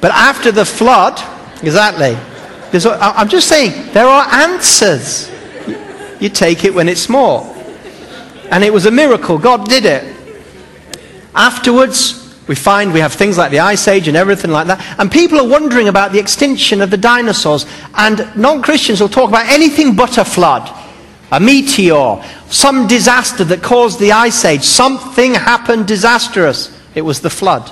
But 0.00 0.10
after 0.10 0.50
the 0.50 0.64
flood, 0.64 1.16
exactly. 1.62 2.16
I'm 2.74 3.28
just 3.28 3.46
saying, 3.46 3.92
there 3.92 4.08
are 4.08 4.26
answers. 4.32 5.30
You 6.20 6.28
take 6.28 6.64
it 6.64 6.74
when 6.74 6.88
it's 6.88 7.02
small. 7.02 7.54
And 8.50 8.64
it 8.64 8.72
was 8.72 8.86
a 8.86 8.90
miracle. 8.90 9.38
God 9.38 9.68
did 9.68 9.84
it. 9.84 10.16
Afterwards, 11.36 12.21
we 12.48 12.54
find 12.54 12.92
we 12.92 13.00
have 13.00 13.12
things 13.12 13.38
like 13.38 13.50
the 13.50 13.60
Ice 13.60 13.86
Age 13.86 14.08
and 14.08 14.16
everything 14.16 14.50
like 14.50 14.66
that. 14.66 14.98
And 14.98 15.10
people 15.10 15.38
are 15.38 15.48
wondering 15.48 15.88
about 15.88 16.12
the 16.12 16.18
extinction 16.18 16.80
of 16.80 16.90
the 16.90 16.96
dinosaurs. 16.96 17.66
And 17.94 18.28
non 18.36 18.62
Christians 18.62 19.00
will 19.00 19.08
talk 19.08 19.28
about 19.28 19.46
anything 19.46 19.94
but 19.94 20.18
a 20.18 20.24
flood, 20.24 20.68
a 21.30 21.38
meteor, 21.38 22.22
some 22.48 22.88
disaster 22.88 23.44
that 23.44 23.62
caused 23.62 24.00
the 24.00 24.12
Ice 24.12 24.44
Age. 24.44 24.64
Something 24.64 25.34
happened 25.34 25.86
disastrous. 25.86 26.76
It 26.94 27.02
was 27.02 27.20
the 27.20 27.30
flood. 27.30 27.70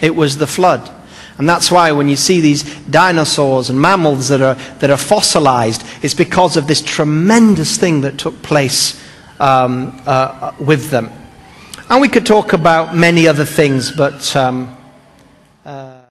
It 0.00 0.16
was 0.16 0.38
the 0.38 0.46
flood. 0.46 0.90
And 1.36 1.48
that's 1.48 1.70
why 1.70 1.92
when 1.92 2.08
you 2.08 2.16
see 2.16 2.40
these 2.40 2.62
dinosaurs 2.86 3.70
and 3.70 3.80
mammals 3.80 4.28
that 4.28 4.42
are, 4.42 4.56
that 4.80 4.90
are 4.90 4.98
fossilized, 4.98 5.82
it's 6.02 6.14
because 6.14 6.56
of 6.56 6.66
this 6.66 6.82
tremendous 6.82 7.76
thing 7.78 8.02
that 8.02 8.18
took 8.18 8.42
place 8.42 9.02
um, 9.38 10.02
uh, 10.06 10.52
with 10.58 10.90
them. 10.90 11.10
And 11.90 12.00
we 12.00 12.08
could 12.08 12.24
talk 12.24 12.52
about 12.52 12.94
many 12.94 13.26
other 13.26 13.44
things, 13.44 13.90
but. 13.90 14.36
Um, 14.36 14.76
uh 15.64 15.99